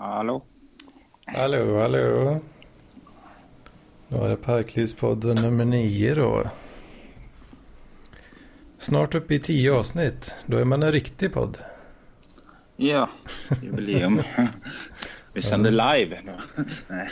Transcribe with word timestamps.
Hallå? 0.00 0.42
Hallå, 1.26 1.80
hallå. 1.80 2.40
Då 4.08 4.24
är 4.24 4.28
det 4.28 4.36
Parklivspodden 4.36 5.36
nummer 5.36 5.64
nio 5.64 6.14
då. 6.14 6.50
Snart 8.78 9.14
uppe 9.14 9.34
i 9.34 9.38
tio 9.38 9.72
avsnitt. 9.72 10.36
Då 10.46 10.58
är 10.58 10.64
man 10.64 10.82
en 10.82 10.92
riktig 10.92 11.32
podd. 11.32 11.58
Ja, 12.76 13.08
jubileum. 13.62 14.22
vi 15.34 15.42
sänder 15.42 15.70
live. 15.70 16.20
Nej, 16.88 17.10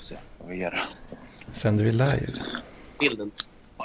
så 0.00 0.14
vad 0.38 0.48
vi 0.48 0.56
göra. 0.56 0.78
Sänder 1.52 1.84
vi 1.84 1.92
live? 1.92 2.32
bilden. 3.00 3.30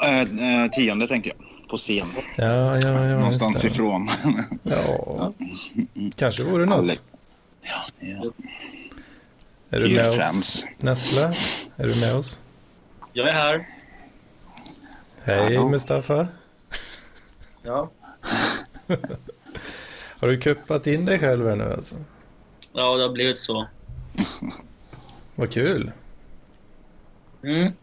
Äh, 0.03 0.63
äh, 0.63 0.71
tionde 0.71 1.07
tänker 1.07 1.33
jag. 1.37 1.69
På 1.69 1.77
scen. 1.77 2.07
Ja, 2.37 2.77
ja, 2.77 3.07
ja. 3.07 3.17
Någonstans 3.17 3.65
ifrån. 3.65 4.09
Ja, 4.63 5.33
kanske 6.15 6.43
vore 6.43 6.65
något. 6.65 7.01
Ja. 8.01 8.31
Är 9.69 9.79
du 9.79 9.95
med 9.95 10.09
oss? 10.09 10.65
Nessla? 10.77 11.33
Är 11.75 11.87
du 11.87 11.99
med 11.99 12.15
oss? 12.15 12.41
Jag 13.13 13.27
är 13.27 13.33
här. 13.33 13.67
Hej 15.23 15.55
Hallå. 15.55 15.69
Mustafa. 15.69 16.27
Ja. 17.63 17.91
Har 20.21 20.27
du 20.27 20.37
kuppat 20.37 20.87
in 20.87 21.05
dig 21.05 21.19
själv 21.19 21.47
här 21.47 21.55
nu 21.55 21.73
alltså? 21.73 21.95
Ja, 22.73 22.97
det 22.97 23.03
har 23.03 23.13
blivit 23.13 23.37
så. 23.37 23.67
Vad 25.35 25.51
kul. 25.51 25.91
Mm. 27.43 27.73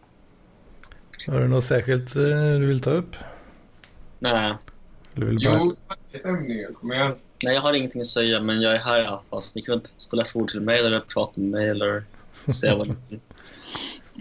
Har 1.27 1.39
du 1.39 1.47
något 1.47 1.63
särskilt 1.63 2.15
eh, 2.15 2.21
du 2.59 2.65
vill 2.65 2.81
ta 2.81 2.91
upp? 2.91 3.15
Nej. 4.19 4.53
Eller 5.15 5.25
vill 5.25 5.39
du 5.39 5.49
bara... 5.49 5.59
Jo, 5.59 5.75
ämne. 6.29 6.67
Kom 6.73 6.93
igen. 6.93 7.15
Nej, 7.43 7.53
jag 7.53 7.61
har 7.61 7.73
ingenting 7.73 8.01
att 8.01 8.07
säga, 8.07 8.41
men 8.41 8.61
jag 8.61 8.73
är 8.73 8.79
här 8.79 9.03
i 9.03 9.05
alla 9.05 9.21
fall. 9.29 9.41
Så 9.41 9.51
ni 9.55 9.61
kan 9.61 9.79
väl 9.79 9.87
ställa 9.97 10.25
frågor 10.25 10.47
till 10.47 10.61
mig 10.61 10.79
eller 10.79 10.99
prata 10.99 11.31
med 11.35 11.49
mig 11.49 11.69
eller 11.69 12.03
säga 12.59 12.75
vad 12.75 12.87
ni 12.87 12.95
vill. 13.09 13.19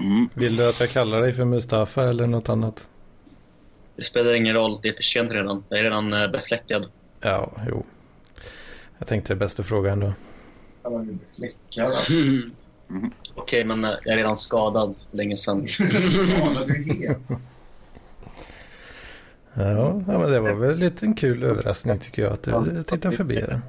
Mm. 0.01 0.29
Vill 0.34 0.56
du 0.56 0.69
att 0.69 0.81
jag 0.81 0.91
kallar 0.91 1.20
dig 1.20 1.33
för 1.33 1.45
Mustafa 1.45 2.05
eller 2.05 2.27
något 2.27 2.48
annat? 2.48 2.89
Det 3.97 4.03
spelar 4.03 4.33
ingen 4.33 4.55
roll. 4.55 4.79
Det 4.83 4.89
är 4.89 4.92
för 4.92 5.03
sent 5.03 5.33
redan. 5.33 5.65
Jag 5.69 5.79
är 5.79 5.83
redan 5.83 6.12
eh, 6.12 6.29
befläckad. 6.29 6.87
Ja, 7.20 7.53
jo. 7.69 7.84
Jag 8.98 9.09
tänkte 9.09 9.35
bästa 9.35 9.62
frågan 9.62 10.01
då. 10.01 10.12
Alla 10.83 10.98
blir 10.98 11.14
befläckade. 11.14 11.95
Okej, 13.35 13.64
men 13.64 13.85
eh, 13.85 13.91
jag 14.05 14.12
är 14.12 14.17
redan 14.17 14.37
skadad 14.37 14.95
länge 15.11 15.37
sedan. 15.37 15.69
Skadade 15.69 16.67
du 16.67 16.95
helt? 16.95 17.19
Ja, 19.59 20.03
ja, 20.06 20.19
men 20.19 20.31
det 20.33 20.41
var 20.41 20.53
väl 20.55 20.77
lite 20.78 21.06
en 21.06 21.14
kul 21.14 21.42
överraskning 21.42 21.98
tycker 21.98 22.23
jag 22.23 22.33
att 22.33 22.42
du 22.42 22.83
tittar 22.83 23.11
förbi 23.11 23.34
den. 23.41 23.61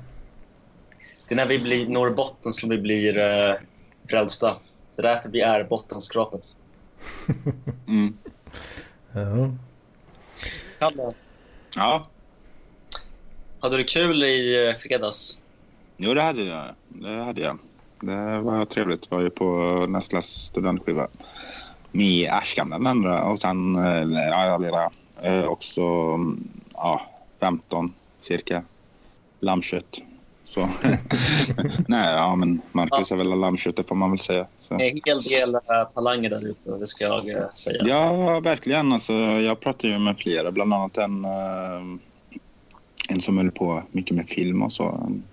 Det 1.28 1.34
är 1.34 1.36
när 1.36 1.46
vi 1.46 1.60
blir, 1.60 1.88
når 1.90 2.10
botten 2.10 2.54
som 2.54 2.70
vi 2.70 2.78
blir 2.78 3.18
eh, 3.18 3.54
frälsta. 4.10 4.58
Det 4.96 5.02
är 5.02 5.04
därför 5.04 5.30
vi 5.30 5.42
är 5.42 5.64
bottenskrapet. 5.64 6.56
Mm. 7.88 8.18
Ja. 9.12 9.52
Kalle, 10.80 11.12
Ja, 11.76 12.06
hade 13.60 13.78
du 13.78 13.84
kul 13.84 14.24
i 14.24 14.70
eh, 14.70 14.76
fredags? 14.76 15.40
jo 15.98 16.14
det 16.14 16.22
hade 16.22 16.44
jag. 16.44 16.66
Det 16.88 17.24
hade 17.24 17.42
jag. 17.42 17.58
Det 18.02 18.40
var 18.40 18.66
trevligt. 18.66 19.08
Jag 19.10 19.18
var 19.18 19.24
ju 19.24 19.30
på 19.30 19.46
Nestlas 19.90 20.26
studentskiva 20.26 21.08
med 21.92 22.30
Ashkan 22.32 22.70
den 22.70 22.88
andra 22.88 23.24
och 23.24 23.40
sen 23.40 23.76
eh, 23.76 24.04
ja, 24.30 24.46
jag 24.46 24.60
blev 24.60 24.74
också 25.48 25.82
mm, 25.82 26.50
ja, 26.74 27.02
15 27.40 27.94
cirka 28.18 28.64
lammkött. 29.40 30.02
Så. 30.50 30.60
Nej, 31.88 32.14
ja 32.14 32.36
men 32.36 32.62
Marcus 32.72 33.12
är 33.12 33.16
väl 33.16 33.40
lammköttet 33.40 33.88
får 33.88 33.96
man 33.96 34.12
väl 34.12 34.20
säga. 34.20 34.48
Så. 34.62 34.74
En 34.74 35.00
hel 35.06 35.22
del 35.22 35.56
eh, 35.56 35.62
talanger 35.94 36.30
där 36.30 36.48
ute, 36.48 36.72
det 36.72 36.88
ska 36.88 37.04
jag 37.04 37.30
eh, 37.30 37.50
säga. 37.54 37.84
Ja, 37.86 38.40
verkligen. 38.40 38.94
Alltså, 38.94 39.14
jag 39.14 39.60
pratar 39.60 39.88
ju 39.88 40.00
med 40.00 40.18
flera, 40.18 40.52
bland 40.52 40.74
annat 40.74 40.98
en, 40.98 41.26
eh, 41.26 42.00
en 43.10 43.22
som 43.22 43.38
höll 43.38 43.52
på 43.52 43.84
mycket 43.92 44.16
med 44.16 44.30
film 44.30 44.62
och 44.62 44.72
så. 44.72 44.84
En, 44.84 45.24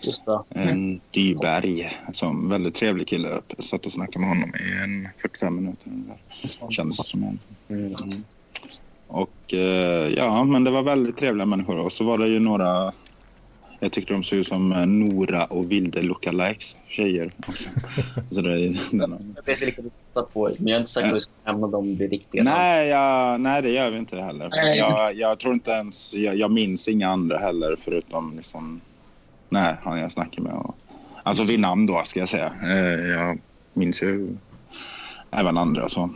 Just 0.00 0.24
det. 0.26 0.42
en 0.50 1.00
Dyberg, 1.10 1.90
en 2.22 2.48
väldigt 2.48 2.74
trevlig 2.74 3.08
kille. 3.08 3.28
Jag 3.56 3.64
satt 3.64 3.86
och 3.86 3.92
snackade 3.92 4.18
med 4.18 4.28
honom 4.28 4.54
i 4.54 4.84
en 4.84 5.08
45 5.22 5.56
minuter. 5.56 5.92
Kändes 6.70 6.96
det 6.96 7.04
som. 7.04 7.38
Mm. 7.68 8.24
Och 9.12 9.54
eh, 9.54 10.08
ja, 10.16 10.44
men 10.44 10.64
det 10.64 10.70
var 10.70 10.82
väldigt 10.82 11.16
trevliga 11.16 11.46
människor. 11.46 11.78
Och 11.78 11.92
så 11.92 12.04
var 12.04 12.18
det 12.18 12.28
ju 12.28 12.40
några, 12.40 12.92
jag 13.80 13.92
tyckte 13.92 14.12
de 14.14 14.22
såg 14.22 14.38
ut 14.38 14.46
som 14.46 14.72
eh, 14.72 14.86
Nora 14.86 15.44
och 15.44 15.70
Vilde 15.70 16.02
lookalikes, 16.02 16.76
tjejer 16.88 17.32
också. 17.48 17.70
så 18.30 18.40
det 18.40 18.50
är 18.50 18.98
den. 18.98 19.34
Jag 19.36 19.46
vet 19.46 19.62
vilka 19.62 19.82
du 19.82 19.90
tittar 19.90 20.22
på, 20.22 20.50
men 20.58 20.68
jag 20.68 20.76
är 20.76 20.78
inte 20.78 20.90
säker 20.90 21.08
på 21.08 21.14
att 21.14 21.16
vi 21.16 21.20
ska 21.20 21.32
nämna 21.44 21.66
dem 21.66 21.96
vid 21.96 22.10
riktiga. 22.10 22.42
Nej, 22.42 22.88
jag, 22.88 23.40
nej, 23.40 23.62
det 23.62 23.70
gör 23.70 23.90
vi 23.90 23.98
inte 23.98 24.16
heller. 24.16 24.76
Jag, 24.76 25.14
jag 25.14 25.38
tror 25.38 25.54
inte 25.54 25.70
ens... 25.70 26.14
Jag, 26.14 26.36
jag 26.36 26.50
minns 26.50 26.88
inga 26.88 27.08
andra 27.08 27.38
heller 27.38 27.76
förutom 27.84 28.36
liksom... 28.36 28.80
Nej, 29.48 29.76
han 29.82 29.98
jag 29.98 30.12
snackar 30.12 30.42
med. 30.42 30.52
Och, 30.52 30.74
alltså 31.22 31.44
vid 31.44 31.60
namn 31.60 31.86
då, 31.86 32.02
ska 32.04 32.20
jag 32.20 32.28
säga. 32.28 32.52
Eh, 32.62 33.10
jag 33.10 33.38
minns 33.72 34.02
ju 34.02 34.36
även 35.30 35.58
andra 35.58 35.88
så. 35.88 36.10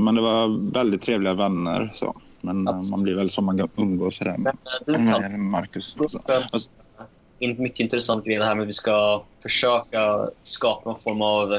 Men 0.00 0.14
det 0.14 0.20
var 0.20 0.72
väldigt 0.72 1.02
trevliga 1.02 1.34
vänner 1.34 1.90
så. 1.94 2.14
Men 2.40 2.68
eh, 2.68 2.82
man 2.90 3.02
blir 3.02 3.14
väl 3.14 3.30
som 3.30 3.44
man 3.44 3.68
umgås 3.76 4.16
sådär 4.16 4.36
med, 4.36 4.56
med 4.86 5.38
Marcus. 5.38 5.96
En 5.98 6.02
Alltså- 6.52 6.70
en 7.40 7.62
mycket 7.62 7.80
intressant 7.80 8.24
grej 8.24 8.36
det 8.38 8.44
här 8.44 8.54
med 8.54 8.62
att 8.62 8.68
vi 8.68 8.72
ska 8.72 9.22
försöka 9.42 10.30
skapa 10.42 10.90
någon 10.90 11.00
form 11.00 11.22
av 11.22 11.52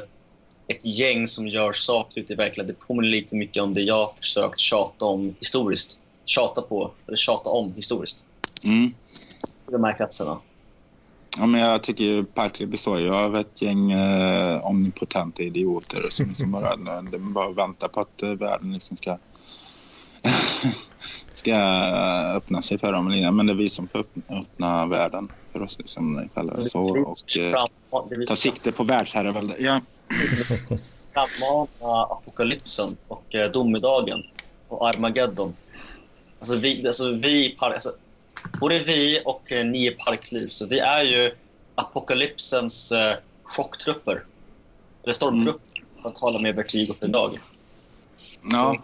ett 0.68 0.86
gäng 0.86 1.28
som 1.28 1.48
gör 1.48 1.72
saker 1.72 2.22
ute 2.22 2.34
i 2.34 2.36
verkligheten. 2.36 2.76
Det 2.80 2.88
påminner 2.88 3.10
lite 3.10 3.36
mycket 3.36 3.64
om 3.64 3.74
det 3.74 3.82
jag 3.82 3.96
har 3.96 4.10
försökt 4.10 4.60
tjata 4.60 5.06
om 5.06 5.36
historiskt. 5.40 6.00
Tjata 6.26 6.62
på, 6.62 6.92
eller 7.08 7.18
tjata 7.18 7.50
om 7.50 7.74
historiskt. 7.74 8.24
Mm. 8.64 8.94
De 9.72 9.84
här 9.84 9.98
kretsarna. 9.98 10.40
Ja, 11.38 11.46
men 11.46 11.62
jag 11.62 11.84
tycker 11.84 12.04
ju 12.04 12.24
Parkley 12.24 12.68
består 12.68 13.00
ju 13.00 13.16
av 13.16 13.36
ett 13.36 13.62
gäng 13.62 13.92
eh, 13.92 14.66
omnipotenta 14.66 15.44
idioter 15.44 16.08
som 16.10 16.28
liksom 16.28 16.52
bara, 16.52 16.76
de 17.12 17.34
bara 17.34 17.52
väntar 17.52 17.88
på 17.88 18.00
att 18.00 18.22
eh, 18.22 18.30
världen 18.30 18.74
liksom 18.74 18.98
ska 18.98 19.18
ska 21.34 21.56
öppna 22.36 22.62
sig 22.62 22.78
för 22.78 22.92
dem. 22.92 23.36
Men 23.36 23.46
det 23.46 23.54
är 23.54 23.56
vi 23.56 23.70
som 23.70 23.88
får 23.88 24.06
öppna, 24.30 24.86
världen 24.86 25.32
för 25.52 25.62
oss 25.62 25.80
liksom 25.80 26.30
själva. 26.36 26.56
Så, 26.56 26.82
och 26.82 27.38
eh, 27.38 27.66
det 28.10 28.26
ta 28.26 28.36
sikte 28.36 28.72
på 28.72 28.84
världsherravälde. 28.84 29.56
Ja. 29.60 29.82
frammana 31.14 32.04
apokalypsen 32.04 32.98
och 33.08 33.36
eh, 33.36 33.52
domedagen 33.52 34.24
och 34.68 34.90
Armageddon. 34.90 35.56
Alltså 36.40 36.56
vi, 36.56 36.88
alltså 36.88 37.12
vi 37.12 37.58
alltså, 37.60 37.94
både 38.60 38.80
vi 38.80 39.22
och 39.26 39.52
eh, 39.52 39.66
ni 39.66 39.92
Parkliv, 39.92 40.48
så 40.48 40.66
vi 40.66 40.80
är 40.80 41.04
ju 41.04 41.36
apokalypsens 41.76 42.92
eh, 42.92 43.16
chocktrupper. 43.44 44.24
Eller 45.04 45.14
stormtrupper, 45.14 45.84
för 46.02 46.10
att 46.10 46.16
tala 46.16 46.40
med 46.40 46.56
Vertigo 46.56 46.94
för 47.00 47.08
idag. 47.08 47.40
ja. 48.42 48.82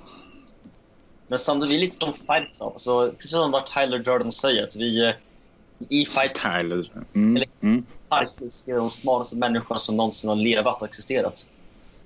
Men 1.28 1.40
samtidigt, 1.40 1.72
vi 1.72 1.76
är 1.76 1.80
lite 1.80 2.06
som 2.06 2.14
Fight 2.14 2.58
Club. 2.58 2.74
Alltså, 2.74 3.12
precis 3.12 3.32
som 3.32 3.52
vad 3.52 3.66
Tyler 3.66 4.00
Durden 4.00 4.32
säger, 4.32 4.64
att 4.64 4.76
vi 4.76 5.06
eh, 5.06 5.16
i 5.90 6.06
Fight 6.06 6.34
Tyler. 6.34 6.92
Mm. 7.16 7.44
Mm. 7.62 7.86
Är 8.10 8.76
de 8.76 8.90
smartaste 8.90 9.38
människorna 9.38 9.80
som 9.80 9.98
någonsin 9.98 10.30
har 10.30 10.36
levat 10.36 10.82
och 10.82 10.88
existerat. 10.88 11.48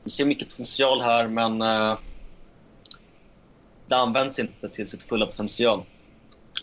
Vi 0.03 0.09
ser 0.09 0.25
mycket 0.25 0.49
potential 0.49 1.01
här, 1.01 1.27
men 1.27 1.61
eh, 1.61 1.97
det 3.87 3.95
används 3.95 4.39
inte 4.39 4.69
till 4.69 4.87
sitt 4.87 5.03
fulla 5.03 5.25
potential. 5.25 5.83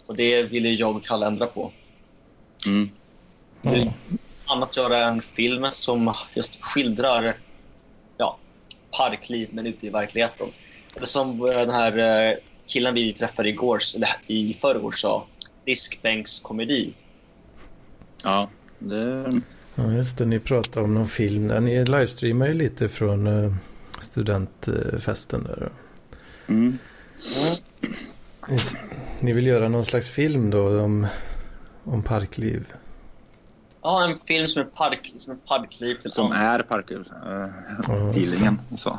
Och 0.06 0.16
det 0.16 0.42
vill 0.42 0.80
jag 0.80 0.96
och 0.96 1.04
Kalle 1.04 1.26
ändra 1.26 1.46
på. 1.46 1.72
Mm. 2.66 2.90
Ja. 3.62 3.92
Annat 4.46 4.76
göra 4.76 4.98
en 4.98 5.22
film 5.22 5.66
som 5.70 6.14
just 6.34 6.64
skildrar 6.64 7.38
ja, 8.16 8.38
parkliv, 8.98 9.48
men 9.52 9.66
ute 9.66 9.86
i 9.86 9.90
verkligheten. 9.90 10.48
Som 11.02 11.40
eh, 11.40 11.46
den 11.46 11.70
här 11.70 11.98
eh, 12.28 12.34
killen 12.66 12.94
vi 12.94 13.12
träffade 13.12 13.48
igår, 13.48 13.78
eller 13.96 14.08
i 14.26 14.54
förrgår 14.54 14.92
sa, 14.92 15.26
diskbänkskomedi. 15.64 16.94
Ja. 18.24 18.48
Det, 18.78 19.40
Ja, 19.80 19.92
just 19.92 20.18
det. 20.18 20.26
Ni 20.26 20.38
pratade 20.38 20.84
om 20.84 20.94
någon 20.94 21.08
film 21.08 21.48
där. 21.48 21.60
Ni 21.60 21.84
livestreamar 21.84 22.46
ju 22.46 22.54
lite 22.54 22.88
från 22.88 23.26
eh, 23.44 23.54
studentfesten 24.00 25.44
där. 25.44 25.70
mm. 26.48 26.78
Ni, 29.20 29.32
vill 29.32 29.46
göra 29.46 29.68
någon 29.68 29.84
slags 29.84 30.08
film 30.08 30.50
då 30.50 30.80
om, 30.80 31.06
om 31.84 32.02
parkliv? 32.02 32.66
Ja, 33.82 34.04
en 34.04 34.16
film 34.16 34.48
som 34.48 34.62
är, 34.62 34.66
park, 34.66 35.14
som 35.18 35.32
är 35.34 35.38
parkliv 35.38 35.94
till 35.94 36.10
Som 36.10 36.32
är. 36.32 36.64
Ja, 36.68 36.82
Uh, 37.88 38.12
det. 38.12 38.18
feelingen. 38.18 38.60
och 38.70 38.80
Så. 38.80 38.98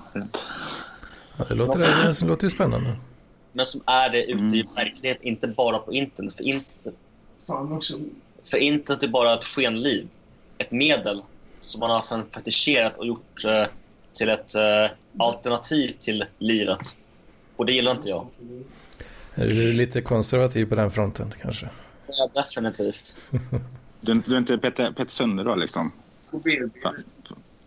Ja, 1.39 1.45
det 1.49 1.55
låter, 1.55 1.79
det 2.19 2.25
låter 2.25 2.43
ju 2.43 2.49
spännande. 2.49 2.95
men 3.53 3.65
som 3.65 3.81
är 3.85 4.09
det 4.09 4.23
ute 4.31 4.55
i 4.57 4.61
Mm. 4.61 4.73
verkligheten, 4.75 5.27
inte 5.27 5.47
bara 5.47 5.77
på 5.79 5.93
internet. 5.93 6.35
För 6.35 6.43
internet, 6.43 6.97
Fan 7.47 7.71
också. 7.71 7.99
för 8.51 8.57
internet 8.57 9.03
är 9.03 9.07
bara 9.07 9.33
ett 9.33 9.43
skenliv, 9.43 10.07
ett 10.57 10.71
medel. 10.71 11.21
som 11.61 11.79
man 11.79 11.89
har 11.89 12.01
sen 12.01 12.25
fetischerat 12.33 12.97
och 12.97 13.05
gjort 13.07 13.45
eh, 13.47 13.63
till 14.13 14.29
ett 14.29 14.55
eh, 14.55 14.91
alternativ 15.19 15.91
till 15.99 16.25
livet. 16.37 16.79
Och 17.55 17.65
det 17.65 17.73
gillar 17.73 17.91
inte 17.91 18.09
jag. 18.09 18.27
Är 19.35 19.47
du 19.47 19.73
lite 19.73 20.01
konservativ 20.01 20.65
på 20.65 20.75
den 20.75 20.91
fronten 20.91 21.33
kanske? 21.41 21.69
Ja, 22.07 22.29
definitivt. 22.41 23.17
Du, 24.01 24.11
är 24.11 24.15
inte- 24.15 24.29
du 24.29 24.35
är 24.35 24.39
inte 24.39 24.57
Peter 24.57 25.05
Sunde 25.11 25.43
då 25.43 25.55
liksom? 25.55 25.91
På 26.31 26.37
BB. 26.39 26.69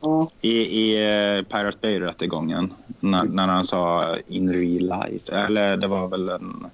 Mm. 0.06 0.26
I, 0.40 0.50
i 0.50 1.04
eh, 1.04 1.42
Pirate 1.42 1.78
Bay-rättegången 1.80 2.74
när, 3.00 3.24
när 3.24 3.48
han 3.48 3.64
sa 3.64 4.16
in 4.26 4.52
real 4.52 4.82
life. 4.82 5.32
Eller 5.32 5.76
det 5.76 5.86
var 5.86 6.08
väl 6.08 6.28
en, 6.28 6.66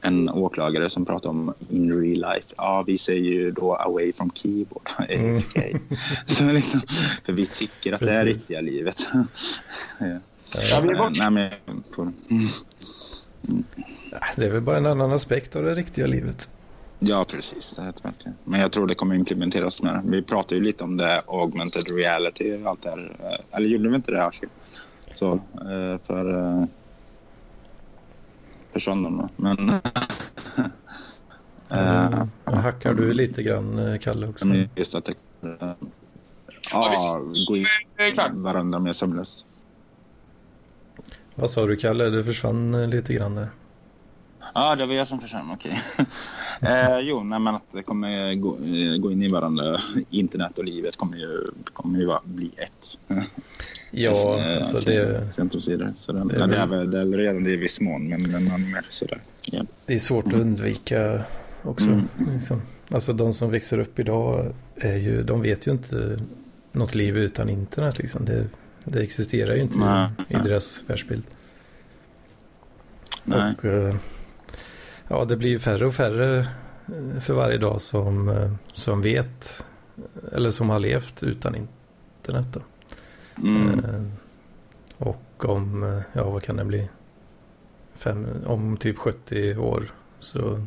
en 0.00 0.30
åklagare 0.30 0.90
som 0.90 1.04
pratade 1.04 1.28
om 1.28 1.54
in 1.68 1.92
real 1.92 2.34
life. 2.34 2.54
Ja, 2.56 2.84
vi 2.86 2.98
säger 2.98 3.22
ju 3.22 3.50
då 3.50 3.74
away 3.74 4.12
from 4.12 4.30
keyboard. 4.34 4.90
Mm. 5.08 5.42
Så 6.26 6.52
liksom, 6.52 6.80
för 7.24 7.32
vi 7.32 7.46
tycker 7.46 7.92
att 7.92 8.00
det 8.00 8.12
är 8.12 8.24
Precis. 8.24 8.40
riktiga 8.40 8.60
livet. 8.60 9.06
ja. 9.98 10.18
Ja, 10.70 11.10
Nej, 11.10 11.30
men, 11.30 11.50
Det 14.36 14.46
är 14.46 14.50
väl 14.50 14.60
bara 14.60 14.76
en 14.76 14.86
annan 14.86 15.12
aspekt 15.12 15.56
av 15.56 15.62
det 15.62 15.74
riktiga 15.74 16.06
livet. 16.06 16.48
Ja, 16.98 17.24
precis. 17.28 17.70
Det 17.76 17.82
är 17.82 17.86
det 17.86 17.92
verkligen. 18.02 18.36
Men 18.44 18.60
jag 18.60 18.72
tror 18.72 18.86
det 18.86 18.94
kommer 18.94 19.14
implementeras 19.14 19.82
mer. 19.82 20.00
Vi 20.04 20.22
pratade 20.22 20.54
ju 20.54 20.60
lite 20.62 20.84
om 20.84 20.96
det, 20.96 21.22
augmented 21.26 21.94
reality 21.94 22.62
och 22.62 22.70
allt 22.70 22.82
det 22.82 22.90
här. 22.90 23.16
Eh, 23.20 23.56
Eller 23.56 23.68
gjorde 23.68 23.88
vi 23.88 23.96
inte 23.96 24.10
det, 24.12 24.24
Ashik? 24.24 24.48
Så, 25.14 25.32
eh, 25.32 25.98
för... 26.06 26.38
eh, 26.60 26.64
För 28.72 28.80
söndagen, 28.80 29.28
Men... 29.36 29.70
eh, 31.70 31.70
Mm. 31.70 32.30
Hackar 32.44 32.94
du 32.94 33.12
lite 33.12 33.42
grann, 33.42 33.78
eh, 33.78 33.98
Kalle, 33.98 34.26
också? 34.28 34.46
men 34.46 34.68
just 34.76 34.94
att 34.94 35.04
det... 35.04 35.14
eh, 35.60 35.72
Ja, 36.70 37.20
gå 37.48 37.56
in 37.56 37.66
varandra 38.32 38.78
med 38.78 38.96
sömnlös. 38.96 39.46
Vad 41.34 41.50
sa 41.50 41.66
du, 41.66 41.76
Kalle? 41.76 42.10
Du 42.10 42.24
försvann 42.24 42.74
eh, 42.74 42.88
lite 42.88 43.14
grann 43.14 43.34
där. 43.34 43.48
Ja, 44.54 44.76
det 44.76 44.86
var 44.86 44.94
jag 44.94 45.08
som 45.08 45.20
försvann. 45.20 45.50
Okej. 45.52 45.80
eh, 46.60 46.98
jo, 47.00 47.22
nej, 47.24 47.38
men 47.40 47.54
att 47.54 47.62
det 47.72 47.82
kommer 47.82 48.34
gå, 48.34 48.56
eh, 48.56 48.96
gå 49.00 49.12
in 49.12 49.22
i 49.22 49.28
varandra. 49.28 49.80
Internet 50.10 50.58
och 50.58 50.64
livet 50.64 50.96
kommer 50.96 51.16
ju, 51.16 51.50
kommer 51.72 51.98
ju 51.98 52.10
bli 52.24 52.50
ett. 52.56 52.98
Ja, 53.90 54.38
Eh, 54.38 54.56
alltså 54.56 54.90
det, 54.90 55.32
Sent 55.32 55.54
och 55.54 55.62
sidor. 55.62 55.92
Så 55.98 56.12
det, 56.12 56.24
det 56.34 56.34
är 56.44 56.62
är 56.62 56.66
väl- 56.66 56.90
det 56.90 57.00
är 57.00 57.04
redan 57.04 57.44
det 57.44 57.50
i 57.50 57.56
viss 57.56 57.80
mån, 57.80 58.08
men, 58.08 58.22
men 58.30 58.48
man 58.48 58.70
mer 58.70 58.86
sådär. 58.90 59.20
Ja. 59.52 59.62
det 59.86 59.94
är 59.94 59.98
svårt 59.98 60.26
att 60.26 60.32
undvika 60.34 61.22
också. 61.62 61.86
Mm. 61.86 62.08
Liksom. 62.34 62.62
Alltså 62.90 63.12
de 63.12 63.32
som 63.32 63.50
växer 63.50 63.78
upp 63.78 63.98
idag, 63.98 64.52
är 64.76 64.96
ju, 64.96 65.22
de 65.22 65.42
vet 65.42 65.66
ju 65.66 65.70
inte 65.70 66.20
något 66.72 66.94
liv 66.94 67.18
utan 67.18 67.48
internet. 67.48 67.98
Liksom. 67.98 68.24
Det, 68.24 68.46
det 68.84 69.00
existerar 69.02 69.54
ju 69.54 69.62
inte 69.62 69.78
Nej. 69.78 70.08
i, 70.28 70.34
i 70.34 70.36
deras 70.36 70.82
världsbild. 70.86 71.22
Nej. 73.24 73.54
Och, 73.58 73.64
eh, 73.64 73.94
ja, 75.08 75.24
det 75.24 75.36
blir 75.36 75.58
färre 75.58 75.86
och 75.86 75.94
färre 75.94 76.38
eh, 76.86 77.20
för 77.20 77.34
varje 77.34 77.58
dag 77.58 77.80
som, 77.80 78.28
eh, 78.28 78.52
som 78.72 79.02
vet 79.02 79.66
eller 80.32 80.50
som 80.50 80.70
har 80.70 80.78
levt 80.78 81.22
utan 81.22 81.54
internet. 81.54 82.56
Mm. 83.38 83.84
Eh, 83.84 84.02
Och 84.98 85.44
om, 85.44 86.02
ja 86.12 86.30
vad 86.30 86.42
kan 86.42 86.56
det 86.56 86.64
bli? 86.64 86.88
Fem, 87.96 88.26
om 88.46 88.76
typ 88.76 88.98
70 88.98 89.56
år 89.56 89.84
så 90.18 90.64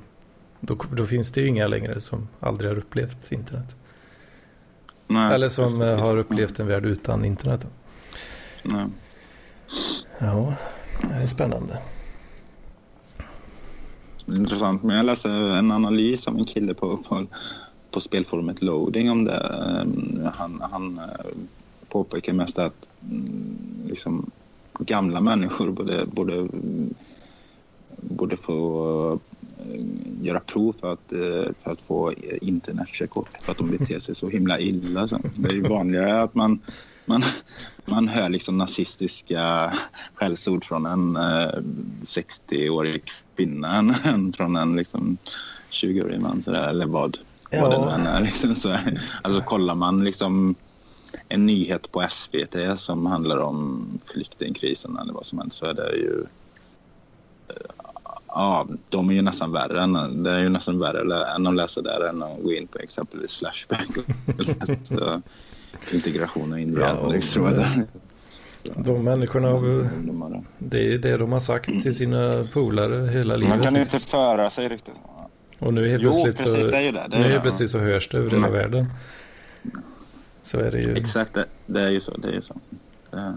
då, 0.59 0.77
då 0.91 1.05
finns 1.05 1.31
det 1.31 1.41
ju 1.41 1.47
inga 1.47 1.67
längre 1.67 2.01
som 2.01 2.27
aldrig 2.39 2.71
har 2.71 2.77
upplevt 2.77 3.31
internet. 3.31 3.75
Nej, 5.07 5.33
Eller 5.33 5.49
som 5.49 5.65
precis. 5.79 5.99
har 6.05 6.19
upplevt 6.19 6.59
en 6.59 6.67
värld 6.67 6.85
utan 6.85 7.25
internet. 7.25 7.61
Nej. 8.63 8.85
Ja, 10.19 10.53
det 11.01 11.13
är 11.15 11.27
spännande. 11.27 11.79
Intressant. 14.37 14.83
Men 14.83 14.95
jag 14.95 15.05
läste 15.05 15.29
en 15.31 15.71
analys 15.71 16.27
av 16.27 16.37
en 16.37 16.45
kille 16.45 16.73
på, 16.73 16.97
på, 16.97 17.25
på 17.91 17.99
spelforumet 17.99 18.61
Loading 18.61 19.11
om 19.11 19.25
det. 19.25 19.37
Ehm, 19.37 20.27
han, 20.33 20.61
han 20.71 20.97
eh, 20.97 21.31
påpekar 21.89 22.33
mest 22.33 22.59
att 22.59 22.85
mm, 23.09 23.57
liksom, 23.87 24.31
gamla 24.79 25.21
människor 25.21 25.71
borde, 25.71 26.05
borde, 26.05 26.47
borde 28.01 28.37
få 28.37 29.19
eh, 29.59 29.81
göra 30.21 30.39
prov 30.39 30.75
för 30.79 30.93
att, 30.93 31.13
eh, 31.13 31.53
för 31.63 31.71
att 31.71 31.81
få 31.81 32.13
internetkörkort 32.41 33.29
för 33.41 33.51
att 33.51 33.57
de 33.57 33.71
beter 33.71 33.99
sig 33.99 34.15
så 34.15 34.29
himla 34.29 34.59
illa. 34.59 35.07
Så 35.07 35.19
Det 35.35 35.49
är 35.49 35.53
ju 35.53 35.61
vanligare 35.61 36.21
att 36.21 36.35
man, 36.35 36.59
man, 37.05 37.23
man 37.85 38.07
hör 38.07 38.29
liksom 38.29 38.57
nazistiska 38.57 39.73
skällsord 40.13 40.65
från 40.65 40.85
en 40.85 41.15
eh, 41.15 41.59
60-årig 42.05 43.03
kvinna 43.35 43.75
än, 43.77 43.93
än 44.03 44.33
från 44.33 44.55
en 44.55 44.75
liksom, 44.75 45.17
20-årig 45.71 46.19
man. 46.21 46.43
Sådär, 46.43 46.67
eller 46.69 46.85
vad, 46.85 47.17
Ja. 47.49 47.61
vad 47.61 47.71
det 47.71 47.85
nu 47.85 47.91
än 47.91 48.07
är. 48.07 48.21
Liksom, 48.21 48.55
så, 48.55 48.77
alltså 49.21 49.41
kollar 49.41 49.75
man 49.75 50.03
liksom 50.03 50.55
en 51.29 51.45
nyhet 51.45 51.91
på 51.91 52.05
SVT 52.09 52.79
som 52.79 53.05
handlar 53.05 53.37
om 53.37 53.87
flyktingkrisen 54.05 54.97
eller 54.97 55.13
vad 55.13 55.25
som 55.25 55.39
helst 55.39 55.57
så 55.57 55.65
är 55.65 55.73
det 55.73 55.95
ju 55.95 56.25
Ja, 58.27 58.67
de 58.89 59.09
är 59.09 59.13
ju 59.13 59.21
nästan 59.21 59.51
värre. 59.51 59.81
Än, 59.81 60.23
det 60.23 60.31
är 60.31 60.39
ju 60.39 60.49
nästan 60.49 60.79
värre 60.79 61.35
än 61.35 61.47
att 61.47 61.55
läsa 61.55 61.81
där 61.81 62.09
än 62.09 62.23
att 62.23 62.43
gå 62.43 62.53
in 62.53 62.67
på 62.67 62.79
exempelvis 62.79 63.35
Flashback 63.35 63.89
och 64.27 64.45
läsa 64.45 65.21
integration 65.93 66.51
och 66.53 66.59
inre 66.59 66.81
Ja, 66.81 66.93
och- 66.97 67.21
tror 67.21 67.47
jag. 67.47 67.55
det. 67.57 67.83
Så, 68.55 68.73
De 68.75 69.03
människorna, 69.03 69.49
det 70.57 70.93
är 70.93 70.97
det 70.97 71.17
de 71.17 71.31
har 71.31 71.39
sagt 71.39 71.65
till 71.65 71.95
sina 71.95 72.47
polare 72.53 73.07
hela 73.11 73.35
livet. 73.35 73.49
Man 73.55 73.63
kan 73.63 73.73
liksom. 73.73 73.95
inte 73.97 74.07
föra 74.09 74.49
sig 74.49 74.67
riktigt. 74.69 74.93
Och 75.59 75.73
nu 75.73 75.89
helt 75.89 76.03
Jo, 76.03 76.09
plötsligt, 76.11 76.35
precis, 76.37 76.63
så, 76.65 76.71
det 76.71 76.77
är 76.77 76.81
ju 76.81 76.91
det. 76.91 77.05
det, 77.09 77.15
är 77.15 77.19
nu 77.19 77.25
det. 77.25 77.31
helt 77.31 77.41
plötsligt 77.43 77.69
så 77.69 77.79
hörs 77.79 78.09
det 78.09 78.17
över 78.17 78.29
hela 78.29 78.47
Mm. 78.47 78.51
världen. 78.59 78.85
Så 80.43 80.59
är 80.59 80.71
det 80.71 80.79
ju. 80.79 80.93
Exakt, 80.95 81.33
det, 81.33 81.45
det 81.65 81.81
är 81.81 81.89
ju 81.89 81.99
så. 81.99 82.17
Det 82.17 82.27
är 82.27 82.33
ju 82.33 82.41
så. 82.41 82.55
Det, 83.11 83.33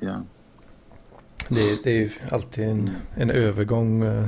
ja. 0.00 0.22
Det, 1.48 1.84
det 1.84 1.90
är 1.90 1.94
ju 2.00 2.10
alltid 2.30 2.64
en, 2.68 2.90
en 3.14 3.30
övergång 3.30 4.02
eh, 4.02 4.26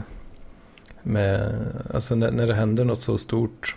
med, 1.03 1.67
alltså 1.95 2.15
när, 2.15 2.31
när 2.31 2.47
det 2.47 2.55
händer 2.55 2.85
något 2.85 3.01
så 3.01 3.19
stort 3.19 3.77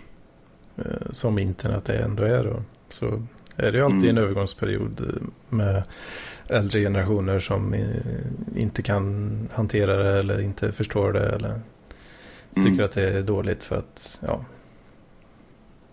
eh, 0.76 0.84
som 1.10 1.38
internet 1.38 1.88
är 1.88 2.00
ändå 2.02 2.22
är 2.22 2.44
då, 2.44 2.62
så 2.92 3.22
är 3.56 3.72
det 3.72 3.78
ju 3.78 3.84
alltid 3.84 4.04
Mm. 4.04 4.16
en 4.16 4.22
övergångsperiod 4.24 5.18
med 5.48 5.82
äldre 6.46 6.80
generationer 6.80 7.40
som 7.40 7.74
inte 8.56 8.82
kan 8.82 9.48
hantera 9.54 9.96
det 10.02 10.18
eller 10.18 10.40
inte 10.40 10.72
förstår 10.72 11.12
det 11.12 11.28
eller 11.28 11.60
Mm. 12.56 12.64
tycker 12.72 12.84
att 12.84 12.92
det 12.92 13.02
är 13.18 13.22
dåligt 13.22 13.64
för 13.64 13.76
att, 13.76 14.18
ja, 14.26 14.44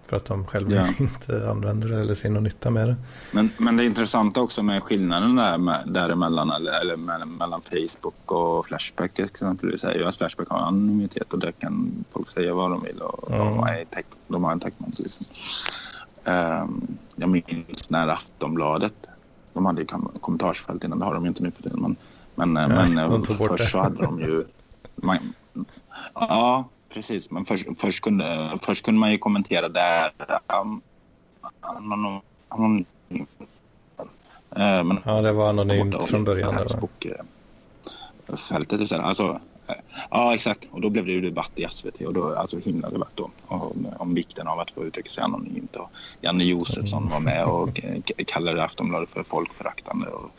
för 0.07 0.17
att 0.17 0.25
de 0.25 0.45
själva 0.47 0.75
Ja. 0.75 0.85
inte 0.99 1.49
använder 1.49 1.87
det 1.89 1.99
eller 1.99 2.13
ser 2.15 2.29
någon 2.29 2.43
nytta 2.43 2.69
med 2.69 2.87
det. 2.87 2.95
Men, 3.31 3.49
men 3.57 3.77
det 3.77 3.85
intressanta 3.85 4.41
också 4.41 4.63
med 4.63 4.83
skillnaden 4.83 5.35
där 5.35 5.57
med, 5.57 5.83
däremellan 5.87 6.51
eller, 6.51 6.81
eller 6.81 6.95
mellan, 6.95 7.61
Facebook 7.61 8.31
och 8.31 8.65
Flashback 8.67 9.19
exempelvis 9.19 9.83
är 9.83 9.93
ju 9.97 10.03
att 10.05 10.17
Flashback 10.17 10.49
har 10.49 10.59
anonymitet 10.59 11.33
och 11.33 11.39
där 11.39 11.51
kan 11.51 12.05
folk 12.11 12.29
säga 12.29 12.53
vad 12.53 12.71
de 12.71 12.83
vill 12.83 13.01
och 13.01 13.27
Ja. 13.31 13.37
de, 13.37 13.59
är 13.63 13.85
tech, 13.85 14.05
de 14.27 14.43
har 14.43 14.51
en 14.51 14.59
techment. 14.59 14.99
Liksom. 14.99 15.25
Ehm, 16.29 16.97
jag 17.15 17.29
minns 17.29 17.89
när 17.89 18.07
Aftonbladet, 18.07 18.93
de 19.53 19.65
hade 19.65 19.81
ju 19.81 19.87
kom- 19.87 20.11
kommentarsfält 20.21 20.83
innan, 20.83 20.99
det 20.99 21.05
har 21.05 21.13
de 21.13 21.23
ju 21.23 21.27
inte 21.27 21.43
nu 21.43 21.51
för 21.51 21.63
tiden. 21.63 21.79
Men, 21.81 21.95
men, 22.35 22.69
Nej, 22.69 22.89
men 22.89 22.97
eh, 22.97 23.21
tog 23.21 23.37
bort 23.37 23.49
först 23.59 23.71
så 23.71 23.79
hade 23.79 24.03
de 24.03 24.19
ju... 24.19 24.45
Man, 24.95 25.17
ja, 26.13 26.65
precis. 26.93 27.31
Men 27.31 27.45
först, 27.45 27.65
först, 27.77 28.01
kunde, 28.01 28.49
först 28.61 28.85
kunde 28.85 28.99
man 28.99 29.11
ju 29.11 29.17
kommentera 29.17 29.69
där. 29.69 30.11
Um, 30.61 30.81
anonym, 31.61 32.19
anonym, 32.49 32.85
Eh, 34.55 34.83
men 34.83 34.99
Ja, 35.05 35.21
det 35.21 35.31
var 35.31 35.49
anonymt 35.49 35.91
borta 35.91 36.07
från 36.07 36.23
början. 36.23 36.55
Där, 36.55 36.65
va? 36.81 36.87
Eh, 38.29 38.35
fältet. 38.35 38.91
Alltså, 38.91 39.23
eh, 39.23 39.37
ja, 40.11 40.35
exakt. 40.35 40.67
Och 40.71 40.81
då 40.81 40.89
blev 40.89 41.05
det 41.05 41.11
ju 41.11 41.21
debatt 41.21 41.51
i 41.55 41.65
SVT 41.69 42.01
och 42.01 42.13
då, 42.13 42.35
alltså 42.35 42.59
himla 42.59 42.89
debatt 42.89 43.11
då 43.15 43.29
om, 43.47 43.87
om 43.97 44.13
vikten 44.13 44.47
av 44.47 44.59
att 44.59 44.71
få 44.71 44.85
uttrycka 44.85 45.09
sig 45.09 45.23
anonymt. 45.23 45.75
Och 45.75 45.89
Janne 46.21 46.43
Josefsson 46.43 47.09
var 47.09 47.19
med 47.19 47.45
och 47.45 47.83
eh, 47.83 48.01
kallade 48.27 48.63
Aftonbladet 48.63 49.09
för 49.09 49.23
folkföraktande 49.23 50.07
och, 50.07 50.31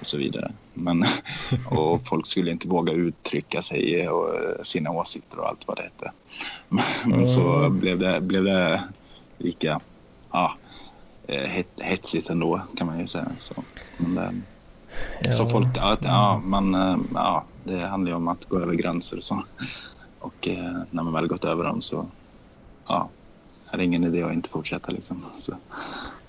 och 0.00 0.06
så 0.06 0.16
vidare. 0.16 0.52
Men, 0.74 1.04
och 1.70 2.06
folk 2.08 2.26
skulle 2.26 2.50
inte 2.50 2.68
våga 2.68 2.92
uttrycka 2.92 3.62
sig 3.62 4.08
och 4.08 4.34
eh, 4.34 4.62
sina 4.62 4.90
åsikter 4.90 5.38
och 5.38 5.48
allt 5.48 5.62
vad 5.66 5.76
det 5.76 5.82
hette. 5.82 6.12
Men, 7.06 7.26
så 7.26 7.40
Mm. 7.40 7.80
blev 7.80 7.98
det, 7.98 8.20
blev 8.20 8.44
det 8.44 8.82
lika 9.38 9.80
ja, 10.32 10.52
eh, 11.28 11.42
het, 11.48 11.68
hetsigt 11.76 12.30
ändå 12.30 12.60
kan 12.76 12.86
man 12.86 13.00
ju 13.00 13.06
säga. 13.06 13.26
Så, 13.40 13.64
men 13.96 14.14
det, 14.14 14.34
Ja. 15.20 15.32
så 15.32 15.46
folk, 15.46 15.68
ja, 15.76 15.96
ja, 16.02 16.40
man, 16.44 16.74
eh, 16.74 16.96
ja, 17.14 17.44
det 17.64 17.78
handlar 17.78 18.10
ju 18.10 18.16
om 18.16 18.28
att 18.28 18.44
gå 18.48 18.58
över 18.58 18.74
gränser 18.74 19.16
och 19.16 19.24
så. 19.24 19.42
Och 20.20 20.48
eh, 20.48 20.78
när 20.90 21.02
man 21.02 21.12
väl 21.12 21.26
gått 21.26 21.44
över 21.44 21.64
dem 21.64 21.82
så 21.82 22.06
ja, 22.88 23.08
är 23.72 23.78
det 23.78 23.84
ingen 23.84 24.04
idé 24.04 24.22
att 24.22 24.32
inte 24.32 24.48
fortsätta 24.48 24.92
liksom. 24.92 25.24
Så, 25.36 25.52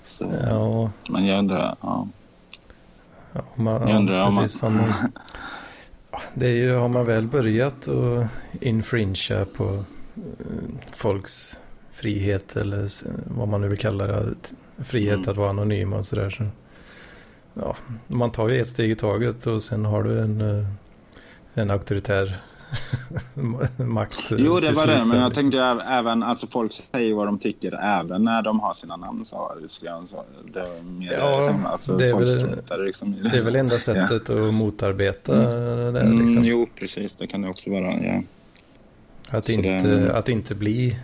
Så, 0.04 0.24
Ja, 0.48 0.90
Men 1.12 1.26
jag 1.26 1.38
undrar, 1.38 1.74
ja. 1.80 2.08
ja, 3.32 3.40
man, 3.54 3.88
Jag 3.88 3.96
undrar 3.96 4.26
om 4.26 4.34
man- 4.34 4.48
man, 4.62 4.78
det 6.34 6.46
är 6.46 6.50
ju, 6.54 6.74
har 6.74 6.88
man 6.88 7.04
väl 7.04 7.26
börjat 7.26 7.88
att 7.88 8.26
infringea 8.60 9.44
på 9.56 9.84
eh, 10.16 10.24
folks 10.92 11.58
frihet 11.92 12.56
eller 12.56 12.88
vad 13.36 13.48
man 13.48 13.60
nu 13.60 13.68
vill 13.68 13.78
kalla 13.78 14.06
det, 14.06 14.34
frihet 14.84 15.16
Mm. 15.18 15.30
att 15.30 15.36
vara 15.36 15.50
anonym 15.50 15.92
och 15.92 16.06
sådär. 16.06 16.30
Så, 16.30 16.44
ja, 17.60 17.76
man 18.06 18.30
tar 18.30 18.48
ju 18.48 18.60
ett 18.60 18.70
steg 18.70 18.90
i 18.90 18.94
taget 18.94 19.46
och 19.46 19.62
sen 19.62 19.84
har 19.84 20.02
du 20.02 20.20
en, 20.20 20.40
eh, 20.60 20.66
en 21.54 21.70
auktoritär 21.70 22.40
makt. 23.76 24.18
Jo, 24.30 24.60
det 24.60 24.72
var 24.72 24.86
det. 24.86 25.04
Men 25.10 25.18
jag 25.20 25.28
liksom. 25.28 25.32
tänkte 25.32 25.58
äv- 25.58 25.82
även, 25.98 26.22
alltså 26.22 26.46
folk 26.46 26.72
säger 26.94 27.14
vad 27.14 27.26
de 27.28 27.38
tycker 27.38 27.72
även 27.82 28.24
när 28.24 28.42
de 28.42 28.60
har 28.60 28.74
sina 28.74 28.96
namn. 28.96 29.24
Så, 29.24 29.52
så, 29.68 30.24
det 30.52 30.60
är 30.60 30.82
mer, 30.82 31.12
Ja, 31.12 31.54
alltså, 31.64 31.96
det 31.96 32.06
är 32.08 32.14
väl- 32.14 32.84
liksom 32.86 33.12
det. 33.22 33.28
Det 33.28 33.38
är 33.38 33.44
väl 33.44 33.56
enda 33.56 33.78
sättet 33.78 34.30
att 34.30 34.54
motarbeta 34.54 35.34
det 35.34 35.92
där, 35.92 36.02
liksom. 36.04 36.28
Mm, 36.36 36.44
jo, 36.44 36.66
precis. 36.78 37.16
Det 37.16 37.26
kan 37.26 37.42
det 37.42 37.48
också 37.48 37.70
vara. 37.70 37.92
Ja. 38.02 38.22
Att, 39.28 39.44
Så 39.46 39.52
inte, 39.52 39.80
det- 39.82 40.16
att 40.16 40.28
inte 40.28 40.54
bli 40.54 40.98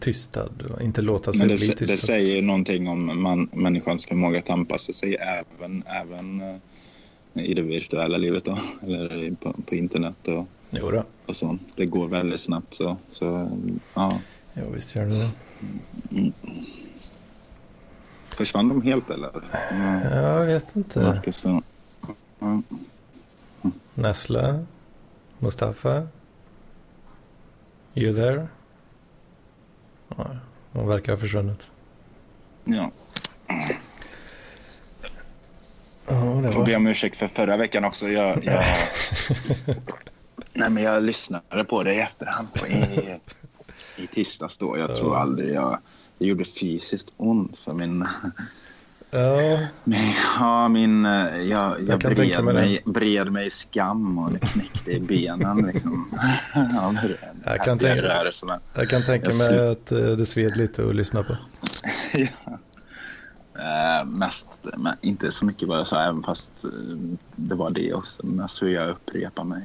tystad, 0.00 0.62
och 0.74 0.82
inte 0.82 1.02
låta 1.02 1.32
sig 1.32 1.48
det, 1.48 1.56
bli 1.56 1.66
det 1.66 1.74
tystad. 1.74 2.06
säger 2.06 2.42
någonting 2.42 2.88
om 2.88 3.22
man, 3.22 3.48
människans 3.52 4.06
förmåga 4.06 4.38
att 4.38 4.50
anpassa 4.50 4.92
sig 4.92 5.14
även, 5.14 5.82
även 5.86 6.40
eh, 6.40 7.44
i 7.44 7.54
det 7.54 7.62
virtuella 7.62 8.18
livet 8.18 8.44
då, 8.44 8.58
eller 8.82 9.30
på, 9.40 9.52
på 9.66 9.74
internet 9.74 10.28
och, 10.28 10.46
Jo 10.70 10.90
då. 10.90 11.04
och 11.26 11.36
sånt. 11.36 11.62
Det 11.76 11.86
går 11.86 12.08
väldigt 12.08 12.40
snabbt 12.40 12.74
så, 12.74 12.96
så 13.12 13.50
ja. 13.94 14.18
Jo, 14.54 14.70
visst 14.74 14.94
gör 14.96 15.06
det 15.06 15.18
det. 15.18 15.30
Försvann 18.36 18.68
de 18.68 18.82
helt 18.82 19.10
eller? 19.10 19.30
Ja, 19.70 20.16
Jag 20.16 20.46
vet 20.46 20.74
det 20.74 20.78
inte. 20.78 21.22
Ja. 22.40 22.62
Nesla? 23.94 24.64
Mustafa? 25.38 26.08
You 27.94 28.14
there? 28.14 28.48
Ja, 30.08 30.26
de 30.72 30.88
verkar 30.88 31.12
ha 31.12 31.20
försvunnit. 31.20 31.70
ja. 32.64 32.90
Ja, 36.08 36.14
det 36.14 36.52
Får 36.52 36.64
be 36.64 36.76
om 36.76 36.86
ursäkt 36.86 37.16
för 37.16 37.28
förra 37.28 37.56
veckan 37.56 37.84
också. 37.84 38.08
Jag, 38.08 38.44
jag... 38.44 38.64
Nej, 40.52 40.70
men 40.70 40.82
jag 40.82 41.02
lyssnade 41.02 41.64
på 41.64 41.82
det 41.82 41.94
i 41.94 42.00
efterhand 42.00 42.54
på, 42.54 42.66
i, 42.66 43.18
i 43.96 44.06
tisdags 44.06 44.58
då. 44.58 44.78
Jag 44.78 44.96
tror 44.96 45.16
aldrig 45.16 45.54
jag... 45.54 45.78
Det 46.18 46.26
gjorde 46.26 46.44
fysiskt 46.44 47.12
ont 47.16 47.58
för 47.58 47.72
min... 47.72 48.06
Ja, 49.10 49.58
Men, 49.84 49.98
ja, 50.38 50.68
min, 50.68 51.06
eh, 51.06 51.36
jag, 51.36 51.48
jag, 51.48 51.88
Jag 51.88 51.98
bred, 51.98 52.44
mig 52.44 52.82
det. 52.84 52.90
bred 52.92 53.32
mig 53.32 53.46
i 53.46 53.50
skam 53.50 54.18
och 54.18 54.32
det 54.32 54.38
knäckte 54.38 54.90
i 54.92 55.00
benen. 55.00 55.66
Liksom. 55.66 56.08
ja, 56.54 56.94
Jag 57.44 57.60
kan 57.64 57.78
tänka- 57.78 58.02
rörelserna. 58.02 58.60
jag 58.74 58.88
kan 58.88 59.02
tänka 59.02 59.28
Jag 59.30 59.38
mig 59.38 59.68
att 59.70 59.92
eh, 59.92 59.98
det 59.98 60.26
sved 60.26 60.56
lite 60.56 60.88
att 60.88 60.94
lyssna 60.94 61.22
på. 61.22 61.36
ja. 62.14 62.58
Eh, 63.58 64.06
mest, 64.06 64.66
men 64.76 64.92
inte 65.00 65.32
så 65.32 65.44
mycket 65.44 65.68
vad 65.68 65.78
jag 65.78 65.86
sa, 65.86 66.02
även 66.02 66.22
fast 66.22 66.52
det 67.36 67.54
var 67.54 67.70
det 67.70 67.92
också. 67.94 68.26
Mest 68.26 68.62
hur 68.62 68.68
jag 68.68 68.88
upprepar 68.90 69.44
mig. 69.44 69.62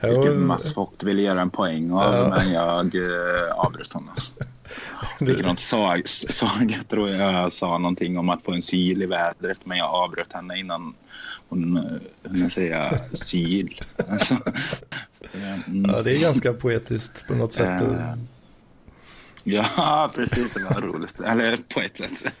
Ja, 0.00 0.08
Vilken 0.08 0.46
Mats 0.46 0.76
Vogt 0.76 1.02
ville 1.02 1.22
göra 1.22 1.40
en 1.42 1.50
poäng 1.50 1.90
av, 1.92 2.14
Ja. 2.14 2.28
men 2.38 2.52
jag 2.52 2.94
eh, 2.94 3.52
avbröt 3.54 3.92
honom. 3.92 4.14
Likadant 5.20 5.58
sa, 5.60 5.96
sa, 6.04 6.50
jag 6.68 6.88
tror 6.88 7.10
jag 7.10 7.52
sa 7.52 7.78
någonting 7.78 8.18
om 8.18 8.28
att 8.28 8.42
få 8.42 8.52
en 8.52 8.62
syl 8.62 9.02
i 9.02 9.06
vädret, 9.06 9.58
men 9.64 9.78
jag 9.78 9.88
avbröt 9.88 10.32
henne 10.32 10.58
innan 10.58 10.94
hon 11.48 11.76
eh, 11.76 12.30
hunnit 12.30 12.52
säga 12.52 12.98
syl. 13.12 13.80
Alltså, 14.08 14.34
så, 15.12 15.38
eh, 15.38 15.68
mm. 15.68 15.90
ja, 15.90 16.02
det 16.02 16.16
är 16.16 16.20
ganska 16.20 16.52
poetiskt 16.52 17.26
på 17.26 17.34
något 17.34 17.52
sätt. 17.52 17.82
Eh, 17.82 18.14
Ja, 19.46 20.10
precis. 20.14 20.52
Det 20.52 20.64
var 20.64 20.80
roligt. 20.80 21.20
Eller 21.20 21.56
på 21.56 21.80
ett 21.80 21.96
sätt. 21.98 22.32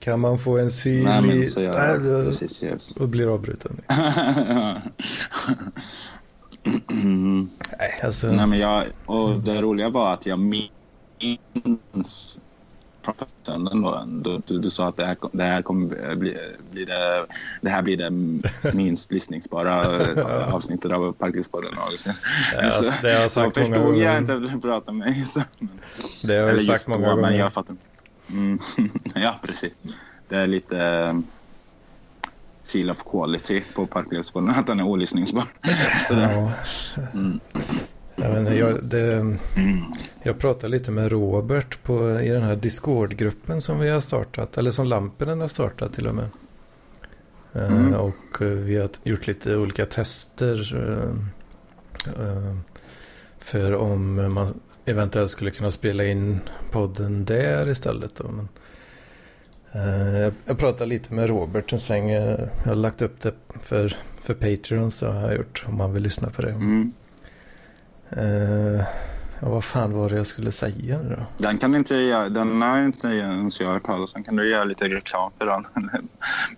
Kan 0.00 0.20
man 0.20 0.38
få 0.38 0.58
en 0.58 0.70
syl 0.70 1.04
Nej, 1.04 1.18
i... 1.18 1.26
men 1.26 1.46
så 1.46 1.60
jag... 1.60 1.74
Nej, 1.74 1.98
det- 1.98 2.24
Precis, 2.24 2.62
yes. 2.62 2.96
Och 2.96 3.08
blir 3.08 3.34
avbruten. 3.34 3.80
Mm. 6.90 7.50
Nej, 7.78 8.00
alltså. 8.04 8.26
Nej, 8.32 8.46
men 8.46 8.58
jag, 8.58 8.84
och 9.06 9.40
det 9.40 9.62
roliga 9.62 9.88
var 9.90 10.12
att 10.14 10.26
jag 10.26 10.38
minns 11.92 12.40
professionen 13.02 13.82
då. 13.82 14.04
Du, 14.06 14.42
du, 14.46 14.58
du 14.58 14.70
sa 14.70 14.88
att 14.88 14.96
det 14.96 15.06
här, 15.06 15.16
det 15.32 15.42
här 15.42 15.62
kommer 15.62 16.14
bli, 16.16 16.36
bli 16.70 16.84
det, 16.84 17.26
det 17.60 17.70
här 17.70 17.82
blir 17.82 17.96
det 17.96 18.10
minst 18.74 19.12
lyssningsbara 19.12 19.82
eh, 20.12 20.54
avsnittet 20.54 20.92
av 20.92 21.12
Parklivspodden 21.12 21.74
någonsin. 21.74 22.12
Det 22.54 22.56
har 22.60 22.64
jag- 22.64 22.74
Så- 22.84 22.92
det 23.02 23.12
har 23.12 23.20
jag 23.20 23.30
så 23.30 23.40
sagt 23.40 23.56
många 23.56 23.66
förstod 23.66 23.84
gånger. 23.84 24.04
jag 24.04 24.18
inte 24.18 24.34
att 24.34 24.52
du 24.52 24.60
pratade 24.60 24.96
med 24.98 25.06
mig. 25.08 25.24
Så. 25.24 25.40
det 26.26 26.34
har 26.34 26.48
jag 26.48 26.62
sagt 26.62 26.88
många 26.88 27.08
då, 27.08 27.14
gånger. 27.14 27.30
Men 27.30 27.38
jag 27.38 27.52
fattar. 27.52 27.76
Mm. 28.30 28.58
ja, 29.14 29.38
precis. 29.42 29.74
Det 30.28 30.36
är 30.36 30.46
lite 30.46 30.76
um, 31.10 31.26
seal 32.62 32.90
of 32.90 33.04
quality 33.10 33.62
på 33.74 33.86
Parklivspodden, 33.86 34.50
att 34.50 34.66
den 34.66 34.80
är 34.80 34.84
olyssningsbar. 34.84 35.44
Så 36.08 36.14
Ja. 36.14 36.52
Mm. 37.14 37.40
Jag, 38.16 38.28
vet 38.28 38.38
inte, 38.38 38.54
jag, 38.54 38.84
det, 38.84 39.36
jag 40.22 40.38
pratade 40.38 40.68
lite 40.68 40.90
med 40.90 41.10
Robert 41.12 41.82
på, 41.82 42.20
i 42.20 42.28
den 42.28 42.42
här 42.42 42.56
Discord-gruppen 42.56 43.60
som 43.62 43.78
vi 43.78 43.88
har 43.88 44.00
startat. 44.00 44.58
Eller 44.58 44.70
som 44.70 44.86
Lampinen 44.86 45.40
har 45.40 45.48
startat 45.48 45.92
till 45.92 46.06
och 46.06 46.14
med. 46.14 46.24
Eh, 47.54 47.72
Mm. 47.72 47.94
och 47.94 48.42
eh, 48.42 48.48
vi 48.48 48.76
har 48.76 48.88
gjort 49.02 49.26
lite 49.26 49.56
olika 49.56 49.86
tester. 49.86 50.74
eh, 50.76 52.26
eh, 52.26 52.56
för 53.38 53.74
om 53.74 54.34
man 54.34 54.60
eventuellt 54.84 55.30
skulle 55.30 55.50
kunna 55.50 55.70
spela 55.70 56.04
in 56.04 56.40
podden 56.70 57.24
där 57.24 57.68
istället. 57.68 58.14
Då. 58.16 58.24
Men, 58.30 58.48
jag, 60.46 60.58
pratade 60.58 60.86
lite 60.86 61.14
med 61.14 61.28
Robert 61.28 61.72
en 61.72 61.78
sväng. 61.78 62.10
Jag 62.10 62.48
har 62.64 62.74
lagt 62.74 63.02
upp 63.02 63.20
det 63.20 63.32
för, 63.62 63.96
för 64.20 64.34
Patreons. 64.34 65.00
Det 65.00 65.06
har 65.06 65.22
jag 65.22 65.36
gjort 65.36 65.64
om 65.68 65.76
man 65.76 65.92
vill 65.92 66.02
lyssna 66.02 66.30
på 66.30 66.42
det. 66.42 66.50
mm. 66.50 66.92
Eh, 68.10 68.84
ja, 69.40 69.48
vad 69.48 69.64
fan 69.64 69.92
var 69.92 70.08
det 70.08 70.16
jag 70.16 70.26
skulle 70.26 70.52
säga 70.52 70.98
nu 71.02 71.16
då? 71.18 71.44
Den 71.44 71.58
kan 71.58 71.74
inte 71.74 71.94
jag, 71.94 72.32
den 72.32 72.62
har 72.62 72.84
inte 72.84 73.06
ens 73.08 73.60
jag 73.60 73.68
hört 73.68 73.86
talas 73.86 74.14
om. 74.14 74.24
Kan 74.24 74.36
du 74.36 74.48
göra 74.50 74.64
lite 74.64 74.88
reklam 74.88 75.32
för 75.38 75.46
den? 75.46 75.66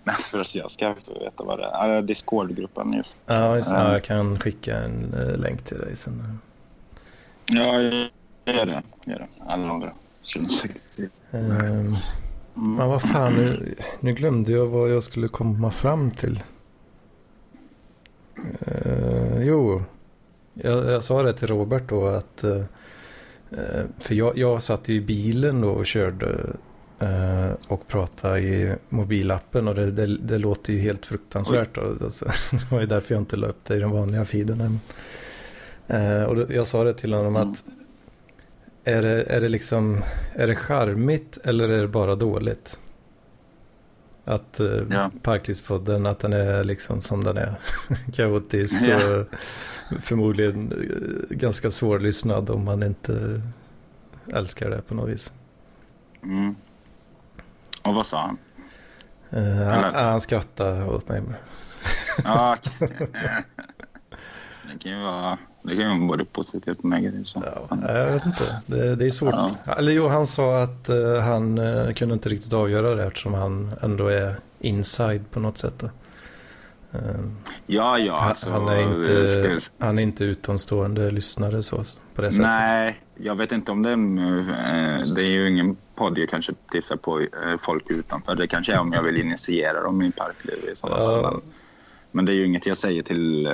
Mest 0.03 0.29
för 0.31 0.41
att 0.41 0.55
jag 0.55 0.71
ska 0.71 0.89
veta 0.89 1.43
vad 1.43 1.59
det 1.59 1.65
är. 1.65 1.89
Ja, 1.89 2.01
Discord-gruppen 2.01 2.93
just. 2.93 3.17
Ja, 3.25 3.55
just, 3.55 3.71
Ja. 3.71 3.83
ja, 3.87 3.93
jag 3.93 4.03
kan 4.03 4.39
skicka 4.39 4.77
en 4.77 5.13
eh, 5.13 5.37
länk 5.37 5.61
till 5.63 5.77
dig 5.77 5.95
sen. 5.95 6.39
Ja, 7.45 7.81
gör 7.81 8.65
det. 8.65 8.81
Gör 9.05 9.19
det. 9.19 9.27
Alla 9.47 9.69
andra. 9.69 9.89
Säkert. 10.21 10.81
Eh, 10.99 11.05
Mm. 11.31 12.77
men 12.77 12.87
vad 12.89 13.01
fan, 13.01 13.33
nu, 13.33 13.75
nu 13.99 14.13
glömde 14.13 14.51
jag 14.51 14.65
vad 14.67 14.89
jag 14.91 15.03
skulle 15.03 15.27
komma 15.27 15.71
fram 15.71 16.11
till. 16.11 16.43
Eh, 18.67 19.43
jo, 19.43 19.83
jag, 20.61 20.85
jag 20.85 21.03
sa 21.03 21.23
det 21.23 21.33
till 21.33 21.47
Robert 21.47 21.83
då 21.89 22.07
att... 22.07 22.43
eh, 22.43 22.61
eh, 23.51 23.83
för 23.99 24.15
jag, 24.15 24.37
jag 24.37 24.63
satt 24.63 24.89
ju 24.89 24.95
i 24.95 25.01
bilen 25.01 25.61
då 25.61 25.69
och 25.69 25.85
körde 25.85 26.49
eh, 26.99 27.51
och 27.69 27.87
pratade 27.87 28.39
i 28.39 28.75
mobilappen 28.89 29.67
och 29.67 29.75
det, 29.75 29.91
det, 29.91 30.17
det 30.17 30.37
låter 30.37 30.73
ju 30.73 30.79
helt 30.79 31.05
fruktansvärt. 31.05 31.77
Alltså, 31.77 32.25
det 32.51 32.71
var 32.71 32.79
ju 32.79 32.85
därför 32.85 33.15
jag 33.15 33.21
inte 33.21 33.35
la 33.35 33.47
upp 33.47 33.65
det 33.65 33.75
i 33.75 33.79
den 33.79 33.91
vanliga 33.91 34.25
feeden. 34.25 34.79
och 36.27 36.35
då, 36.35 36.45
jag 36.49 36.67
sa 36.67 36.83
det 36.83 36.93
till 36.93 37.13
honom 37.13 37.35
att 37.35 37.63
är 38.83 39.01
det, 39.01 39.23
är 39.23 39.41
det 39.41 39.49
liksom 39.49 40.03
är 40.35 40.47
det 40.47 40.55
charmigt 40.55 41.37
eller 41.43 41.69
är 41.69 41.81
det 41.81 41.87
bara 41.87 42.15
dåligt? 42.15 42.79
Att 44.25 44.59
Ja. 44.91 45.11
Parklivspodden, 45.21 46.05
att 46.05 46.19
den 46.19 46.33
är 46.33 46.63
liksom 46.63 47.01
som 47.01 47.23
den 47.23 47.37
är. 47.37 47.55
Kaotisk 48.13 48.81
Ja. 48.81 49.23
Förmodligen 50.01 50.71
eh, 50.71 51.35
ganska 51.35 51.71
svårlyssnad 51.71 52.49
om 52.49 52.65
man 52.65 52.83
inte 52.83 53.41
älskar 54.33 54.69
det 54.69 54.81
på 54.81 54.95
något 54.95 55.09
vis. 55.09 55.33
Mm. 56.23 56.55
Och 57.83 57.95
vad 57.95 58.05
sa 58.05 58.21
han? 58.21 58.37
Eh, 59.29 59.93
han, 59.93 60.21
skrattade 60.21 60.85
åt 60.85 61.09
mig. 61.09 61.21
Ja, 62.23 62.57
det 64.71 64.79
kan 64.79 64.91
ju 64.91 65.03
vara, 65.03 65.37
det 65.63 65.75
kan 65.75 65.79
ju 65.79 65.87
vara 65.87 66.07
både 66.07 66.25
positivt 66.25 66.79
och 66.79 66.85
negativt. 66.85 67.35
Ja, 67.35 67.77
jag 67.81 68.05
vet 68.05 68.25
inte. 68.25 68.61
Det, 68.65 68.95
det 68.95 69.05
är 69.05 69.11
svårt. 69.11 69.33
Ja. 69.65 69.73
Eller 69.77 69.91
jo, 69.91 70.07
han 70.07 70.27
sa 70.27 70.63
att 70.63 70.89
eh, 70.89 71.19
han 71.19 71.57
eh, 71.57 71.93
kunde 71.93 72.13
inte 72.13 72.29
riktigt 72.29 72.53
avgöra 72.53 72.95
det 72.95 73.05
eftersom 73.05 73.33
han 73.33 73.71
ändå 73.81 74.07
är 74.07 74.35
inside 74.59 75.31
på 75.31 75.39
något 75.39 75.57
sätt. 75.57 75.73
då. 75.77 75.89
Eh, 76.93 76.99
Ja, 77.67 77.97
ja. 77.99 78.17
han, 78.19 78.29
Alltså, 78.29 78.49
han, 78.49 78.67
är 78.67 78.99
inte, 78.99 79.27
ska- 79.59 79.85
han 79.85 79.99
är 79.99 80.03
inte 80.03 80.23
utomstående 80.23 81.11
lyssnare 81.11 81.63
så, 81.63 81.83
på 82.15 82.21
det 82.21 82.31
sättet. 82.31 82.45
Nej, 82.47 83.01
jag 83.15 83.35
vet 83.35 83.51
inte 83.51 83.71
om 83.71 83.83
det 83.83 83.89
är, 83.89 83.93
eh, 83.93 85.01
det 85.15 85.21
är 85.21 85.29
ju 85.31 85.47
ingen 85.49 85.77
podd 85.95 86.17
jag 86.17 86.29
kanske 86.29 86.53
tipsar 86.71 86.95
på 86.95 87.19
eh, 87.19 87.27
folk 87.61 87.83
utanför. 87.89 88.35
Det 88.35 88.47
kanske 88.47 88.73
är 88.73 88.79
om 88.79 88.93
jag 88.93 89.03
vill 89.03 89.17
initiera 89.17 89.81
dem 89.83 90.01
i 90.01 90.11
parkliv 90.11 90.69
i 90.71 90.75
sådana. 90.75 91.03
Ja. 91.03 91.31
Men, 91.31 91.41
men 92.11 92.25
det 92.25 92.31
är 92.31 92.35
ju 92.35 92.45
inget 92.45 92.65
jag 92.65 92.77
säger 92.77 93.03
till 93.03 93.45
eh, 93.47 93.53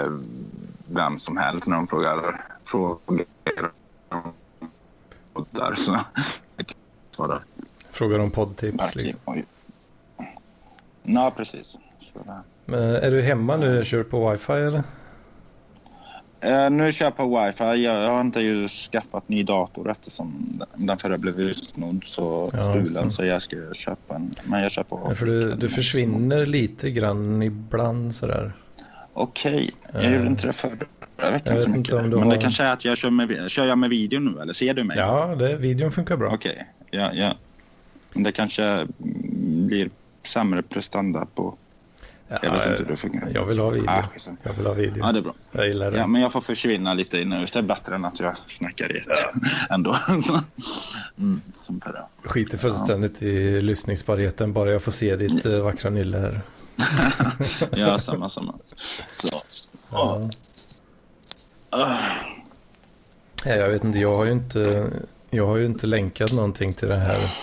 vem 0.92 1.20
som 1.20 1.38
helst 1.38 1.68
när 1.68 1.76
de 1.76 1.88
frågar 1.88 2.46
frågor 2.66 3.00
om 4.10 4.34
poddar. 5.34 5.76
Så 5.76 6.00
jag 7.18 7.42
Frågar 7.92 8.20
om 8.20 8.32
poddtips. 8.32 8.96
Liksom. 8.96 9.44
Ja, 11.04 11.34
precis. 11.38 11.78
Så, 11.98 12.20
där. 12.26 12.42
Men 12.66 12.82
är 12.96 13.12
du 13.12 13.22
hemma 13.22 13.58
nu 13.58 13.80
och 13.80 13.86
kör 13.86 14.04
på 14.04 14.32
wifi 14.32 14.52
eller? 14.54 14.84
Eh, 16.42 16.70
nu 16.70 16.92
kör 16.92 17.06
jag 17.06 17.18
på 17.18 17.46
wifi. 17.46 17.64
Jag, 17.64 17.80
jag 18.04 18.10
har 18.12 18.22
inte 18.22 18.40
ju 18.40 18.68
skaffat 18.68 19.30
ny 19.30 19.44
dator 19.44 19.92
eftersom 19.92 20.60
den- 20.76 20.98
förra 20.98 21.18
blev 21.18 21.40
utsnodd 21.40 22.04
så 22.04 22.50
Ja, 22.54 22.60
stulen. 22.60 23.04
det. 23.06 23.12
Så 23.12 23.26
jag 23.26 23.42
ska 23.42 23.56
köpa 23.74 24.16
en. 24.16 24.34
Men 24.44 24.62
jag 24.64 24.72
kör 24.72 24.84
på... 24.84 25.02
Ja, 25.10 25.16
för 25.16 25.26
du, 25.26 25.56
du 25.56 25.70
försvinner 25.70 26.46
lite 26.46 26.92
grann 26.92 27.42
ibland 27.44 28.16
sådär. 28.16 28.54
Okej, 29.14 29.72
jag 29.94 30.04
Eh, 30.04 30.14
gjorde 30.16 30.28
inte 30.28 30.48
det 30.48 30.54
förra 30.54 31.32
veckan 31.32 31.60
så 31.60 31.70
mycket. 31.70 31.94
Men 31.94 32.10
det 32.12 32.18
har- 32.20 32.42
kanske 32.42 32.64
är 32.64 32.74
att 32.74 32.86
jag 32.86 32.98
kör 32.98 33.10
med, 33.12 33.50
kör 33.52 33.66
jag 33.66 33.78
med 33.78 33.90
video 33.90 34.20
nu 34.20 34.42
eller 34.42 34.54
ser 34.54 34.74
du 34.74 34.84
mig? 34.84 34.98
Ja, 34.98 35.36
det, 35.36 35.56
videon 35.56 35.92
funkar 35.92 36.18
bra. 36.18 36.32
Okej, 36.34 36.68
ja, 36.92 37.10
ja. 37.14 37.32
Men 38.14 38.24
det 38.24 38.32
kanske 38.32 38.88
blir 39.68 39.90
sämre 40.24 40.62
prestanda 40.62 41.28
på... 41.36 41.58
Ja, 42.28 42.38
Jag 42.44 42.52
vet 42.52 42.66
inte 42.66 42.78
hur 42.84 42.86
det 42.86 42.98
fungerar. 42.98 43.32
jag 43.34 43.46
vill 43.46 43.60
ha 43.60 43.70
video. 43.70 43.90
Ah. 43.90 44.04
Jag 44.44 44.54
vill 44.54 44.66
ha 44.66 44.74
video. 44.74 45.06
Ja, 45.06 45.12
det 45.12 45.20
är 45.20 45.24
bra. 45.24 45.34
Jag 45.52 45.68
gillar 45.68 45.92
det. 45.92 45.98
Ja, 45.98 46.08
men 46.08 46.22
jag 46.22 46.32
får 46.32 46.42
försvinna 46.42 46.94
lite 46.94 47.26
nu. 47.26 47.46
Det 47.54 47.60
är 47.60 47.62
bättre 47.64 47.96
än 47.96 48.06
att 48.06 48.20
jag 48.20 48.36
snackar 48.48 48.96
i 48.96 48.98
ett 48.98 49.08
ändå. 49.70 49.96
Så, 50.22 50.40
mm, 51.18 51.42
som 51.62 51.82
förra. 51.82 52.06
Skiter 52.24 52.58
fullständigt 52.58 53.22
i 53.22 53.62
lyssningsbarheten 53.62 54.54
bara 54.54 54.72
jag 54.72 54.84
får 54.84 54.92
se 54.92 55.16
ditt 55.16 55.46
eh, 55.46 55.60
vackra 55.60 55.90
nylle 55.90 56.18
här. 56.18 56.42
Ja, 57.72 57.98
samma, 58.00 58.30
samma. 58.30 58.54
Så. 59.12 59.28
Ja. 59.92 60.30
Ah. 61.70 61.98
Ja, 63.46 63.56
jag 63.56 63.70
vet 63.70 63.84
inte, 63.84 64.00
jag 64.00 64.18
har 64.18 64.26
ju 64.26 64.32
inte, 64.32 64.90
jag 65.30 65.48
har 65.48 65.58
ju 65.58 65.66
inte 65.66 65.88
länkat 65.88 66.34
någonting 66.34 66.74
till 66.74 66.88
det 66.88 66.96
här 66.98 67.36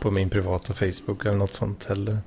på 0.00 0.10
min 0.10 0.30
privata 0.30 0.72
Facebook 0.72 1.24
eller 1.24 1.36
något 1.36 1.54
sånt 1.54 1.86
heller. 1.86 2.18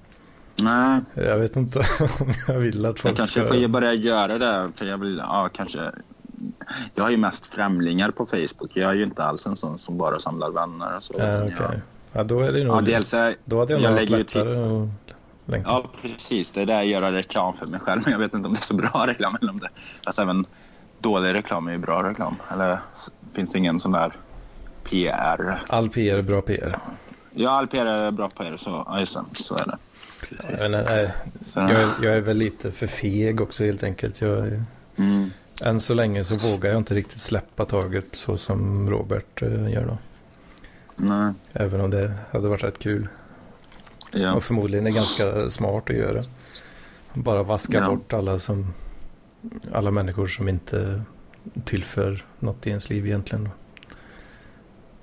Nej, 0.56 1.02
Jag 1.14 1.38
vet 1.38 1.56
inte 1.56 1.80
om 2.20 2.34
jag 2.48 2.60
vill 2.60 2.86
att 2.86 2.90
jag 2.90 3.00
folk 3.00 3.18
kanske 3.18 3.40
ska... 3.40 3.50
får 3.50 3.58
ju 3.58 3.68
börja 3.68 3.94
göra 3.94 4.38
det. 4.38 4.72
För 4.76 4.86
jag 4.86 4.98
vill, 4.98 5.18
ja, 5.18 5.50
kanske. 5.54 5.80
Jag 6.96 7.04
har 7.04 7.12
ju 7.12 7.18
mest 7.18 7.46
främlingar 7.46 8.12
på 8.12 8.26
Facebook. 8.26 8.72
Jag 8.74 8.92
är 8.92 8.96
ju 8.96 9.04
inte 9.04 9.24
alls 9.24 9.46
en 9.46 9.56
sån 9.56 9.78
som 9.78 9.98
bara 9.98 10.20
samlar 10.20 10.52
vänner 10.52 10.96
och 10.96 11.04
så. 11.04 11.14
Ja, 11.18 11.28
utan 11.28 11.44
okej. 11.44 11.56
jag, 11.60 11.82
Ja, 12.16 12.24
då 12.24 12.40
är 12.42 12.52
det 12.52 12.64
nog... 12.64 12.76
ja, 12.76 12.82
dels 12.82 13.14
är, 13.14 13.36
Då 13.46 13.60
hade 13.60 13.74
jag, 13.74 13.82
jag 13.82 13.96
lägger 13.96 14.18
lättare 14.18 14.56
att 14.56 14.90
länka. 15.46 15.70
ja, 15.70 15.86
precis. 16.02 16.52
Det 16.52 16.62
är 16.62 16.66
där 16.66 16.76
jag 16.76 16.86
gör 16.86 17.12
reklam 17.12 17.54
för 17.54 17.66
mig 17.66 17.80
själv. 17.80 18.02
Men 18.04 18.12
jag 18.12 18.20
vet 18.20 18.34
inte 18.34 18.48
om 18.48 18.54
det 18.54 18.60
är 18.60 18.64
så 18.64 18.76
bra 18.76 19.04
reklam 19.08 19.38
eller 19.42 19.52
om 19.52 19.60
det... 19.60 19.70
Fast 20.06 20.20
även 20.20 20.46
dålig 21.00 21.34
reklam 21.34 21.68
är 21.68 21.72
ju 21.72 21.78
bra 21.78 22.10
reklam. 22.10 22.36
Eller 22.52 22.80
finns 23.34 23.52
det 23.52 23.58
ingen 23.58 23.80
sån 23.80 23.92
där 23.92 24.16
PR? 24.84 25.64
All 25.68 25.90
PR 25.90 26.18
är 26.18 26.22
bra 26.22 26.42
PR. 26.42 26.80
Ja, 27.34 27.50
all 27.50 27.68
PR 27.68 27.86
är 27.86 28.12
bra 28.12 28.30
PR. 28.30 28.58
Så, 28.58 28.84
ja, 28.88 29.00
just 29.00 29.16
det. 29.16 29.44
Så 29.44 29.56
är 29.56 29.66
det. 29.66 29.78
Precis. 30.38 30.66
Inte, 30.66 30.84
nej, 30.84 31.13
Så, 31.46 31.60
jag, 31.60 31.72
är, 31.72 31.88
jag 32.02 32.16
är 32.16 32.22
väl 32.22 32.38
lite 32.38 32.72
för 32.72 32.88
feg 32.88 33.42
också 33.42 33.63
helt 33.63 33.84
enkelt. 33.84 34.22
Jag, 34.22 34.48
mm. 34.96 35.30
än 35.62 35.80
så 35.80 35.94
länge 35.94 36.24
så 36.24 36.36
vågar 36.36 36.70
jag 36.70 36.78
inte 36.78 36.96
riktigt 36.96 37.22
släppa 37.22 37.66
taget 37.66 38.06
så 38.12 38.38
som 38.38 38.90
Robert 38.90 39.42
eh, 39.42 39.72
gör 39.74 39.86
då. 39.86 39.98
Nej. 40.96 41.34
Även 41.54 41.82
om 41.82 41.90
det 41.90 42.13
hade 42.32 42.48
varit 42.48 42.63
rätt 42.63 42.80
kul. 42.80 43.08
Ja. 44.12 44.34
Och 44.34 44.43
förmodligen 44.43 44.88
är 44.88 44.91
ganska 44.91 45.50
smart 45.50 45.89
att 45.89 45.96
göra. 45.96 46.22
Bara 47.13 47.43
vaska 47.43 47.78
Ja. 47.78 47.89
bort 47.89 48.13
alla 48.13 48.39
som 48.39 48.74
alla 49.74 49.91
människor 49.91 50.28
som 50.28 50.50
inte 50.50 51.02
tillför 51.65 52.26
något 52.39 52.67
i 52.67 52.69
ens 52.69 52.89
liv 52.89 53.06
egentligen. 53.06 53.50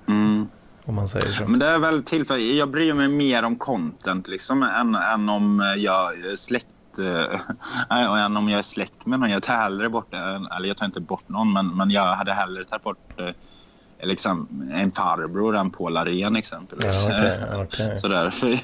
Mm. 0.07 0.47
Om 0.91 0.95
man 0.95 1.07
säger 1.07 1.27
så. 1.27 1.47
Men 1.47 1.59
det 1.59 1.67
är 1.67 1.79
väl 1.79 2.03
tillfälligt. 2.03 2.57
Jag 2.57 2.69
bryr 2.69 2.93
mig 2.93 3.07
mer 3.07 3.43
om 3.43 3.55
content 3.55 4.27
liksom 4.27 4.63
än, 4.63 4.95
än 4.95 5.29
om 5.29 5.63
jag 5.77 6.11
släkt. 6.39 6.67
och 8.09 8.19
än 8.19 8.37
om 8.37 8.49
jag 8.49 8.59
är 8.59 8.63
släkt 8.63 9.05
med 9.05 9.19
någon. 9.19 9.29
Jag 9.29 9.43
tar 9.43 9.53
hellre 9.53 9.89
bort, 9.89 10.13
eh, 10.13 10.55
eller 10.55 10.67
jag 10.67 10.77
tar 10.77 10.85
inte 10.85 10.99
bort 10.99 11.29
någon, 11.29 11.53
men, 11.53 11.77
men 11.77 11.91
jag 11.91 12.15
hade 12.15 12.33
hellre 12.33 12.65
tagit 12.65 12.83
bort 12.83 13.19
eh, 13.19 14.07
liksom, 14.07 14.47
en 14.73 14.91
farbror 14.91 15.55
än 15.55 15.69
Paul 15.69 15.97
Arén 15.97 16.35
exempelvis. 16.35 17.05
Ja, 17.05 17.15
okej, 17.17 17.63
okej. 17.63 17.99
Sådär. 17.99 18.29
För, 18.29 18.57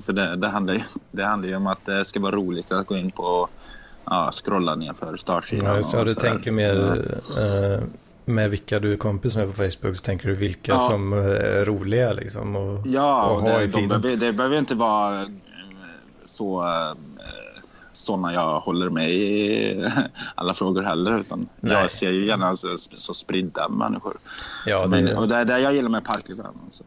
för 0.00 0.12
det, 0.12 0.36
det, 0.36 0.48
handlar 0.48 0.74
ju, 0.74 0.80
det 1.10 1.24
handlar 1.24 1.48
ju 1.48 1.56
om 1.56 1.66
att 1.66 1.86
det 1.86 2.04
ska 2.04 2.20
vara 2.20 2.36
roligt 2.36 2.72
att 2.72 2.86
gå 2.86 2.96
in 2.96 3.10
på 3.10 3.22
och 3.22 3.50
ja, 4.04 4.30
scrolla 4.32 4.74
ner 4.74 4.92
för 4.92 5.16
startsidan. 5.16 5.76
Ja. 5.76 5.88
Ja, 5.92 5.98
och 5.98 6.04
du 6.04 6.14
tänker 6.14 6.50
mer 6.50 7.04
eh, 7.38 7.80
med 8.28 8.50
vilka 8.50 8.78
du 8.78 8.92
är 8.92 8.96
kompis 8.96 9.36
med 9.36 9.46
på 9.46 9.52
Facebook 9.52 9.96
så 9.96 10.02
tänker 10.02 10.28
du 10.28 10.34
vilka 10.34 10.72
Ja. 10.72 10.78
som 10.78 11.12
eh, 11.12 11.18
är 11.24 11.64
roliga 11.64 12.12
liksom. 12.12 12.56
Och, 12.56 12.86
Ja, 12.86 13.30
och 13.30 13.42
det, 13.42 13.62
i 13.62 13.66
de 13.66 13.88
behöver, 13.88 14.16
det 14.16 14.32
behöver 14.32 14.58
inte 14.58 14.74
vara 14.74 15.20
eh, 15.22 15.28
så 16.24 16.60
eh, 16.62 16.98
sådana 17.92 18.34
jag 18.34 18.60
håller 18.60 18.90
med 18.90 19.10
i 19.10 19.84
alla 20.34 20.54
frågor 20.54 20.82
heller. 20.82 21.20
Utan 21.20 21.48
Nej. 21.60 21.72
jag 21.72 21.90
ser 21.90 22.10
ju 22.10 22.26
gärna 22.26 22.56
så, 22.56 22.68
så 22.78 23.14
spridda 23.14 23.68
människor. 23.68 24.12
Ja, 24.66 24.78
Som 24.78 24.90
det, 24.90 24.98
är- 24.98 25.18
och 25.18 25.28
det 25.28 25.34
är 25.36 25.44
det 25.44 25.58
jag 25.60 25.74
gillar 25.74 25.88
med 25.90 26.04
Parkliv. 26.04 26.40
Alltså. 26.64 26.84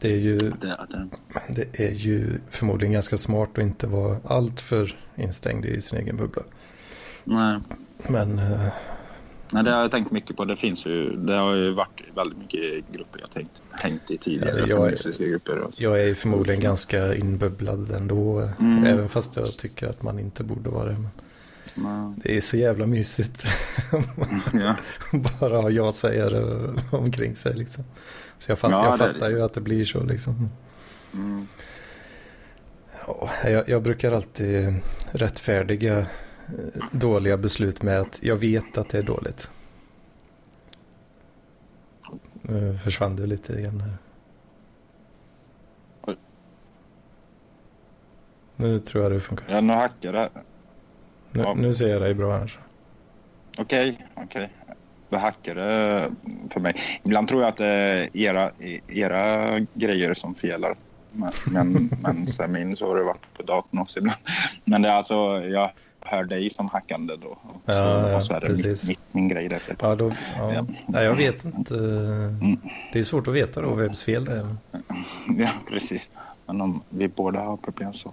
det, 0.00 0.12
är 0.12 0.16
ju, 0.18 0.38
Det, 0.38 0.74
att 0.78 0.90
det, 0.90 1.08
det 1.74 1.84
är 1.88 1.92
ju 1.94 2.40
förmodligen 2.50 2.92
ganska 2.92 3.18
smart 3.18 3.48
att 3.52 3.58
inte 3.58 3.86
vara 3.86 4.18
alltför 4.28 4.96
instängd 5.16 5.64
i 5.64 5.80
sin 5.80 5.98
egen 5.98 6.16
bubbla. 6.16 6.42
nej, 7.24 7.58
Men 8.08 8.40
nej, 9.52 9.64
det 9.64 9.70
har 9.70 9.82
jag 9.82 9.90
tänkt 9.90 10.12
mycket 10.12 10.36
på. 10.36 10.44
Det 10.44 10.56
finns 10.56 10.86
ju, 10.86 11.16
det 11.16 11.32
har 11.34 11.54
ju 11.54 11.72
varit 11.74 12.02
väldigt 12.14 12.38
mycket 12.38 12.92
grupper 12.92 13.20
jag 13.20 13.30
tänkt, 13.30 13.62
hängt 13.72 14.10
i 14.10 14.18
tidigare. 14.18 14.60
Ja, 14.60 14.66
jag 14.66 14.78
är- 14.78 14.82
feministiska 14.82 15.24
grupper. 15.24 15.62
Jag 15.76 16.02
är 16.02 16.14
förmodligen 16.14 16.60
ganska 16.60 17.14
inbubblad 17.14 17.90
ändå. 17.90 18.50
Mm. 18.60 18.84
Även 18.84 19.08
fast 19.08 19.36
jag 19.36 19.46
tycker 19.58 19.86
att 19.86 20.02
man 20.02 20.18
inte 20.18 20.44
borde 20.44 20.70
vara 20.70 20.88
det. 20.88 20.96
Men 21.74 22.20
det 22.24 22.36
är 22.36 22.40
så 22.40 22.56
jävla 22.56 22.86
mysigt. 22.86 23.46
ja. 24.52 24.76
Bara 25.40 25.58
ha 25.60 25.70
ja-sägare 25.70 26.58
omkring 26.90 27.36
sig 27.36 27.54
liksom. 27.54 27.84
Så 28.38 28.50
jag, 28.50 28.58
fatt, 28.58 28.70
Ja, 28.70 28.84
jag 28.84 28.92
det 29.08 29.12
fattar 29.14 29.30
ju 29.30 29.42
att 29.42 29.52
det 29.52 29.60
blir 29.60 29.84
så 29.84 30.02
liksom. 30.02 30.50
Mm. 31.14 31.46
Ja, 33.06 33.30
jag, 33.44 33.68
jag 33.68 33.82
brukar 33.82 34.12
alltid 34.12 34.74
rättfärdiga 35.12 36.06
dåliga 36.92 37.36
beslut 37.36 37.82
med 37.82 38.00
att 38.00 38.22
jag 38.22 38.36
vet 38.36 38.78
att 38.78 38.88
det 38.88 38.98
är 38.98 39.02
dåligt. 39.02 39.50
Nu 42.42 42.78
försvann 42.78 43.16
du 43.16 43.26
lite 43.26 43.52
igen 43.52 43.80
här. 43.80 43.96
Oj. 46.02 46.16
Nu 48.56 48.80
tror 48.80 49.02
jag 49.04 49.12
det 49.12 49.20
funkar. 49.20 49.44
ja, 49.48 49.60
nu 49.60 49.72
hackar 49.72 50.12
det. 50.12 50.28
Nu, 51.32 51.40
Ja. 51.42 51.54
nu 51.54 51.72
ser 51.72 51.88
jag 51.88 52.02
dig 52.02 52.14
bra 52.14 52.38
här. 52.38 52.60
Okej, 53.58 54.06
okej. 54.14 54.52
Det 55.08 55.18
hackade 55.18 56.10
för 56.50 56.60
mig. 56.60 56.74
Ibland 57.04 57.28
tror 57.28 57.42
jag 57.42 57.48
att 57.48 57.56
det 57.56 57.66
är 57.66 58.16
era, 58.16 58.50
era 58.88 59.58
grejer 59.74 60.14
som 60.14 60.34
felar. 60.34 60.76
Men, 61.12 61.32
men, 61.46 61.90
men 62.02 62.26
sen 62.26 62.52
min 62.52 62.76
så 62.76 62.88
har 62.88 62.96
det 62.96 63.04
varit 63.04 63.34
på 63.36 63.42
datorn 63.42 63.80
också 63.80 63.98
ibland. 63.98 64.18
Men 64.64 64.82
det 64.82 64.88
är 64.88 64.92
alltså, 64.92 65.14
jag 65.44 65.70
hör 66.00 66.24
dig 66.24 66.50
som 66.50 66.68
hackande 66.68 67.14
då. 67.16 67.28
Och 67.28 67.38
så, 67.64 67.72
Ja, 67.72 68.10
ja, 68.10 68.20
så 68.20 68.32
är 68.34 68.40
det 68.40 68.46
precis. 68.46 68.88
mitt, 68.88 68.98
min 69.12 69.28
grej 69.28 69.48
där. 69.48 69.60
Ja, 69.80 69.94
då, 69.94 70.10
ja. 70.36 70.52
Ja. 70.54 70.66
Nej, 70.86 71.04
jag 71.04 71.14
vet 71.16 71.44
inte. 71.44 71.74
Mm. 71.78 72.58
Det 72.92 72.98
är 72.98 73.02
svårt 73.02 73.28
att 73.28 73.34
veta 73.34 73.60
då 73.62 73.74
vems 73.74 74.04
fel 74.04 74.24
det 74.24 74.32
är. 74.32 74.56
Ja, 75.38 75.50
precis. 75.68 76.10
Men 76.46 76.60
om 76.60 76.82
vi 76.88 77.08
båda 77.08 77.40
har 77.40 77.56
problem 77.56 77.92
så. 77.92 78.12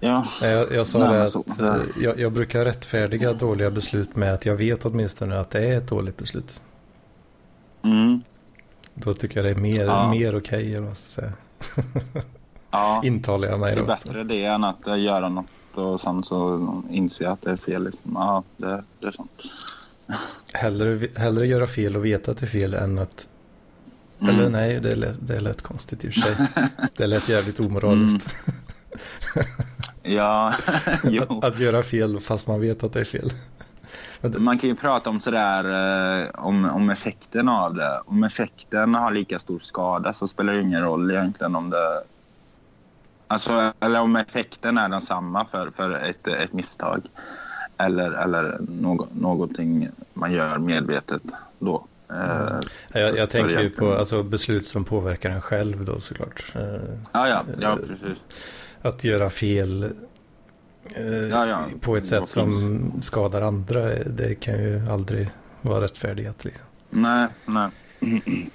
Ja, 0.00 0.26
Jag, 0.42 0.72
jag 0.72 0.86
sa 0.86 0.98
Nej, 0.98 1.08
det 1.08 1.22
att 1.22 1.60
eh, 1.60 1.76
jag, 2.02 2.18
jag 2.20 2.32
brukar 2.32 2.64
rättfärdiga 2.64 3.32
dåliga 3.32 3.70
beslut 3.70 4.16
med 4.16 4.34
att 4.34 4.46
jag 4.46 4.56
vet 4.56 4.84
åtminstone 4.84 5.40
att 5.40 5.50
det 5.50 5.68
är 5.68 5.78
ett 5.78 5.88
dåligt 5.88 6.16
beslut. 6.16 6.60
mm. 7.84 8.22
Då 8.94 9.14
tycker 9.14 9.36
jag 9.36 9.44
det 9.44 9.50
är 9.50 9.54
mer, 9.62 9.84
Ja. 9.84 10.10
mer 10.10 10.36
okej, 10.38 10.74
eller 10.74 10.86
vad 10.86 10.96
ska 10.96 11.20
säga. 11.20 11.32
ja. 12.70 13.00
Intalar 13.04 13.48
jag 13.48 13.60
mig 13.60 13.74
det 13.74 13.78
är 13.78 13.80
då. 13.80 13.86
bättre 13.86 14.24
det 14.24 14.44
än 14.44 14.64
att 14.64 14.86
eh, 14.86 14.98
göra 15.00 15.28
något 15.28 15.46
och 15.76 16.00
sen 16.00 16.22
så 16.22 16.82
inse 16.90 17.28
att 17.30 17.42
det 17.42 17.50
är 17.50 17.56
fel. 17.56 17.84
Liksom. 17.84 18.12
Ja, 18.14 18.42
det, 18.56 18.84
det 19.00 19.06
är 19.06 19.10
sant. 19.10 19.30
Hellre, 20.52 21.08
hellre 21.16 21.46
göra 21.46 21.66
fel 21.66 21.96
och 21.96 22.04
veta 22.04 22.30
att 22.30 22.36
det 22.38 22.46
är 22.46 22.50
fel 22.50 22.74
än 22.74 22.98
att... 22.98 23.28
Mm. 24.20 24.34
Eller 24.34 24.48
nej, 24.48 24.80
det 24.80 24.92
är, 24.92 24.96
lätt, 24.96 25.16
det 25.20 25.36
är 25.36 25.40
lätt 25.40 25.62
konstigt 25.62 26.04
i 26.04 26.08
och 26.08 26.12
för 26.14 26.20
sig. 26.20 26.36
Det 26.96 27.06
lät 27.06 27.28
jävligt 27.28 27.60
omoraliskt. 27.60 28.34
Ja, 30.02 30.52
jo. 31.04 31.40
Att 31.42 31.58
göra 31.58 31.82
fel 31.82 32.20
fast 32.20 32.46
man 32.46 32.60
vet 32.60 32.84
att 32.84 32.92
det 32.92 33.00
är 33.00 33.04
fel. 33.04 33.32
Det- 34.20 34.38
Man 34.38 34.58
kan 34.58 34.68
ju 34.70 34.76
prata 34.76 35.10
om 35.10 35.20
sådär 35.20 35.64
eh, 36.22 36.28
om, 36.34 36.64
om 36.70 36.90
effekten 36.90 37.48
av 37.48 37.74
det. 37.74 38.00
Om 38.06 38.24
effekten 38.24 38.94
har 38.94 39.10
lika 39.10 39.38
stor 39.38 39.58
skada 39.58 40.12
så 40.12 40.28
spelar 40.28 40.52
det 40.52 40.60
ingen 40.62 40.82
roll 40.82 41.10
egentligen 41.10 41.56
om 41.56 41.70
det... 41.70 42.02
Alltså, 43.34 43.72
eller 43.80 44.00
om 44.00 44.16
effekten 44.16 44.78
är 44.78 44.88
densamma 44.88 45.44
för, 45.44 45.70
för 45.76 45.90
ett, 45.90 46.26
ett 46.26 46.52
misstag. 46.52 47.02
Eller, 47.78 48.10
eller 48.12 48.56
någo, 48.60 49.06
någonting 49.12 49.88
man 50.12 50.32
gör 50.32 50.58
medvetet 50.58 51.22
då. 51.58 51.86
Eh, 52.10 52.60
Jag, 53.00 53.16
jag 53.18 53.30
tänker 53.30 53.60
ju 53.62 53.70
på 53.70 53.94
alltså, 53.94 54.22
beslut 54.22 54.66
som 54.66 54.84
påverkar 54.84 55.30
en 55.30 55.40
själv 55.42 55.84
då 55.84 56.00
såklart. 56.00 56.52
Eh, 56.54 56.62
Ja, 57.12 57.28
ja, 57.28 57.44
ja, 57.60 57.78
precis. 57.88 58.24
Att 58.82 59.04
göra 59.04 59.30
fel 59.30 59.82
eh, 60.94 61.04
Ja, 61.06 61.46
ja. 61.46 61.60
på 61.80 61.96
ett 61.96 62.06
sätt 62.06 62.28
som 62.28 62.52
finns? 62.52 63.06
skadar 63.06 63.40
andra, 63.42 63.94
det 63.94 64.34
kan 64.34 64.54
ju 64.62 64.86
aldrig 64.90 65.30
vara 65.62 65.80
rättfärdighet. 65.84 66.44
Liksom. 66.44 66.66
Nej, 66.90 67.28
nej. 67.46 67.68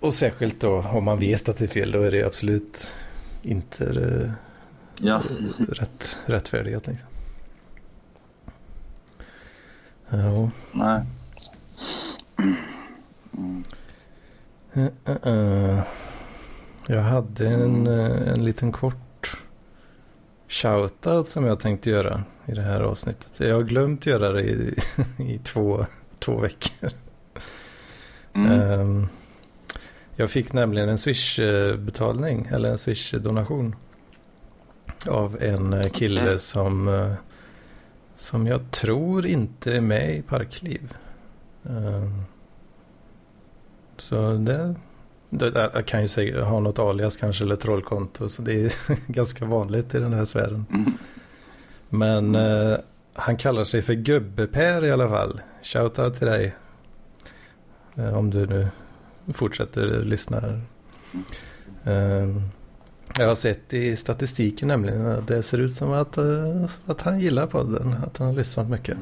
Och 0.00 0.14
särskilt 0.14 0.60
då 0.60 0.78
om 0.78 1.04
man 1.04 1.18
vet 1.18 1.48
att 1.48 1.56
det 1.56 1.64
är 1.64 1.68
fel, 1.68 1.90
då 1.92 2.02
är 2.02 2.10
det 2.10 2.22
absolut 2.24 2.94
inte 3.46 3.84
eh, 3.86 4.30
Ja. 5.00 5.22
rätt, 5.68 6.18
rättfärdighet. 6.26 6.86
Liksom. 6.86 7.08
Ja. 10.08 10.50
Nej. 10.72 11.02
Eh. 15.24 15.80
Jag 16.88 17.02
hade 17.02 17.48
en, 17.48 17.86
en 17.86 18.44
liten 18.44 18.72
kort 18.72 19.40
shoutout 20.48 21.28
som 21.28 21.44
jag 21.44 21.60
tänkte 21.60 21.90
göra 21.90 22.24
i 22.46 22.52
det 22.52 22.62
här 22.62 22.80
avsnittet. 22.80 23.40
Jag 23.40 23.54
har 23.54 23.62
glömt 23.62 24.06
göra 24.06 24.32
det 24.32 24.42
i, 24.42 24.74
i 25.18 25.38
två, 25.38 25.86
två 26.18 26.38
veckor. 26.38 26.90
Mm. 28.32 28.60
Ehm, 28.60 29.08
Jag 30.16 30.30
fick 30.30 30.52
nämligen 30.52 30.88
en 30.88 30.98
Swish-betalning, 30.98 32.48
eller 32.52 32.68
en 32.68 32.76
Swish-donation. 32.78 33.74
Av 35.06 35.42
en 35.42 35.72
eh, 35.72 35.82
kille 35.82 36.22
Okej. 36.22 36.38
som, 36.38 36.88
eh, 36.88 37.12
som 38.14 38.46
jag 38.46 38.70
tror 38.70 39.26
inte 39.26 39.72
är 39.76 39.80
med 39.80 40.16
i 40.16 40.22
Parkliv. 40.22 40.94
Ehm, 41.68 42.22
Så 43.96 44.32
det, 44.32 44.74
det, 45.30 45.70
jag 45.74 45.86
kan 45.86 46.00
ju 46.00 46.08
säga, 46.08 46.44
ha 46.44 46.60
något 46.60 46.78
alias 46.78 47.16
kanske 47.16 47.44
eller 47.44 47.56
trollkonto. 47.56 48.28
Så 48.28 48.42
det 48.42 48.52
är 48.64 48.72
ganska 49.12 49.44
vanligt 49.44 49.94
i 49.94 49.98
den 50.00 50.12
här 50.12 50.24
sfären. 50.24 50.66
Mm. 50.70 50.92
Men 51.88 52.34
eh, 52.34 52.78
han 53.14 53.36
kallar 53.36 53.64
sig 53.64 53.82
för 53.82 53.94
Gubbe-Per 53.94 54.84
i 54.84 54.90
alla 54.90 55.08
fall. 55.08 55.40
Shoutout 55.62 56.14
till 56.14 56.26
dig. 56.26 56.56
Eh, 57.96 58.18
om 58.18 58.30
du 58.30 58.46
nu 58.46 58.68
fortsätter 59.34 60.04
lyssna. 60.04 60.42
Ehm, 61.84 62.42
jag 63.18 63.28
har 63.28 63.34
sett 63.34 63.74
i 63.74 63.96
statistiken 63.96 64.68
nämligen 64.68 65.06
att 65.06 65.26
det 65.26 65.42
ser 65.42 65.60
ut 65.60 65.74
som 65.74 65.92
att, 65.92 66.18
eh, 66.18 66.64
att 66.86 67.00
han 67.00 67.20
gillar 67.20 67.46
podden. 67.46 67.94
Att 68.06 68.16
han 68.16 68.26
har 68.26 68.34
lyssnat 68.34 68.68
mycket. 68.68 68.98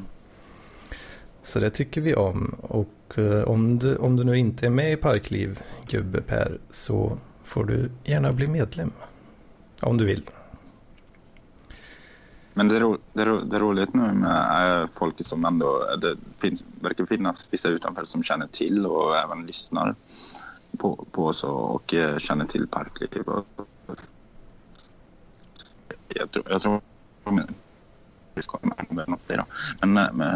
Så 1.43 1.59
det 1.59 1.71
tycker 1.71 2.01
vi 2.01 2.15
om. 2.15 2.57
Och 2.61 3.19
eh, 3.19 3.43
om, 3.43 3.79
du, 3.79 3.97
om 3.97 4.17
du 4.17 4.25
nu 4.25 4.39
inte 4.39 4.67
är 4.67 4.71
med 4.71 4.93
i 4.93 4.97
Parkliv, 4.97 5.63
Gubbe-Per, 5.89 6.59
så 6.71 7.19
får 7.45 7.65
du 7.65 7.91
gärna 8.05 8.33
bli 8.33 8.47
medlem. 8.47 8.93
Om 9.81 9.97
du 9.97 10.05
vill. 10.05 10.23
Men 12.57 12.69
det 12.69 12.77
är, 12.77 12.81
ro, 12.81 12.99
det, 13.13 13.25
ro- 13.25 13.45
det 13.45 13.57
är 13.57 13.61
roligt 13.61 13.95
nu 13.95 14.13
med 14.13 14.81
eh, 14.83 14.89
folk 14.95 15.27
som 15.27 15.45
ändå... 15.45 15.81
Det 16.01 16.17
finns, 16.39 16.65
verkar 16.81 17.07
finnas 17.07 17.49
vissa 17.51 17.69
utanför 17.69 18.05
som 18.05 18.23
känner 18.23 18.47
till 18.47 18.87
och 18.87 19.17
även 19.17 19.47
lyssnar 19.47 19.95
på, 20.77 21.07
på 21.13 21.27
oss 21.27 21.45
och, 21.45 21.95
eh, 21.95 22.19
känner 22.19 22.45
till 22.45 22.69
Parkliv. 22.69 23.23
Och, 23.23 23.47
jag 26.09 26.31
tror... 26.31 26.45
Jag 26.51 26.63
tror 26.63 26.81
vi 28.37 28.43
ska 28.43 28.59
med 28.89 29.09
något 29.09 29.31
idag. 29.31 29.47
Men, 29.81 29.97
eh, 29.97 30.13
men, 30.13 30.29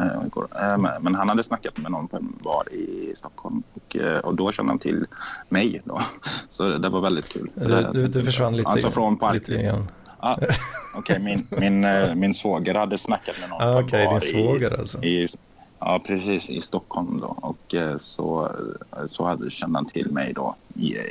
eh, 0.63 0.79
men, 0.79 1.03
men 1.03 1.15
han 1.15 1.29
hade 1.29 1.43
snackat 1.43 1.79
med 1.79 1.91
någon 1.91 2.09
på 2.09 2.17
en 2.17 2.39
bar 2.43 2.73
i 2.73 3.13
Stockholm 3.17 3.63
och, 3.75 3.97
och 4.25 4.35
då 4.35 4.53
kände 4.53 4.73
han 4.73 4.79
till 4.79 5.07
mig. 5.49 5.83
Då. 5.85 6.03
Så 6.49 6.69
det, 6.69 6.79
det 6.79 6.89
var 6.89 7.01
väldigt 7.01 7.29
kul. 7.29 7.51
Du, 7.55 7.87
du, 7.93 8.09
du 8.09 8.23
försvann 8.23 8.57
lite, 8.57 8.69
Alltså 8.69 8.91
från 8.91 9.19
lite 9.33 9.63
grann. 9.63 9.89
Ah, 10.21 10.37
Okej, 10.95 11.19
min, 11.19 11.47
min, 11.51 11.85
eh, 11.85 12.15
min 12.15 12.35
svåger 12.35 12.75
hade 12.75 12.99
snackat 12.99 13.35
med 13.41 13.51
någon 13.51 13.63
Ah, 13.63 13.73
på 13.73 13.79
en 13.79 13.85
Okej, 13.85 14.07
bar 14.07 14.21
din 14.21 14.21
svåger 14.21 14.81
alltså. 14.81 15.03
i, 15.03 15.23
i, 15.23 15.29
Ja, 15.79 16.01
precis. 16.07 16.51
I 16.51 16.61
Stockholm 16.61 17.21
då. 17.21 17.27
Och 17.27 17.75
eh, 17.75 17.99
så, 17.99 18.53
så 19.07 19.25
hade, 19.25 19.51
kände 19.51 19.79
han 19.79 19.87
till 19.87 20.11
mig 20.11 20.33
då 20.33 20.55
i, 20.75 20.97
eh, 20.97 21.03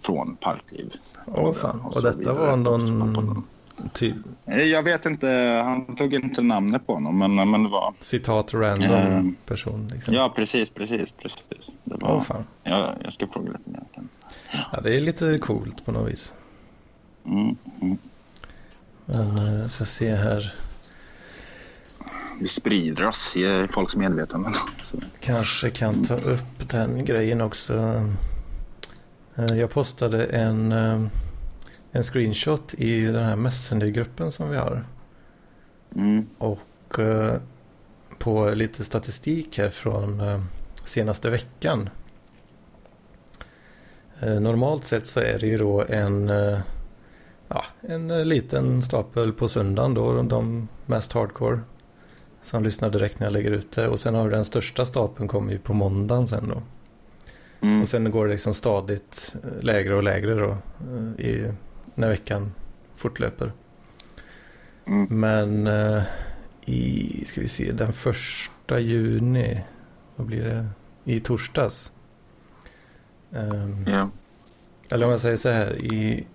från 0.00 0.36
Parkliv. 0.36 0.92
Åh 1.26 1.52
fan, 1.52 1.80
och 1.80 1.94
så 1.94 2.00
detta 2.00 2.18
vidare. 2.18 2.34
var 2.34 2.52
Och 2.52 2.58
någon 2.58 3.44
typ 3.92 4.16
Eh, 4.46 4.62
Jag 4.62 4.82
vet 4.82 5.06
inte, 5.06 5.28
han 5.64 5.96
tog 5.96 6.14
inte 6.14 6.42
namnet 6.42 6.86
på 6.86 6.94
honom, 6.94 7.18
men, 7.18 7.50
men 7.50 7.62
det 7.62 7.68
var... 7.68 7.94
citat 8.00 8.54
random 8.54 8.90
Ehm, 8.90 9.36
person. 9.46 9.90
Liksom. 9.94 10.14
Ja, 10.14 10.32
precis, 10.36 10.70
precis, 10.70 11.12
precis. 11.12 11.66
Det 11.84 11.96
var, 11.96 12.12
Åh 12.16 12.22
fan. 12.22 12.44
jag, 12.62 12.94
jag 13.04 13.12
ska 13.12 13.26
fråga 13.26 13.52
lite 13.52 13.70
mer. 13.70 13.82
Ja, 14.72 14.80
det 14.80 14.96
är 14.96 15.00
lite 15.00 15.38
coolt 15.38 15.84
på 15.84 15.92
något 15.92 16.12
vis. 16.12 16.32
Mm, 17.26 17.56
mm. 17.80 17.98
Men 19.04 19.38
eh, 19.60 19.62
så 19.62 19.86
se 19.86 20.14
här. 20.14 20.54
Vi 22.40 22.48
sprider 22.48 23.06
oss 23.06 23.36
i 23.36 23.66
folks 23.70 23.96
medvetanden. 23.96 24.52
Kanske 25.20 25.70
kan 25.70 26.04
ta 26.04 26.14
upp 26.14 26.68
den 26.70 27.04
grejen 27.04 27.40
också. 27.40 27.74
Eh, 29.36 29.56
Jag 29.56 29.70
postade 29.70 30.24
en, 30.24 30.72
eh, 30.72 31.02
en 31.92 32.02
screenshot 32.02 32.74
i 32.74 33.00
den 33.00 33.24
här 33.24 33.36
Messenger-gruppen 33.36 34.32
som 34.32 34.50
vi 34.50 34.56
har. 34.56 34.84
Mm, 35.96 36.26
Och 36.38 36.98
eh, 36.98 37.34
på 38.18 38.50
lite 38.54 38.84
statistik 38.84 39.58
här 39.58 39.70
från 39.70 40.22
senaste 40.84 41.30
veckan. 41.30 41.90
Normalt 44.40 44.86
sett 44.86 45.06
så 45.06 45.20
är 45.20 45.38
det 45.38 45.46
ju 45.46 45.58
då 45.58 45.84
en, 45.88 46.28
ja, 47.48 47.64
en 47.80 48.28
liten 48.28 48.82
stapel 48.82 49.32
på 49.32 49.48
söndagen 49.48 49.94
då, 49.94 50.22
de 50.22 50.68
mest 50.86 51.12
hardcore. 51.12 51.60
Som 52.42 52.64
lyssnar 52.64 52.90
direkt 52.90 53.20
när 53.20 53.26
jag 53.26 53.32
lägger 53.32 53.50
ut 53.50 53.72
det. 53.72 53.88
Och 53.88 54.00
sen 54.00 54.14
har 54.14 54.24
du 54.24 54.30
den 54.30 54.44
största 54.44 54.84
stapeln 54.84 55.28
kommer 55.28 55.52
ju 55.52 55.58
på 55.58 55.74
måndagen 55.74 56.26
sen 56.26 56.48
då. 56.48 56.62
mm, 57.66 57.82
Och 57.82 57.88
sen 57.88 58.10
går 58.10 58.26
det 58.26 58.32
liksom 58.32 58.54
stadigt 58.54 59.34
eh, 59.44 59.62
lägre 59.62 59.94
och 59.94 60.02
lägre 60.02 60.34
då. 60.34 60.50
eh, 60.50 61.26
I, 61.26 61.52
när 61.94 62.08
veckan 62.08 62.52
fortlöper. 62.96 63.52
mm. 64.86 65.06
Men 65.10 65.66
eh, 65.66 66.02
i, 66.64 67.22
ska 67.26 67.40
vi 67.40 67.48
se, 67.48 67.72
den 67.72 67.92
första 67.92 68.78
juni, 68.80 69.60
vad 70.16 70.26
blir 70.26 70.44
det, 70.44 70.66
i 71.12 71.20
torsdags. 71.20 71.92
Ehm, 73.32 73.84
Ja. 73.88 74.10
Eller 74.88 75.04
om 75.06 75.10
jag 75.10 75.20
säger 75.20 75.36
så 75.36 75.48
här, 75.50 75.72
i 75.84 76.26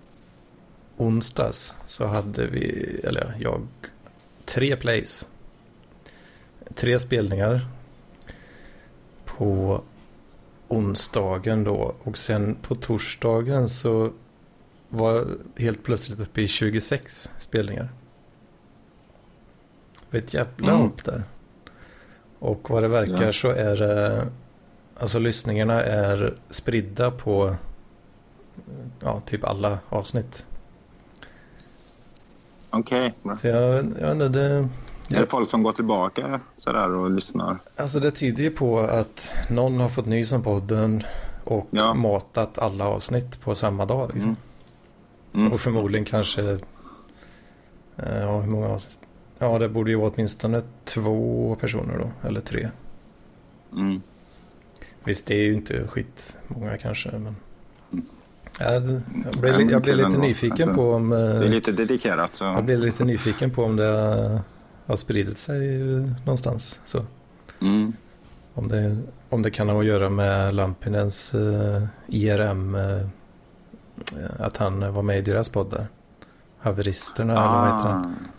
onsdags 0.96 1.74
så 1.86 2.06
hade 2.06 2.46
vi, 2.46 2.84
eller 3.04 3.36
jag, 3.40 3.66
tre 4.44 4.76
plays. 4.76 5.28
Tre 6.74 6.98
spelningar 6.98 7.66
på 9.24 9.80
onsdagen 10.68 11.64
då. 11.64 11.94
Och 12.02 12.18
sen 12.18 12.56
på 12.62 12.74
torsdagen 12.74 13.68
så 13.68 14.12
var 14.88 15.12
jag 15.14 15.26
helt 15.56 15.82
plötsligt 15.82 16.20
uppe 16.20 16.42
i 16.42 16.48
26 16.48 17.30
spelningar. 17.38 17.88
Det 19.94 20.00
var 20.10 20.18
ett 20.18 20.34
jävla 20.34 20.68
Mm. 20.72 20.82
hopp 20.82 21.04
där. 21.04 21.22
Och 22.38 22.70
vad 22.70 22.82
det 22.82 22.88
verkar 22.88 23.22
Ja. 23.22 23.32
så 23.32 23.50
är 23.50 23.76
det, 23.76 24.26
alltså 24.98 25.18
lyssningarna 25.18 25.82
är 25.82 26.34
spridda 26.50 27.10
på 27.10 27.56
ja, 29.00 29.20
typ 29.26 29.44
alla 29.44 29.78
avsnitt. 29.88 30.46
Okej. 32.70 33.14
Så 33.40 33.46
jag, 33.46 33.74
jag 33.74 33.84
vet 33.84 34.12
inte, 34.12 34.28
det, 34.28 34.68
Är 35.08 35.20
det 35.20 35.26
folk 35.26 35.48
som 35.50 35.62
går 35.62 35.72
tillbaka 35.72 36.40
sådär 36.56 36.90
och 36.90 37.10
lyssnar? 37.10 37.58
alltså 37.76 38.00
det 38.00 38.10
tyder 38.10 38.42
ju 38.42 38.50
på 38.50 38.78
att 38.80 39.32
någon 39.50 39.80
har 39.80 39.88
fått 39.88 40.06
nys 40.06 40.32
om 40.32 40.42
podden 40.42 41.02
och 41.44 41.68
Ja. 41.70 41.94
matat 41.94 42.58
alla 42.58 42.84
avsnitt 42.88 43.40
på 43.40 43.54
samma 43.54 43.86
dag. 43.86 44.10
Liksom. 44.14 44.30
Mm. 44.30 44.36
Mm. 45.34 45.52
Och 45.52 45.60
förmodligen 45.60 46.04
kanske, 46.04 46.42
eh, 47.96 48.18
ja 48.20 48.40
hur 48.40 48.50
många 48.50 48.68
avsnitt? 48.68 48.98
Ja 49.38 49.58
det 49.58 49.68
borde 49.68 49.90
ju 49.90 49.96
vara 49.96 50.10
åtminstone 50.14 50.62
två 50.84 51.56
personer 51.60 51.98
då, 51.98 52.28
eller 52.28 52.40
tre. 52.40 52.68
Mm. 53.72 54.02
Visst 55.04 55.26
det 55.26 55.34
är 55.34 55.42
ju 55.42 55.54
inte 55.54 55.86
skitmånga 55.88 56.76
kanske, 56.78 57.10
men 57.12 57.36
det- 58.58 59.02
jag 59.24 59.40
blir, 59.40 59.56
li- 59.58 59.72
jag 59.72 59.82
blir 59.82 59.94
lite 59.94 60.18
nyfiken 60.18 60.74
på 60.74 60.92
om... 60.92 61.12
eh, 61.12 61.18
Det 61.18 61.24
är 61.24 61.48
lite 61.48 61.72
dedikerat. 61.72 62.30
Så. 62.36 62.44
Jag 62.44 62.64
blir 62.64 62.76
lite 62.76 63.04
nyfiken 63.04 63.50
på 63.50 63.64
om 63.64 63.76
det 63.76 64.40
har- 64.86 64.96
spridit 64.96 65.38
sig 65.38 65.78
någonstans. 66.24 66.80
Så. 66.84 67.04
Mm. 67.60 67.92
Om, 68.54 68.68
det, 68.68 68.96
om 69.28 69.42
det 69.42 69.50
kan 69.50 69.68
ha 69.68 69.80
att 69.80 69.86
göra 69.86 70.10
med 70.10 70.54
Lampinens 70.54 71.34
eh, 71.34 71.82
IRM. 72.06 72.74
Eh, 72.74 73.06
att 74.38 74.56
han 74.56 74.92
var 74.94 75.02
med 75.02 75.18
i 75.18 75.22
deras 75.22 75.48
podd 75.48 75.70
där. 75.70 75.86
Haveristerna 76.58 77.32
eller 77.32 77.42
vad 77.48 77.76
heter 77.76 77.88
han? 77.88 78.04
Ah. 78.04 78.30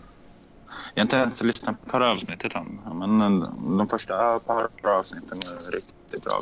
Jag 0.94 1.00
har 1.00 1.04
inte 1.04 1.16
ens 1.16 1.42
lyssnat 1.42 1.86
på 1.86 1.98
det 1.98 2.08
avsnittet 2.10 2.54
än. 2.54 2.80
Men 2.94 3.20
eh, 3.42 3.48
de 3.78 3.88
första 3.88 4.38
par 4.38 4.68
avsnitten 4.98 5.38
är 5.38 5.70
riktigt 5.72 6.24
bra. 6.24 6.40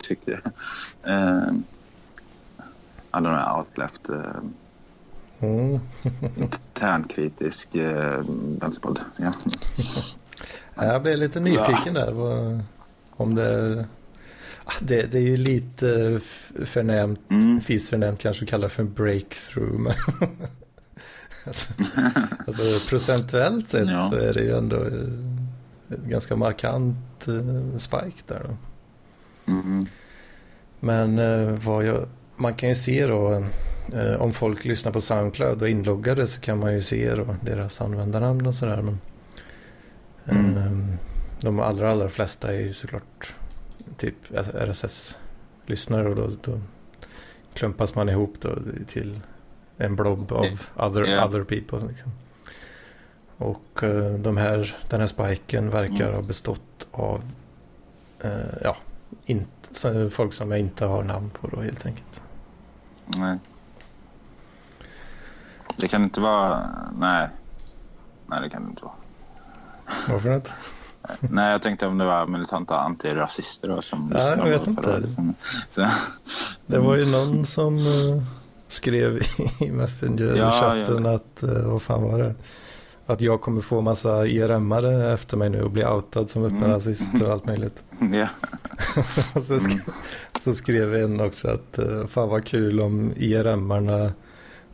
Tycker 0.00 0.40
jag. 0.42 0.52
Eh, 1.14 1.52
alla 3.10 3.28
de 3.30 3.36
här 3.36 3.58
outleft, 3.58 4.08
eh, 4.08 4.16
Mm. 5.46 5.80
internkritisk 6.74 7.74
eh, 7.74 8.20
vänsterpodd. 8.60 9.00
Ja. 9.16 9.32
Ja, 10.76 10.84
Jag 10.84 11.02
blev 11.02 11.18
lite 11.18 11.40
nyfiken 11.40 11.94
där. 11.94 12.14
Om 13.10 13.34
det, 13.34 13.84
Ah, 14.68 14.72
det... 14.80 15.12
Det 15.12 15.18
är 15.18 15.22
ju 15.22 15.36
lite 15.36 16.20
förnämt, 16.64 17.20
Mm. 17.30 17.60
fisförnämt 17.60 18.18
kanske 18.20 18.44
att 18.44 18.50
kalla 18.50 18.62
det 18.62 18.68
för 18.68 18.82
en 18.82 18.92
breakthrough. 18.92 19.78
Men 19.78 19.92
alltså, 21.46 21.72
alltså 22.46 22.88
procentuellt 22.88 23.68
sett 23.68 23.88
Ja. 23.90 24.02
så 24.02 24.16
är 24.16 24.34
det 24.34 24.40
ju 24.42 24.56
ändå 24.56 24.76
eh, 24.76 25.96
ganska 26.06 26.36
markant 26.36 27.28
eh, 27.28 27.78
spike 27.78 28.22
där. 28.26 28.42
Då. 28.48 28.56
Mm. 29.52 29.86
Men 30.80 31.18
eh, 31.18 31.48
vad 31.64 31.84
jag, 31.84 32.06
man 32.36 32.54
kan 32.54 32.68
ju 32.68 32.74
se 32.74 33.06
då, 33.06 33.44
om 34.18 34.32
folk 34.32 34.64
lyssnar 34.64 34.92
på 34.92 35.00
Soundcloud 35.00 35.62
och 35.62 35.68
är 35.68 35.72
inloggade 35.72 36.26
så 36.26 36.40
kan 36.40 36.58
man 36.58 36.72
ju 36.74 36.80
se 36.80 37.14
då 37.14 37.36
deras 37.42 37.80
användarnamn 37.80 38.46
och 38.46 38.54
sådär. 38.54 38.82
Men 38.82 38.98
Mm. 40.28 40.56
eh, 40.56 40.98
de 41.40 41.60
allra, 41.60 41.90
allra 41.92 42.08
flesta 42.08 42.54
är 42.54 42.60
ju 42.60 42.72
såklart 42.72 43.34
typ 43.96 44.14
RSS-lyssnare 44.90 46.08
och 46.08 46.16
då, 46.16 46.30
då 46.42 46.60
klumpas 47.54 47.94
man 47.94 48.08
ihop 48.08 48.34
då 48.40 48.50
till 48.86 49.20
en 49.76 49.96
blob 49.96 50.32
av 50.32 50.46
other, 50.76 51.06
Ja. 51.06 51.24
other 51.26 51.42
people. 51.44 51.88
Liksom. 51.88 52.12
Och 53.36 53.82
eh, 53.82 54.14
de 54.14 54.36
här, 54.36 54.76
den 54.90 55.00
här 55.00 55.06
spiken 55.06 55.70
verkar 55.70 56.04
Mm. 56.04 56.14
ha 56.14 56.22
bestått 56.22 56.86
av 56.90 57.22
eh, 58.20 58.30
ja, 58.62 58.76
inte, 59.26 60.10
folk 60.10 60.32
som 60.32 60.50
jag 60.50 60.60
inte 60.60 60.86
har 60.86 61.02
namn 61.02 61.30
på 61.30 61.48
då 61.48 61.60
helt 61.60 61.86
enkelt. 61.86 62.22
Nej. 63.06 63.38
Det 65.76 65.88
kan 65.88 66.02
inte 66.02 66.20
vara... 66.20 66.68
Nej. 66.98 67.28
Nej, 68.26 68.40
det 68.42 68.48
kan 68.50 68.62
det 68.64 68.68
inte 68.70 68.82
vara. 68.84 68.94
Varför 70.08 70.34
inte? 70.34 70.50
Nej, 71.20 71.52
jag 71.52 71.62
tänkte 71.62 71.86
om 71.86 71.98
det 71.98 72.04
var 72.04 72.26
militanta 72.26 72.78
antirasister 72.78 73.80
som 73.80 74.12
lyssnade 74.14 74.36
jag 74.50 74.58
vet 74.58 74.66
inte. 74.66 74.90
det, 74.92 74.98
liksom. 74.98 75.34
Så, 75.70 75.86
Det 76.66 76.78
var 76.78 76.96
ju 76.96 77.04
någon 77.12 77.44
som 77.46 77.76
eh, 77.76 78.22
skrev 78.68 79.16
i 79.60 79.70
Messenger-chatten 79.70 81.04
Ja, 81.04 81.14
att, 81.14 81.42
uh, 81.42 81.70
vad 81.72 81.82
fan 81.82 82.02
var 82.02 82.18
det? 82.18 82.34
Att 83.06 83.20
jag 83.20 83.40
kommer 83.40 83.60
få 83.60 83.80
massa 83.80 84.26
IRM-are 84.26 85.14
efter 85.14 85.36
mig 85.36 85.48
nu 85.50 85.62
och 85.62 85.70
bli 85.70 85.84
outad 85.86 86.30
som 86.30 86.44
öppen 86.44 86.56
Mm. 86.58 86.70
rasist 86.70 87.10
och 87.24 87.32
allt 87.32 87.44
möjligt. 87.46 87.82
ja. 88.12 88.28
Och 89.34 89.42
så, 89.42 89.54
sk- 89.54 89.90
så 90.40 90.54
skrev 90.54 90.94
en 90.96 91.20
också 91.20 91.48
att 91.48 91.78
uh, 91.78 92.06
fan 92.06 92.28
vad 92.28 92.44
kul 92.44 92.80
om 92.80 93.12
IRM-arna 93.16 94.10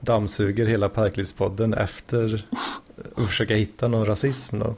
dammsuger 0.03 0.67
hela 0.67 0.89
Parklivspodden 0.89 1.75
efter 1.75 2.47
att 3.17 3.27
försöka 3.27 3.55
hitta 3.55 3.89
någon 3.89 4.07
rasism 4.07 4.59
då. 4.59 4.75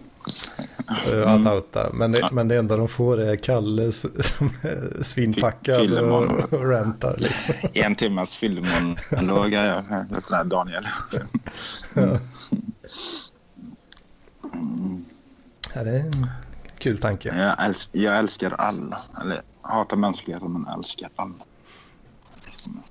eh, 1.13 1.19
Att 1.33 1.41
Mm. 1.41 1.47
outa. 1.47 1.91
Men 1.93 2.13
det, 2.13 2.29
men 2.33 2.49
det 2.49 2.57
enda 2.57 2.77
de 2.77 2.89
får 2.89 3.21
är 3.21 3.37
Kalle 3.37 3.93
som 3.93 4.51
är 4.63 5.03
svinpackad 5.03 5.93
och, 5.99 6.53
och 6.53 6.69
rantar. 6.71 7.17
Liksom. 7.19 7.55
En 7.73 7.95
timmas 7.97 8.37
filmmonolog. 8.37 9.53
Ja, 9.53 9.83
ja. 9.91 10.21
Sån 10.21 10.37
här 10.37 10.45
Daniel. 10.45 10.87
Ja. 11.95 12.19
Ja, 15.75 15.85
det 15.85 15.91
är 15.91 16.01
en 16.01 16.27
kul 16.79 16.99
tanke. 16.99 17.29
Jag, 17.39 17.65
älsk, 17.67 17.91
jag 17.93 18.19
älskar 18.19 18.51
alla. 18.59 18.99
Eller 19.23 19.41
hatar 19.63 19.97
mänskligheten, 19.97 20.53
men 20.53 20.67
älskar 20.75 21.09
alla. 21.17 21.35
Liksom. 22.47 22.83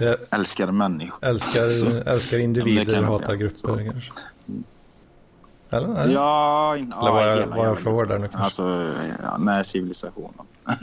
Jag 0.00 0.16
Älskar 0.30 0.72
människor. 0.72 1.24
älskar, 1.28 1.68
Så. 1.70 1.86
älskar 1.96 2.36
Ja, 2.36 2.42
individer 2.44 3.02
hatar 3.02 3.24
säga. 3.26 3.36
grupper 3.36 3.90
kanske. 3.92 4.12
Eller? 5.70 5.88
Nej. 5.88 6.12
Ja, 6.12 6.76
in, 6.76 6.92
Eller 7.00 7.10
var 7.10 7.26
jag- 7.26 7.36
hela 7.40 7.56
var 7.56 7.64
jag 7.64 7.78
för 7.78 7.90
hård 7.90 8.08
där 8.08 8.18
nu 8.18 8.28
kanske? 8.28 8.44
Alltså, 8.44 8.92
ja, 9.22 9.36
nej, 9.38 9.64
civilisationen. 9.64 10.46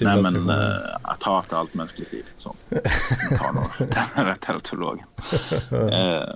nej, 0.00 0.22
men 0.22 0.50
eh, 0.50 0.76
att 1.02 1.22
hata 1.22 1.56
allt 1.56 1.74
mänskligt 1.74 2.12
liv. 2.12 2.24
Så. 2.36 2.54
Rätt 4.14 4.40
teratologen. 4.40 5.06
Eh, 5.72 6.34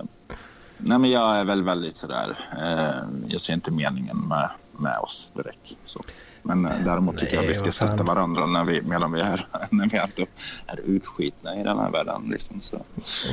nej, 0.77 0.99
men 0.99 1.11
jag 1.11 1.37
är 1.37 1.45
väl 1.45 1.63
väldigt 1.63 1.95
sådär. 1.95 2.49
Eh, 2.61 3.07
jag 3.27 3.41
ser 3.41 3.53
inte 3.53 3.71
meningen 3.71 4.17
med, 4.27 4.49
med 4.71 4.97
oss 4.99 5.31
direkt. 5.35 5.77
Så. 5.85 6.01
Men 6.43 6.65
eh, 6.65 6.71
däremot 6.85 7.17
tycker 7.17 7.33
jag 7.35 7.41
Nej, 7.41 7.47
vi 7.47 7.53
ska 7.53 7.63
fan. 7.63 7.71
stötta 7.73 8.03
varandra 8.03 8.45
när 8.45 8.63
vi, 8.65 8.81
medan 8.81 9.11
vi 9.11 9.21
är, 9.21 9.47
när 9.69 9.89
vi 9.89 9.97
ändå 9.97 10.25
är 10.67 10.79
utskitna 10.85 11.55
i 11.59 11.63
den 11.63 11.79
här 11.79 11.91
världen. 11.91 12.21
Liksom, 12.31 12.61
så 12.61 12.81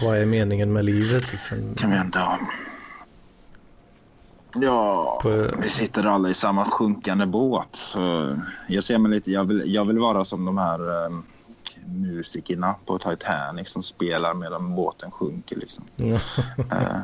Vad 0.02 0.18
är 0.18 0.26
meningen 0.26 0.72
med 0.72 0.84
livet 0.84 1.32
liksom? 1.32 1.74
kan 1.74 1.90
vi 1.90 1.96
ändå... 1.96 2.38
Ja, 4.54 5.18
På- 5.22 5.50
vi 5.62 5.68
sitter 5.68 6.04
alla 6.06 6.28
i 6.28 6.34
samma 6.34 6.70
sjunkande 6.70 7.26
båt. 7.26 7.68
Så 7.72 8.36
jag 8.68 8.84
ser 8.84 8.98
mig 8.98 9.10
lite, 9.12 9.30
jag 9.32 9.44
vill, 9.44 9.62
jag 9.74 9.84
vill 9.84 9.98
vara 9.98 10.24
som 10.24 10.44
de 10.44 10.58
här 10.58 11.04
eh, 11.06 11.10
musikerna 11.86 12.74
på 12.86 12.98
Titanic 12.98 13.68
som 13.68 13.82
spelar 13.82 14.34
medan 14.34 14.74
båten 14.74 15.10
sjunker. 15.10 15.56
Liksom. 15.56 15.84
Ja. 15.96 16.14
Eh, 16.72 16.96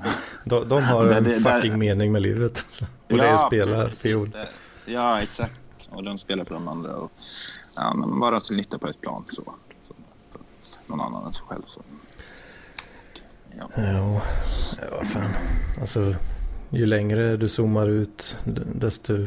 De, 0.44 0.68
de 0.68 0.82
har 0.82 1.06
en 1.06 1.24
det- 1.24 1.38
det- 1.38 1.50
fucking 1.52 1.78
mening 1.78 2.12
med 2.12 2.22
livet. 2.22 2.64
Och 3.10 3.18
det 3.18 3.26
är 3.28 3.36
spela 3.36 3.90
fiol. 3.90 4.30
Ja, 4.86 5.20
exakt. 5.22 5.54
Och 5.94 6.04
de 6.04 6.18
spelar 6.18 6.44
för 6.44 6.54
de 6.54 6.68
andra. 6.68 6.96
Och, 6.96 7.12
ja, 7.76 7.94
men 7.94 8.20
bara 8.20 8.40
till 8.40 8.56
nytta 8.56 8.78
på 8.78 8.86
ett 8.86 9.00
plan. 9.00 9.24
Så, 9.28 9.42
så, 9.88 9.94
för 10.32 10.40
någon 10.86 11.00
annan 11.00 11.26
än 11.26 11.32
sig 11.32 11.44
själv. 11.48 11.62
Så. 11.68 11.82
Ja. 13.58 13.68
Ja, 13.76 14.22
ja, 14.80 14.84
vad 14.96 15.06
fan. 15.08 15.30
Alltså, 15.80 16.14
ju 16.70 16.86
längre 16.86 17.36
du 17.36 17.48
zoomar 17.48 17.88
ut, 17.88 18.38
desto 18.74 19.26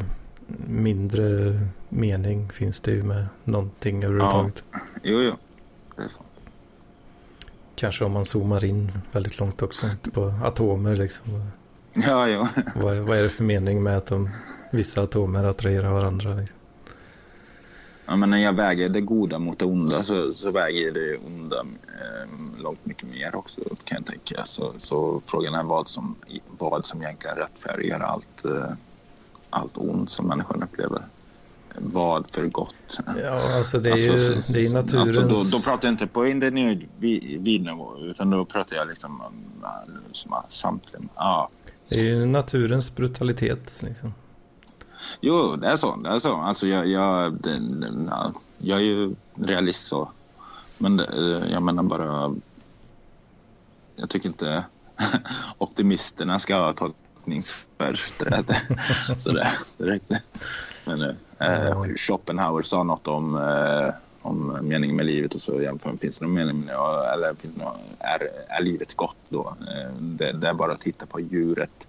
mindre 0.66 1.60
mening 1.88 2.50
finns 2.52 2.80
det 2.80 2.90
ju 2.90 3.02
med 3.02 3.26
någonting 3.44 4.04
överhuvudtaget. 4.04 4.62
Jo, 5.02 5.18
jo. 5.20 5.32
Det 5.96 6.02
är 6.02 6.08
så. 6.08 6.22
Kanske 7.74 8.04
om 8.04 8.12
man 8.12 8.24
zoomar 8.24 8.64
in 8.64 8.92
väldigt 9.12 9.38
långt 9.38 9.62
också, 9.62 9.86
på 10.12 10.34
atomer 10.44 10.96
liksom. 10.96 11.50
Ja, 11.92 12.28
jo. 12.28 12.46
Vad, 12.76 12.96
är- 12.96 13.00
vad 13.00 13.18
är 13.18 13.22
det 13.22 13.28
för 13.28 13.44
mening 13.44 13.82
med 13.82 13.96
att 13.96 14.06
de, 14.06 14.30
vissa 14.72 15.02
atomer 15.02 15.44
attraherar 15.44 15.92
varandra? 15.92 16.34
Liksom? 16.34 16.57
Ja, 18.08 18.16
men 18.16 18.30
när 18.30 18.38
jag 18.38 18.52
väger 18.52 18.88
det 18.88 19.00
goda 19.00 19.38
mot 19.38 19.58
det 19.58 19.64
onda 19.64 20.02
så, 20.02 20.32
så 20.32 20.50
väger 20.52 20.92
det 20.92 21.16
onda 21.26 21.60
eh, 21.60 22.62
långt 22.62 22.86
mycket 22.86 23.08
mer 23.08 23.34
också 23.36 23.60
kan 23.84 23.96
jag 23.96 24.06
tänka. 24.06 24.44
Så, 24.44 24.72
så 24.76 25.22
frågan 25.26 25.54
är 25.54 25.62
vad 25.62 25.88
som, 25.88 26.14
vad 26.58 26.84
som 26.84 27.02
egentligen 27.02 27.36
rättfärdigar 27.36 28.00
allt, 28.00 28.44
eh, 28.44 28.72
allt 29.50 29.72
ont 29.78 30.10
som 30.10 30.26
människan 30.28 30.62
upplever. 30.62 31.02
Vad 31.80 32.26
för 32.30 32.46
gott. 32.46 32.74
Ja, 33.22 33.56
alltså 33.58 33.78
det 33.78 33.88
är 33.90 33.92
Alltså, 33.92 34.34
ju 34.34 34.40
så- 34.40 34.52
det 34.52 34.66
är 34.66 34.74
naturens... 34.74 35.18
Alltså, 35.18 35.56
då, 35.56 35.58
då 35.58 35.64
pratar 35.64 35.88
jag 35.88 35.92
inte 35.94 36.06
på 36.06 36.26
individnivå 36.26 37.98
utan 38.00 38.30
då 38.30 38.44
pratar 38.44 38.76
jag 38.76 38.88
liksom 38.88 39.20
om 39.20 39.32
som 40.12 40.32
är 40.32 40.42
samtliga. 40.48 41.02
Ja. 41.16 41.48
Det 41.88 42.00
är 42.00 42.04
ju 42.04 42.26
naturens 42.26 42.94
brutalitet. 42.96 43.82
Liksom. 43.82 44.14
Jo, 45.20 45.56
det 45.56 45.66
är 45.68 45.76
så. 45.76 45.96
Det 45.96 46.10
är 46.10 46.18
så. 46.18 46.36
Alltså, 46.36 46.66
jag, 46.66 46.86
jag, 46.86 47.32
det, 47.32 47.60
ja, 48.10 48.32
jag 48.58 48.78
är 48.78 48.84
ju 48.84 49.14
realist 49.34 49.84
så. 49.86 50.10
Men 50.78 50.96
det, 50.96 51.04
eh, 51.04 51.52
jag 51.52 51.62
menar 51.62 51.82
bara... 51.82 52.34
Jag 53.96 54.10
tycker 54.10 54.28
inte 54.28 54.64
optimisterna 55.58 56.38
ska 56.38 56.56
ha 56.56 56.72
tolkningsföreträde. 56.72 58.60
så 59.18 59.32
det, 59.32 59.52
det 59.76 59.84
räckte. 59.84 60.22
Men 60.84 61.02
eh, 61.02 61.14
Ja. 61.40 61.86
Schopenhauer 61.96 62.62
sa 62.62 62.82
något 62.82 63.08
om, 63.08 63.36
eh, 63.36 63.94
om 64.22 64.58
meningen 64.62 64.96
med 64.96 65.06
livet 65.06 65.34
och 65.34 65.40
så 65.40 65.62
jämför 65.62 65.96
finns 66.00 66.18
det 66.18 66.24
någon 66.24 66.34
mening 66.34 66.60
med 66.60 66.68
det? 66.68 67.12
Eller 67.12 67.34
finns 67.34 67.54
det 67.54 67.60
någon, 67.64 67.76
är, 67.98 68.28
är 68.48 68.62
livet 68.62 68.94
gott 68.94 69.16
då? 69.28 69.56
Eh, 69.60 69.92
Det, 70.00 70.32
det 70.32 70.48
är 70.48 70.54
bara 70.54 70.72
att 70.72 70.80
titta 70.80 71.06
på 71.06 71.20
djuret 71.20 71.86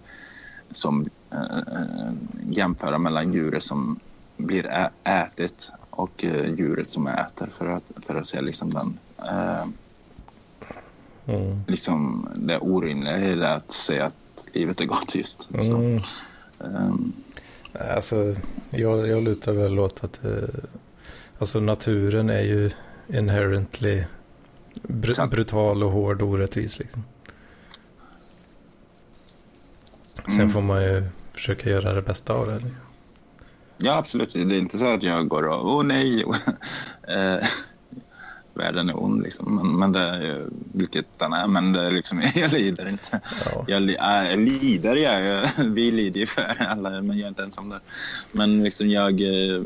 som 0.72 1.10
eh, 1.32 2.12
jämföra 2.50 2.98
mellan 2.98 3.34
djuret 3.34 3.64
som 3.64 4.00
blir 4.38 4.90
ätet 5.04 5.72
och 5.90 6.24
eh, 6.24 6.54
djuret 6.54 6.90
som 6.90 7.08
äter 7.08 7.50
för 7.58 7.68
att, 7.68 7.84
för 8.06 8.16
att 8.16 8.28
se 8.28 8.42
liksom 8.42 8.74
den 8.74 9.00
eh, 9.30 9.66
Mm. 11.28 11.62
liksom 11.68 12.30
det 12.36 12.58
orimliga 12.58 13.18
i 13.20 13.36
det 13.36 13.54
att 13.54 13.72
säga 13.72 14.06
att 14.06 14.46
livet 14.54 14.82
är 14.82 14.86
gott 14.86 15.16
just. 15.16 15.48
Så, 15.60 15.76
Mm. 15.76 16.02
ehm, 16.60 17.14
Alltså, 17.96 18.36
jag, 18.70 19.08
jag 19.08 19.24
lutar 19.24 19.52
väl 19.54 19.80
åt 19.80 20.04
att 20.04 20.26
eh, 20.26 20.32
alltså 21.40 21.60
naturen 21.60 22.30
är 22.30 22.42
ju 22.42 22.72
inherently 23.08 24.04
br- 24.74 25.14
Sant. 25.14 25.32
brutal 25.32 25.84
och 25.84 25.92
hård 25.92 26.22
och 26.22 26.28
orättvis 26.28 26.80
liksom. 26.80 27.04
Sen 30.26 30.36
Mm. 30.40 30.50
får 30.50 30.62
man 30.62 30.84
ju 30.84 31.04
försöka 31.40 31.70
göra 31.70 31.94
det 31.94 32.02
bästa 32.02 32.34
av 32.34 32.48
det. 32.48 32.56
Liksom. 32.56 32.86
ja, 33.78 33.98
absolut. 33.98 34.34
Det 34.34 34.56
är 34.56 34.60
inte 34.60 34.78
så 34.78 34.86
att 34.94 35.04
jag 35.04 35.28
går 35.28 35.48
och 35.48 35.76
åh 35.76 35.84
nej, 35.84 36.24
eh, 37.08 37.48
världen 38.54 38.90
är 38.90 39.04
ond 39.04 39.24
liksom. 39.24 39.56
Men, 39.56 39.80
men 39.80 39.92
det 39.92 40.00
är 40.00 40.22
ju, 40.22 40.50
vilket 40.74 41.06
den 41.18 41.34
är, 41.34 41.48
men 41.48 41.74
det 41.74 41.82
är 41.82 41.92
liksom, 41.92 42.22
jag 42.36 42.52
lider 42.52 42.90
inte. 42.90 43.22
Ja. 43.46 43.66
Jag 43.68 43.82
äh, 44.32 44.38
lider 44.38 44.96
jag, 44.96 45.26
jag, 45.58 45.64
vi 45.66 45.92
lider 45.92 46.20
ju 46.20 46.26
för 46.26 46.66
alla, 46.70 46.90
men 46.90 47.18
jag 47.18 47.20
är 47.20 47.28
inte 47.28 47.44
ensam 47.44 47.70
där. 47.70 47.80
Men 48.34 48.64
liksom 48.64 48.90
jag, 48.90 49.22
eh, 49.22 49.64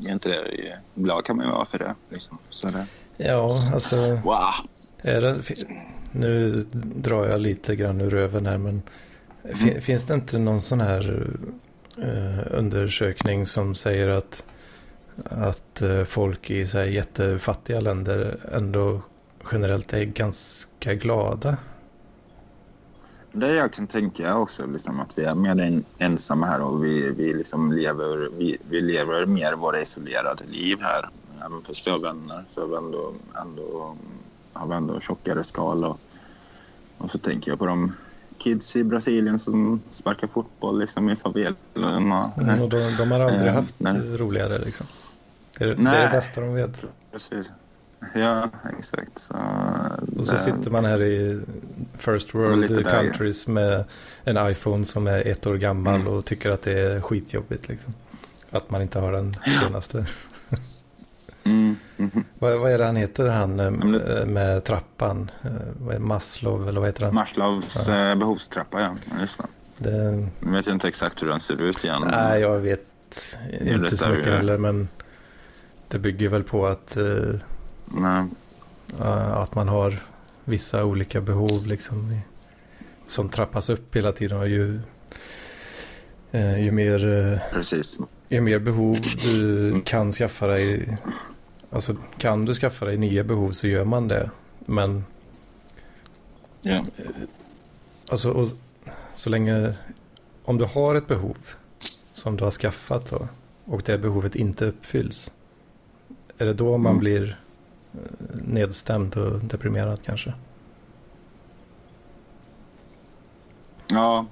jag 0.00 0.08
är 0.08 0.12
inte 0.12 0.28
det. 0.28 0.78
Glad 0.94 1.24
kan 1.24 1.36
man 1.36 1.46
ju 1.46 1.52
vara 1.52 1.66
för 1.66 1.78
det. 1.78 1.94
Liksom. 2.10 2.38
Så 2.48 2.66
det, 2.66 2.86
ja, 3.16 3.70
alltså 3.74 3.96
wow! 3.96 4.52
det, 5.02 5.42
nu 6.12 6.64
drar 6.96 7.26
jag 7.26 7.40
lite 7.40 7.76
grann 7.76 8.00
ur 8.00 8.10
röven 8.10 8.46
här 8.46 8.58
men 8.58 8.82
Mm. 9.44 9.80
finns 9.80 10.06
det 10.06 10.14
inte 10.14 10.38
någon 10.38 10.60
sån 10.60 10.80
här 10.80 11.26
eh, 11.96 12.58
undersökning 12.58 13.46
som 13.46 13.74
säger 13.74 14.08
att 14.08 14.44
att 15.24 15.82
eh, 15.82 16.04
folk 16.04 16.50
i 16.50 16.66
så 16.66 16.78
här 16.78 16.84
jättefattiga 16.84 17.80
länder 17.80 18.40
ändå 18.52 19.02
generellt 19.52 19.92
är 19.92 20.04
ganska 20.04 20.94
glada. 20.94 21.56
Det 23.32 23.54
jag 23.54 23.72
kan 23.72 23.86
tänka 23.86 24.36
också 24.36 24.66
liksom 24.66 25.00
att 25.00 25.18
vi 25.18 25.24
är 25.24 25.34
mer 25.34 25.60
en, 25.60 25.84
ensamma 25.98 26.46
här 26.46 26.60
och 26.60 26.84
vi, 26.84 27.14
vi, 27.16 27.34
liksom 27.34 27.72
lever, 27.72 28.28
vi, 28.38 28.58
vi 28.68 28.80
lever 28.80 29.26
mer 29.26 29.52
våra 29.52 29.80
isolerade 29.80 30.44
liv 30.44 30.78
här. 30.80 31.08
Även 31.46 31.62
fast 31.62 31.86
vi 31.86 31.90
har 31.90 31.98
vänner 31.98 32.44
så 32.48 32.60
har 32.60 32.68
vi 32.68 32.76
ändå, 32.76 33.14
ändå, 33.42 33.96
har 34.52 34.68
vi 34.68 34.74
ändå 34.74 35.00
tjockare 35.00 35.44
skal. 35.44 35.84
Och, 35.84 35.98
och 36.98 37.10
så 37.10 37.18
tänker 37.18 37.50
jag 37.50 37.58
på 37.58 37.66
de 37.66 37.92
kids 38.42 38.76
i 38.76 38.84
Brasilien 38.84 39.38
som 39.38 39.80
sparkar 39.90 40.26
fotboll 40.28 40.78
liksom 40.80 41.10
i 41.10 41.16
favelan. 41.16 42.12
Och, 42.12 42.42
Mm, 42.42 42.62
och 42.62 42.68
de, 42.68 42.76
de 42.98 43.10
har 43.10 43.20
aldrig 43.20 43.48
Eh, 43.48 43.54
haft 43.54 43.74
nej. 43.78 44.16
roligare 44.16 44.58
liksom. 44.58 44.86
Det 45.58 45.64
är 45.64 45.68
det, 45.68 45.74
är 45.74 45.76
Nej. 45.78 46.04
det 46.06 46.10
bästa 46.12 46.40
de 46.40 46.54
vet. 46.54 46.84
Precis. 47.12 47.52
Ja, 48.14 48.50
exakt. 48.78 49.18
Så, 49.18 49.34
Och 50.18 50.26
så 50.26 50.32
det- 50.32 50.38
sitter 50.38 50.70
man 50.70 50.84
här 50.84 51.02
i 51.02 51.40
first 51.98 52.34
world 52.34 52.68
där, 52.68 52.82
countries 52.82 53.46
med 53.46 53.84
en 54.24 54.50
iPhone 54.50 54.84
som 54.84 55.06
är 55.06 55.26
ett 55.28 55.46
år 55.46 55.54
gammal 55.54 55.94
Mm. 56.00 56.08
och 56.12 56.24
tycker 56.24 56.50
att 56.50 56.62
det 56.62 56.80
är 56.80 57.00
skitjobbigt 57.00 57.68
liksom. 57.68 57.94
Att 58.50 58.70
man 58.70 58.82
inte 58.82 58.98
har 58.98 59.12
den 59.12 59.34
senaste. 59.60 60.06
Mm, 61.44 61.76
mhm. 61.96 62.24
vad, 62.38 62.58
vad 62.58 62.72
är 62.72 62.78
det 62.78 62.84
han 62.84 62.96
heter 62.96 63.28
han 63.28 63.60
eh, 63.60 63.66
eh, 63.66 64.26
med 64.26 64.64
trappan? 64.64 65.30
Eh, 65.44 65.50
vad 65.80 65.94
är 65.94 65.98
det, 65.98 66.04
Maslow 66.04 66.68
eller 66.68 66.80
vad 66.80 66.88
heter 66.88 67.04
han? 67.04 67.14
Maslows 67.14 67.88
eh, 67.88 68.14
behovstrappa, 68.14 68.80
ja. 68.80 68.96
Just 69.20 69.40
det. 69.40 69.46
Det, 69.90 70.28
Nu 70.40 70.52
vet 70.52 70.66
jag 70.66 70.76
inte 70.76 70.88
exakt 70.88 71.22
hur 71.22 71.28
den 71.28 71.40
ser 71.40 71.60
ut 71.60 71.84
igen. 71.84 72.02
nej, 72.10 72.40
jag 72.40 72.58
vet 72.58 72.86
inte 73.60 73.96
så 73.96 74.08
mycket 74.08 74.32
heller 74.32 74.58
men 74.58 74.88
det 75.88 75.98
bygger 75.98 76.28
väl 76.28 76.42
på 76.42 76.66
att, 76.66 76.96
Nej. 77.86 78.24
att 79.32 79.54
man 79.54 79.68
har 79.68 80.02
vissa 80.44 80.84
olika 80.84 81.20
behov 81.20 81.66
liksom 81.66 82.20
som 83.06 83.28
trappas 83.28 83.70
upp 83.70 83.96
hela 83.96 84.12
tiden 84.12 84.38
och 84.38 84.48
ju, 84.48 84.80
ju 86.58 86.70
mer 86.70 87.40
Precis. 87.52 87.98
ju 88.28 88.40
mer 88.40 88.58
behov 88.58 88.96
du 89.38 89.80
kan 89.84 90.12
skaffa 90.12 90.46
dig, 90.46 90.96
alltså 91.72 91.96
kan 92.18 92.44
du 92.44 92.54
skaffa 92.54 92.84
dig 92.84 92.96
nya 92.96 93.24
behov 93.24 93.52
så 93.52 93.66
gör 93.66 93.84
man 93.84 94.08
det. 94.08 94.30
Men 94.58 95.04
Ja. 96.62 96.84
alltså, 98.08 98.30
och, 98.30 98.48
så 99.14 99.30
länge, 99.30 99.74
om 100.44 100.58
du 100.58 100.64
har 100.64 100.94
ett 100.94 101.06
behov 101.08 101.36
som 102.12 102.36
du 102.36 102.44
har 102.44 102.50
skaffat 102.50 103.10
då, 103.10 103.28
och 103.64 103.82
det 103.82 103.98
behovet 103.98 104.36
inte 104.36 104.66
uppfylls, 104.66 105.32
är 106.38 106.46
det 106.46 106.54
då 106.54 106.78
man 106.78 106.90
Mm. 106.92 107.00
blir 107.00 107.40
eh, 107.94 107.98
nedstämd 108.44 109.16
och 109.16 109.38
deprimerad 109.40 110.00
kanske? 110.04 110.32
ja, 113.90 114.26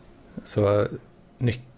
Så 0.45 0.81
eh, 0.81 0.87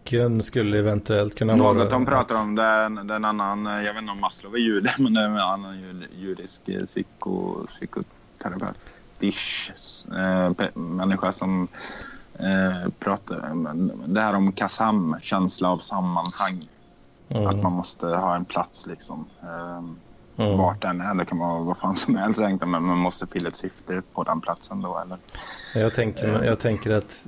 nyckeln 0.05 0.43
skulle 0.43 0.79
eventuellt 0.79 1.35
kunna 1.35 1.57
något 1.57 1.77
vara... 1.77 1.88
de 1.88 2.07
pratar 2.07 2.35
om, 2.43 2.55
det 2.55 2.62
är, 2.62 2.85
en- 2.87 3.25
annan, 3.25 3.67
eh, 3.67 3.73
jag 3.83 3.93
vet 3.95 4.03
inte 4.03 4.12
om 4.12 4.21
Maslow 4.21 4.55
är 4.55 4.59
jude, 4.59 4.95
men 4.99 5.15
det 5.15 5.21
är 5.21 5.25
en 5.25 5.37
annan 5.38 5.81
jud- 5.81 6.09
judisk 6.19 6.61
eh, 6.69 6.85
psyko, 6.85 7.67
psykoterapeut. 7.67 8.79
Dish, 9.19 9.71
eh, 10.19 10.51
människa 10.75 11.33
som 11.33 11.69
eh, 12.38 12.91
pratar 12.99 13.55
men 13.55 13.93
det 14.07 14.21
här 14.21 14.35
om 14.35 14.53
kasam, 14.53 15.17
känsla 15.21 15.69
av 15.69 15.79
sammanhang. 15.79 16.69
Mm, 17.29 17.47
Att 17.47 17.62
man 17.62 17.73
måste 17.73 18.07
ha 18.07 18.37
en 18.37 18.45
plats 18.45 18.87
liksom. 18.87 19.25
Eh, 19.43 19.79
mm. 20.45 20.59
Vart 20.59 20.83
den 20.83 21.01
är, 21.01 21.15
det 21.15 21.25
kan 21.25 21.38
vara 21.38 21.61
vad 21.62 21.77
fan 21.79 21.97
som 21.97 22.17
helst 22.17 22.41
egentligen, 22.41 22.71
men 22.71 22.83
man 22.83 22.99
måste 22.99 23.27
fylla 23.27 23.49
ett 23.49 23.57
syfte 23.57 24.03
på 24.12 24.23
den 24.25 24.41
platsen 24.41 24.81
då 24.81 24.99
eller? 24.99 25.19
Jag 25.75 25.95
tänker, 25.95 26.43
jag 26.45 26.59
tänker 26.59 26.93
att 26.93 27.25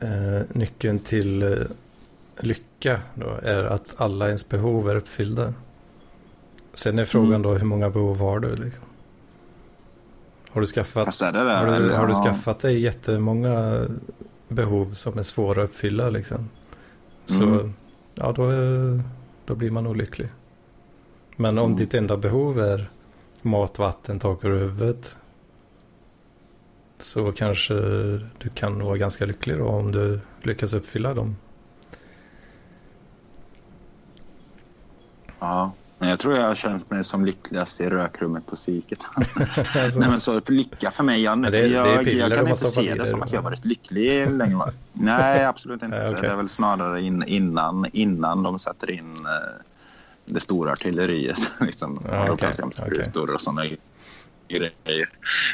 eh, 0.00 0.08
nyckeln 0.56 0.98
till 0.98 1.42
eh, 1.42 1.58
lycka 2.40 3.00
då 3.14 3.26
är 3.42 3.64
att 3.64 3.94
alla 3.98 4.26
ens 4.26 4.48
behov 4.48 4.90
är 4.90 4.96
uppfyllda. 4.96 5.54
Sen 6.74 6.98
är 6.98 7.04
frågan 7.04 7.28
Mm. 7.28 7.42
då 7.42 7.54
hur 7.54 7.66
många 7.66 7.90
behov 7.90 8.18
har 8.18 8.40
du 8.40 8.56
liksom? 8.56 8.84
Har 10.50 10.60
du 10.60 10.66
skaffat, 10.66 11.04
Fast 11.04 11.22
är 11.22 11.32
det 11.32 11.44
det? 11.44 11.52
har 11.52 11.66
du, 11.66 11.72
eller? 11.74 11.96
har 11.96 12.06
du 12.06 12.14
skaffat 12.14 12.58
dig 12.60 12.80
jättemånga 12.80 13.80
behov 14.48 14.94
som 14.94 15.18
är 15.18 15.22
svåra 15.22 15.62
att 15.62 15.68
uppfylla 15.70 16.10
liksom? 16.10 16.48
Så 17.26 17.42
Mm. 17.44 17.74
ja, 18.14 18.32
då, 18.32 18.50
då 19.44 19.54
blir 19.54 19.70
man 19.70 19.86
olycklig. 19.86 20.28
Men 21.36 21.58
om 21.58 21.64
Mm. 21.64 21.76
ditt 21.76 21.94
enda 21.94 22.16
behov 22.16 22.60
är 22.60 22.90
mat, 23.42 23.78
vatten, 23.78 24.18
tak 24.18 24.44
över 24.44 24.58
huvudet 24.58 25.16
så 26.98 27.32
kanske 27.32 27.74
du 28.38 28.48
kan 28.54 28.84
vara 28.84 28.96
ganska 28.96 29.26
lycklig 29.26 29.58
då 29.58 29.66
om 29.66 29.92
du 29.92 30.20
lyckas 30.42 30.72
uppfylla 30.72 31.14
dem. 31.14 31.36
Ja, 35.42 35.72
men 35.98 36.08
jag 36.08 36.18
tror 36.20 36.36
jag 36.36 36.42
har 36.46 36.54
känt 36.54 36.90
mig 36.90 37.04
som 37.04 37.24
lyckligast 37.24 37.80
i 37.80 37.90
rökrummet 37.90 38.46
på 38.46 38.56
psyket. 38.56 38.98
Alltså, 39.14 39.38
Nej, 39.98 40.08
men 40.10 40.20
så 40.20 40.40
lycka 40.46 40.90
för 40.90 41.04
mig, 41.04 41.22
jag, 41.22 41.44
Ja, 41.46 41.50
jag, 41.86 42.08
jag 42.08 42.34
kan 42.34 42.48
inte 42.48 42.66
se 42.66 42.94
det 42.94 43.06
som 43.06 43.22
att 43.22 43.32
jag 43.32 43.42
varit 43.42 43.64
lycklig 43.64 44.30
länge. 44.30 44.56
va? 44.56 44.72
Nej, 44.92 45.44
absolut 45.44 45.82
inte. 45.82 46.08
Okej. 46.10 46.22
Det 46.22 46.28
är 46.28 46.36
väl 46.36 46.48
snarare 46.48 47.00
in, 47.02 47.22
innan, 47.26 47.86
innan 47.92 48.42
de 48.42 48.58
sätter 48.58 48.90
in 48.90 49.16
eh, 49.16 49.62
det 50.24 50.40
stora 50.40 50.72
artilleriet. 50.72 51.38
Liksom. 51.60 52.02
Ja, 52.04 52.26
då 52.26 52.36
pratar 52.36 52.54
jag 52.58 52.64
om 52.64 52.72
sprutor 52.72 53.34
och 53.34 53.40
sådana 53.40 53.62
grejer. 54.48 55.08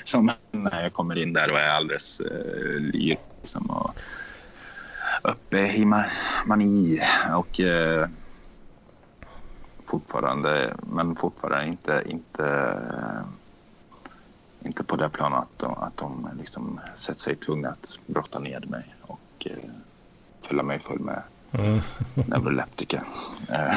Som 0.05 0.31
när 0.53 0.83
jag 0.83 0.93
kommer 0.93 1.19
in 1.19 1.33
där 1.33 1.51
och 1.53 1.59
är 1.59 1.75
alldeles 1.77 2.21
eh, 2.21 2.81
lyr. 2.81 3.17
Liksom, 3.43 3.71
och 3.71 3.95
uppe 5.23 5.59
i 5.59 5.85
ma- 5.85 6.11
mani. 6.47 7.01
Och 7.37 7.61
eh, 7.61 8.09
fortfarande, 9.89 10.75
men 10.83 11.17
fortfarande 11.17 11.67
inte, 11.67 12.03
inte, 12.07 12.79
inte 14.61 14.85
på 14.85 14.97
det 14.97 15.09
planet 15.09 15.39
att 15.39 15.59
de, 15.59 15.75
att 15.79 15.97
de 15.97 16.29
liksom 16.39 16.81
sett 16.95 17.19
sig 17.21 17.35
tvungna 17.35 17.69
att 17.69 17.99
brotta 18.07 18.39
ned 18.39 18.71
mig 18.71 18.95
och 19.03 19.47
eh, 19.47 19.71
fylla 20.49 20.63
mig 20.63 20.81
full 20.81 21.01
med 21.01 21.23
mm, 21.53 21.81
neuroleptika. 22.15 23.03
Eh, 23.49 23.73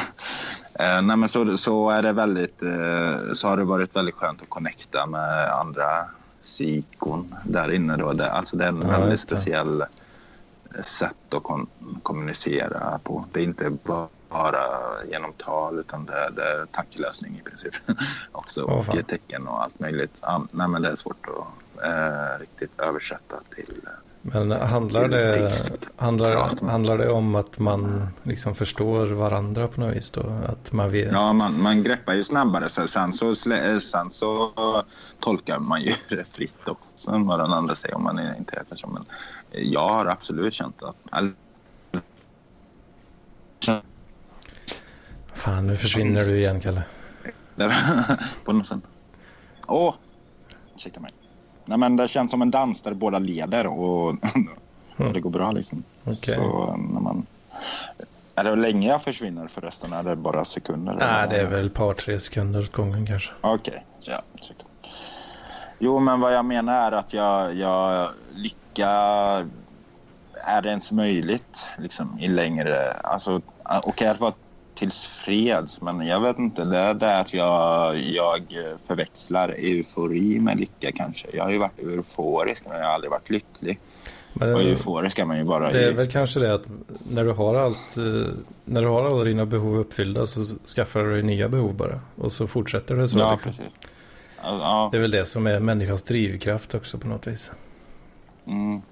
eh, 0.74 1.02
nej 1.02 1.16
men 1.16 1.28
så, 1.28 1.58
så 1.58 1.90
är 1.90 2.02
det 2.02 2.12
väldigt, 2.12 2.62
eh, 2.62 3.32
så 3.34 3.48
har 3.48 3.56
det 3.56 3.64
varit 3.64 3.96
väldigt 3.96 4.14
skönt 4.14 4.42
att 4.42 4.48
connecta 4.50 5.06
med 5.06 5.52
andra 5.52 6.04
psykon 6.44 7.34
där 7.44 7.72
inne 7.72 7.96
då. 7.96 8.12
Det, 8.12 8.30
alltså 8.32 8.56
det 8.56 8.64
är 8.64 8.68
en 8.68 8.82
Ja, 8.82 8.88
väldigt 9.00 9.20
speciell 9.20 9.80
eh, 9.80 10.82
sätt 10.84 11.34
att 11.34 11.42
kon- 11.42 11.66
kommunicera 12.02 12.98
på. 13.04 13.24
Det 13.32 13.40
är 13.40 13.44
inte 13.44 13.70
bara 13.84 14.08
genom 15.10 15.32
tal 15.32 15.78
utan 15.78 16.06
det, 16.06 16.30
det 16.36 16.42
är 16.42 16.66
tankelösning 16.66 17.38
i 17.38 17.42
princip 17.50 17.74
också. 18.32 18.82
Fan. 18.82 18.98
och 18.98 19.06
tecken 19.08 19.48
och 19.48 19.62
allt 19.62 19.78
möjligt. 19.80 20.18
Ja, 20.22 20.46
nej 20.50 20.68
men 20.68 20.82
det 20.82 20.88
är 20.88 20.96
svårt 20.96 21.26
att 21.28 21.84
eh, 21.84 22.40
riktigt 22.40 22.80
översätta 22.80 23.36
till, 23.56 23.80
Men 24.22 24.50
handlar 24.50 25.08
det, 25.08 25.52
handlar, 25.96 26.66
handlar 26.70 26.98
det 26.98 27.10
om 27.10 27.34
att 27.34 27.58
man 27.58 28.06
liksom 28.22 28.54
förstår 28.54 29.06
varandra 29.06 29.68
på 29.68 29.80
något 29.80 29.96
vis 29.96 30.10
då? 30.10 30.32
Att 30.46 30.72
man 30.72 30.90
vet? 30.90 31.12
Ja, 31.12 31.32
man, 31.32 31.62
man 31.62 31.82
greppar 31.82 32.12
ju 32.12 32.24
snabbare. 32.24 32.68
Så 32.68 32.88
sen, 32.88 33.12
så, 33.12 33.32
slä- 33.34 33.80
sen 33.80 34.10
så 34.10 34.52
tolkar 35.20 35.58
man 35.58 35.82
ju 35.82 35.94
det 36.08 36.24
fritt 36.24 36.68
också. 36.68 37.10
vad 37.18 37.38
den 37.38 37.52
andra 37.52 37.74
säger 37.74 37.94
om 37.94 38.02
man 38.02 38.18
är 38.18 38.36
inte 38.38 38.56
är 38.56 38.64
person. 38.64 38.92
Men 38.92 39.04
jag 39.72 39.88
har 39.88 40.06
absolut 40.06 40.54
känt 40.54 40.82
att... 40.82 40.96
Fan, 45.42 45.66
nu 45.66 45.76
försvinner 45.76 46.30
du 46.30 46.38
igen 46.38 46.60
Kalle. 46.60 46.82
Där, 47.54 47.72
på 48.44 48.52
något 48.52 48.66
sätt. 48.66 48.80
Åh! 49.66 49.94
Ursäkta 50.76 51.00
mig. 51.00 51.10
Nej, 51.64 51.78
men 51.78 51.96
det 51.96 52.08
känns 52.08 52.30
som 52.30 52.42
en 52.42 52.50
dans 52.50 52.82
där 52.82 52.94
båda 52.94 53.18
leder 53.18 53.66
och 53.66 54.16
det 55.12 55.20
går 55.20 55.30
bra 55.30 55.52
liksom. 55.52 55.82
Okej. 56.04 56.34
Så 56.34 56.76
när 56.76 57.00
man... 57.00 57.26
Är 58.34 58.44
det 58.44 58.56
länge 58.56 58.88
jag 58.88 59.02
försvinner 59.02 59.48
förresten? 59.48 59.92
Är 59.92 60.02
det 60.02 60.16
bara 60.16 60.44
sekunder? 60.44 60.94
Nej, 60.94 61.28
det 61.28 61.36
är 61.36 61.46
väl 61.46 61.66
ett 61.66 61.74
par, 61.74 61.94
tre 61.94 62.20
sekunder 62.20 62.60
åt 62.60 62.72
gången 62.72 63.06
kanske. 63.06 63.32
Okej, 63.40 63.84
ja. 64.00 64.22
ursäkta. 64.34 64.64
Jo, 65.78 66.00
men 66.00 66.20
vad 66.20 66.34
jag 66.34 66.44
menar 66.44 66.92
är 66.92 66.92
att 66.92 67.14
jag, 67.14 67.54
jag 67.54 68.10
lycka 68.34 68.90
är 70.34 70.62
det 70.62 70.68
ens 70.68 70.92
möjligt 70.92 71.66
liksom, 71.78 72.18
i 72.18 72.28
längre... 72.28 72.92
Alltså, 72.92 73.40
Okej 73.64 74.08
att 74.08 74.20
vara 74.20 74.32
tillfreds, 74.74 75.80
men 75.80 76.06
jag 76.06 76.20
vet 76.20 76.38
inte. 76.38 76.64
Det 76.64 76.78
är 76.78 77.20
att 77.20 77.34
jag, 77.34 77.98
jag 77.98 78.40
förväxlar 78.86 79.48
eufori 79.58 80.40
med 80.40 80.60
lycka 80.60 80.92
kanske. 80.92 81.28
Jag 81.32 81.44
har 81.44 81.50
ju 81.50 81.58
varit 81.58 81.78
euforisk, 81.78 82.64
men 82.68 82.78
jag 82.78 82.86
har 82.86 82.92
aldrig 82.92 83.10
varit 83.10 83.30
lycklig. 83.30 83.80
Men, 84.34 84.54
Och 84.54 84.62
euforisk 84.62 85.18
är 85.18 85.24
man 85.24 85.38
ju 85.38 85.44
bara 85.44 85.72
det 85.72 85.84
är 85.84 85.90
i... 85.90 85.94
väl 85.94 86.10
kanske 86.10 86.40
det 86.40 86.54
att 86.54 86.62
när 87.10 87.24
du 87.24 87.32
har 87.32 87.54
allt, 87.54 87.96
eh, 87.96 88.32
när 88.64 88.82
du 88.82 88.88
har 88.88 89.04
alla 89.04 89.24
dina 89.24 89.46
behov 89.46 89.78
uppfyllda 89.78 90.26
så 90.26 90.44
skaffar 90.66 91.00
du 91.00 91.12
dig 91.12 91.22
nya 91.22 91.48
behov 91.48 91.74
bara. 91.74 92.00
Och 92.16 92.32
så 92.32 92.46
fortsätter 92.46 92.94
det 92.96 93.08
så. 93.08 93.18
Ja, 93.18 93.32
liksom. 93.32 93.52
precis. 93.52 93.78
Ja. 94.42 94.88
Det 94.92 94.96
är 94.96 95.00
väl 95.00 95.10
det 95.10 95.24
som 95.24 95.46
är 95.46 95.60
människans 95.60 96.02
drivkraft 96.02 96.74
också 96.74 96.98
på 96.98 97.08
något 97.08 97.26
vis. 97.26 97.50
Mm. 98.46 98.82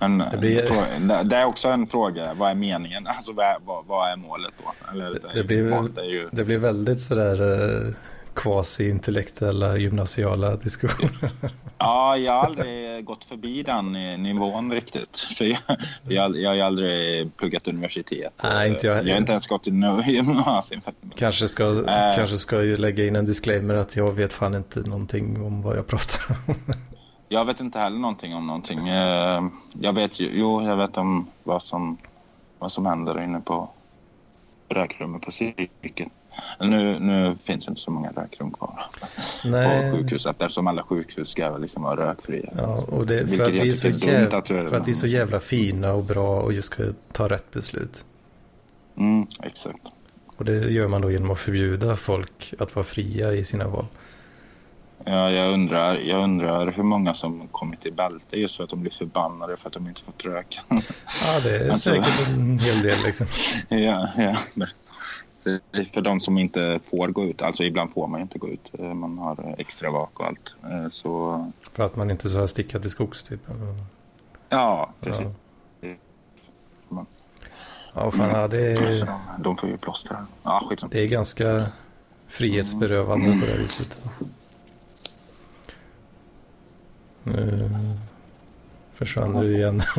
Men, 0.00 0.18
Det 0.18 0.38
blir- 0.38 0.62
frå- 0.62 1.24
det 1.24 1.36
är 1.36 1.44
också 1.44 1.68
en 1.68 1.86
fråga. 1.86 2.34
Vad 2.34 2.50
är 2.50 2.54
meningen? 2.54 3.06
Alltså, 3.16 3.32
vad, 3.32 3.46
är, 3.46 3.56
vad, 3.86 4.12
är 4.12 4.16
målet 4.16 4.52
då? 4.64 4.92
Eller, 4.92 5.10
Det- 5.10 5.20
det 5.34 5.44
blir- 5.44 5.70
målet 5.70 6.04
ju... 6.04 6.28
Det 6.32 6.44
blir 6.44 6.58
väldigt 6.58 7.00
sådär 7.00 7.86
eh, 7.86 7.94
quasi-intellektuella 8.34 9.76
gymnasiala 9.76 10.56
diskussioner. 10.64 11.30
Ja, 11.78 12.16
jag 12.16 12.32
har 12.32 12.44
aldrig 12.44 13.04
gått 13.04 13.24
förbi 13.24 13.62
den 13.62 13.96
eh, 13.96 14.18
nivån 14.18 14.72
riktigt. 14.72 15.18
För 15.18 15.44
jag, 15.44 15.58
jag, 16.08 16.36
jag 16.36 16.50
har 16.50 16.58
aldrig 16.66 17.36
pluggat 17.36 17.68
universitet. 17.68 18.32
Nej, 18.42 18.68
inte 18.70 18.86
jag 18.86 18.94
heller. 18.94 19.08
Jag 19.08 19.14
har 19.16 19.20
inte 19.20 19.32
ens 19.32 19.46
gått 19.46 19.66
i 19.66 19.70
gymnasium. 20.06 20.80
kanske, 21.16 21.48
ska, 21.48 21.64
Äh. 21.70 22.16
kanske 22.16 22.38
ska 22.38 22.62
ju 22.62 22.76
lägga 22.76 23.06
in 23.06 23.16
en 23.16 23.26
disclaimer 23.26 23.74
att 23.74 23.96
jag 23.96 24.12
vet 24.12 24.32
fan 24.32 24.54
inte 24.54 24.80
någonting 24.80 25.42
om 25.42 25.62
vad 25.62 25.76
jag 25.76 25.86
pratar 25.86 26.36
om. 26.46 26.54
Jag 27.28 27.44
vet 27.44 27.60
inte 27.60 27.78
heller 27.78 27.98
någonting 27.98 28.34
om 28.34 28.46
någonting. 28.46 28.88
Eh, 28.88 29.44
Jag 29.80 29.92
vet 29.92 30.20
ju, 30.20 30.30
jo, 30.32 30.62
jag 30.62 30.76
vet 30.76 30.96
om 30.96 31.26
vad 31.44 31.62
som, 31.62 31.96
vad 32.58 32.72
som 32.72 32.86
händer 32.86 33.22
inne 33.22 33.40
på 33.40 33.68
rökrummet 34.68 35.22
på 35.22 35.30
psyket. 35.30 36.08
Nu, 36.60 36.98
nu 36.98 37.36
finns 37.44 37.64
det 37.64 37.68
inte 37.70 37.80
så 37.80 37.90
många 37.90 38.10
rökrum 38.10 38.50
kvar 38.50 38.86
på 39.00 39.06
Nej, 39.48 39.92
sjukhus 39.92 40.26
eftersom 40.26 40.66
alla 40.66 40.82
sjukhus 40.82 41.28
ska 41.28 41.56
liksom 41.58 41.82
vara 41.82 42.10
rökfria. 42.10 42.50
ja, 42.56 42.78
och 42.88 43.06
det, 43.06 43.28
för, 43.28 43.44
att 43.44 43.52
vi 43.52 43.72
så 43.72 43.88
jävla, 43.88 44.38
att 44.38 44.48
för 44.48 44.74
att 44.76 44.86
vi 44.88 44.90
är 44.90 44.94
så 44.94 45.06
jävla 45.06 45.40
fina 45.40 45.92
och 45.92 46.04
bra 46.04 46.40
och 46.40 46.52
just 46.52 46.72
ska 46.72 46.92
ta 47.12 47.28
rätt 47.28 47.50
beslut. 47.50 48.04
Mm, 48.96 49.26
exakt. 49.42 49.82
Och 50.36 50.44
det 50.44 50.52
gör 50.52 50.88
man 50.88 51.00
då 51.02 51.10
genom 51.10 51.30
att 51.30 51.38
förbjuda 51.38 51.96
folk 51.96 52.54
att 52.58 52.74
vara 52.74 52.84
fria 52.86 53.32
i 53.32 53.44
sina 53.44 53.68
val. 53.68 53.86
Ja, 55.04 55.30
jag, 55.30 55.52
undrar, 55.52 55.94
jag 55.94 56.22
undrar 56.24 56.72
hur 56.72 56.82
många 56.82 57.14
som 57.14 57.48
kommit 57.48 57.86
i 57.86 57.90
bälte 57.90 58.40
just 58.40 58.56
för 58.56 58.64
att 58.64 58.70
de 58.70 58.80
blir 58.80 58.92
förbannade 58.92 59.56
för 59.56 59.66
att 59.68 59.72
de 59.72 59.88
inte 59.88 60.02
fått 60.02 60.24
röka. 60.24 60.60
Ja, 60.68 61.40
det 61.42 61.56
är 61.56 61.70
Alltså- 61.70 61.90
säkert 61.90 62.28
en 62.28 62.58
hel 62.58 62.82
del 62.82 62.98
liksom. 63.06 63.26
ja, 63.68 64.08
ja. 64.16 64.36
men 64.54 64.68
det 65.44 65.78
är 65.80 65.84
För 65.84 66.00
de 66.02 66.20
som 66.20 66.38
inte 66.38 66.80
får 66.90 67.08
gå 67.08 67.24
ut, 67.24 67.42
alltså 67.42 67.64
ibland 67.64 67.90
får 67.92 68.06
man 68.06 68.20
ju 68.20 68.22
inte 68.22 68.38
gå 68.38 68.48
ut. 68.48 68.70
Eh, 68.78 68.94
Man 68.94 69.18
har 69.18 69.54
extra 69.58 69.90
vak 69.90 70.20
och 70.20 70.26
allt. 70.26 70.54
Eh, 70.64 70.90
Så 70.90 71.44
För 71.72 71.82
att 71.84 71.96
man 71.96 72.10
inte 72.10 72.28
ska 72.30 72.48
sticka 72.48 72.78
till 72.78 72.90
skogs 72.90 73.22
typ. 73.22 73.40
ja, 74.48 74.90
precis. 75.00 75.26
Ja, 76.90 77.06
ja 77.94 78.10
fan, 78.10 78.30
ja, 78.30 78.48
det, 78.48 78.76
Så 78.76 78.82
är, 79.04 79.06
de, 79.06 79.42
de 79.42 79.56
får 79.56 79.68
ju 79.68 79.76
plåster. 79.76 80.16
Ja, 80.42 80.62
skitsamma. 80.70 80.90
det 80.92 81.00
är 81.00 81.06
ganska 81.06 81.66
frihetsberövande 82.28 83.38
på 83.40 83.46
det 83.46 83.56
viset. 83.58 84.02
Nu 87.26 87.70
försvann 88.94 89.34
du 89.40 89.56
igen. 89.56 89.82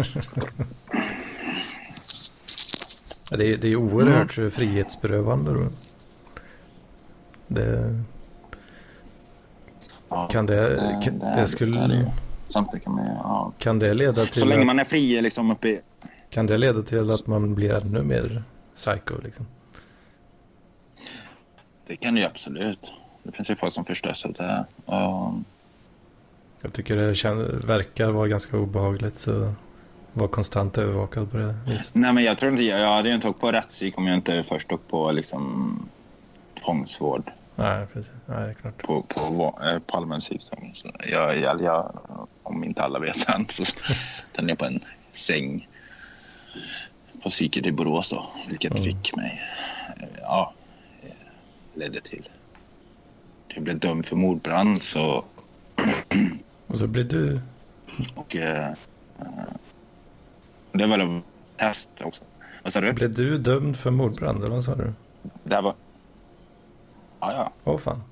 Det, 3.30 3.54
är, 3.54 3.58
det 3.58 3.68
är 3.68 3.76
oerhört 3.76 4.32
frihetsberövande. 4.32 5.54
Då. 5.54 5.68
Det, 7.48 7.96
Ja, 10.10 10.28
kan 10.28 10.46
det, 10.46 10.70
det- 10.70 11.02
kan, 11.04 11.20
det 11.20 11.36
det 11.36 11.48
skulle, 11.48 11.88
det. 11.88 12.12
Samtidigt 12.48 12.84
kan 12.84 12.96
man 12.96 13.06
ja. 13.06 13.52
kan 13.58 13.80
det 13.80 13.94
leda 13.94 14.26
Så 14.26 14.34
till 14.34 14.48
länge 14.48 14.60
att, 14.62 14.66
man 14.68 14.80
är 14.80 14.84
fri 14.84 15.22
liksom 15.22 15.52
uppe 15.52 15.68
i... 15.68 15.82
kan 16.30 16.48
det 16.48 16.58
leda 16.58 16.82
till 16.84 17.10
att 17.12 17.28
man 17.28 17.56
blir 17.56 17.74
ännu 17.74 18.04
mer 18.04 18.44
psycho 18.76 19.22
liksom? 19.24 19.48
Det 21.88 21.96
kan 21.96 22.14
det 22.16 22.20
ju 22.20 22.26
absolut. 22.26 22.92
Det 23.24 23.32
finns 23.32 23.50
ju 23.50 23.56
folk 23.56 23.74
som 23.74 23.86
förstörs 23.86 24.26
av 24.26 24.34
det. 24.34 24.66
Och, 24.86 25.34
Jag 26.68 26.74
tycker 26.74 26.96
det 26.96 27.14
kän- 27.14 27.66
verkar 27.68 28.10
vara 28.12 28.28
ganska 28.28 28.58
obehagligt 28.58 29.28
att 29.28 29.54
vara 30.14 30.28
konstant 30.30 30.78
övervakad 30.78 31.32
på 31.32 31.38
det 31.38 31.56
viset. 31.68 31.96
Nej, 31.96 32.14
men 32.14 32.24
jag 32.24 32.38
tror 32.38 32.52
inte... 32.52 32.64
Jag 32.64 32.94
hade 32.96 33.10
ju 33.10 33.16
inte 33.16 33.28
åkt 33.30 33.40
på 33.40 33.52
rättspsyk 33.52 33.98
om 33.98 34.08
jag 34.08 34.16
inte 34.16 34.44
först 34.44 34.72
åkt 34.72 34.88
på 34.88 35.12
liksom 35.12 35.90
tvångsvård 36.66 37.32
Nej, 37.56 37.88
precis. 37.94 38.12
Nej, 38.26 38.44
det 38.46 38.50
är 38.50 38.54
klart. 38.54 38.78
på, 38.78 39.02
på, 39.02 39.60
eh, 39.64 39.80
på 39.80 39.98
allmän 39.98 40.20
psyk. 40.20 40.42
Så 40.44 40.56
jag, 41.12 41.38
jag, 41.40 41.62
jag, 41.62 42.00
om 42.44 42.64
inte 42.64 42.84
alla 42.84 43.00
vet 43.00 43.30
än 43.30 43.46
så 43.50 43.64
den 44.36 44.50
är 44.50 44.56
på 44.56 44.66
en 44.66 44.80
säng 45.14 45.68
på 47.24 47.30
psyket 47.30 47.66
i 47.66 47.72
Borås 47.72 48.10
då, 48.10 48.28
vilket 48.50 48.72
Mm. 48.72 48.84
fick 48.84 49.16
mig... 49.16 49.42
eh, 50.00 50.08
Ja, 50.22 50.54
eh, 51.04 51.10
ledde 51.80 52.02
till... 52.02 52.30
Jag 53.48 53.64
blev 53.64 53.80
dömd 53.80 54.06
för 54.06 54.16
mordbrand 54.16 54.82
så... 54.82 55.26
Och 56.68 56.78
så 56.78 56.88
blir 56.88 57.04
du... 57.04 57.40
Och... 58.16 58.36
Eh, 58.36 58.70
eh, 59.20 59.26
det 60.72 60.86
var 60.88 60.98
väl 60.98 61.22
test 61.58 61.90
också. 62.04 62.24
Vad 62.64 62.74
sa 62.74 62.82
du? 62.82 62.94
Blev 62.94 63.14
du 63.14 63.38
dömd 63.38 63.78
för 63.78 63.92
mordbrand 63.92 64.44
eller 64.44 64.56
vad 64.56 64.64
sa 64.64 64.76
du? 64.76 64.94
Det 65.44 65.62
var... 65.62 65.74
Ja, 67.20 67.34
ja. 67.34 67.52
Åh 67.64 67.78
fan. 67.80 68.04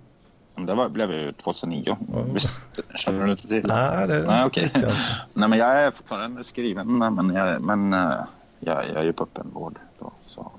Men 0.56 0.66
Det 0.66 0.74
var, 0.74 0.90
blev 0.90 1.12
ju 1.12 1.32
2009. 1.32 1.98
Mm. 2.14 2.34
Visst, 2.34 2.62
känner 2.96 3.26
du 3.26 3.32
inte 3.32 3.48
till? 3.48 3.68
Nej, 3.68 4.08
det 4.08 4.22
Nej, 4.28 4.46
okej. 4.46 4.64
visste 4.64 4.80
jag 4.80 4.90
inte. 4.90 5.02
Nej, 5.36 5.50
men 5.50 5.60
jag 5.60 5.84
är 5.84 5.92
fortfarande 5.92 6.44
skriven, 6.44 6.98
men, 6.98 7.36
jag, 7.36 7.62
men 7.62 7.94
eh, 7.94 8.14
jag, 8.60 8.84
jag 8.94 8.98
är 8.98 9.04
ju 9.04 9.14
på 9.14 9.24
öppenvård. 9.24 9.80
Då, 10.00 10.12
så 10.24 10.52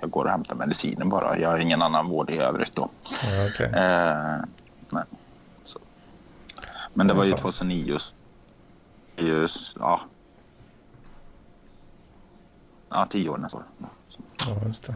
jag 0.00 0.10
går 0.10 0.24
och 0.24 0.30
hämtar 0.30 0.54
medicinen 0.54 1.08
bara. 1.08 1.38
Jag 1.38 1.48
har 1.48 1.58
ingen 1.58 1.82
annan 1.82 2.08
vård 2.08 2.30
i 2.30 2.38
övrigt 2.38 2.74
då. 2.74 2.88
Ja, 3.10 3.46
okej. 3.54 3.66
Eh, 3.66 4.44
nej. 4.90 5.04
Men 6.94 7.06
det 7.06 7.14
var 7.14 7.24
ju 7.24 7.30
Fan. 7.30 7.38
2009. 7.40 7.98
så- 7.98 8.14
Just, 9.16 9.76
ja. 9.80 10.00
Ja, 12.90 13.06
tio 13.10 13.28
år 13.28 13.38
nästa 13.38 13.58
år. 13.58 13.64
Ja, 14.48 14.56
just 14.66 14.84
det. 14.86 14.94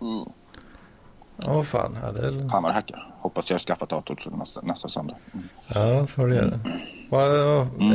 Mm. 0.00 0.24
Åh 1.46 1.62
fan. 1.62 1.98
Ja, 2.02 2.12
det 2.12 2.26
är... 2.26 2.48
Fan 2.48 2.62
vad 2.62 2.70
det 2.72 2.74
hackar. 2.74 3.14
Hoppas 3.18 3.50
jag 3.50 3.54
har 3.54 3.60
skaffat 3.60 3.88
dator 3.88 4.14
till 4.14 4.30
nästa, 4.32 4.60
nästa 4.62 4.88
söndag. 4.88 5.16
Mm. 5.32 5.48
ja 5.74 6.06
får 6.06 6.26
du 6.26 6.34
göra. 6.34 6.60
Vad, 7.10 7.30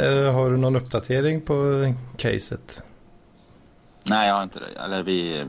är 0.01 0.11
det, 0.11 0.32
har 0.32 0.49
du 0.51 0.57
någon 0.57 0.76
uppdatering 0.76 1.41
på 1.41 1.93
caset? 2.17 2.84
Nej, 4.09 4.28
jag 4.28 4.36
har 4.36 4.43
inte 4.43 4.59
det. 4.59 4.80
Eller 4.86 5.03
vi... 5.03 5.45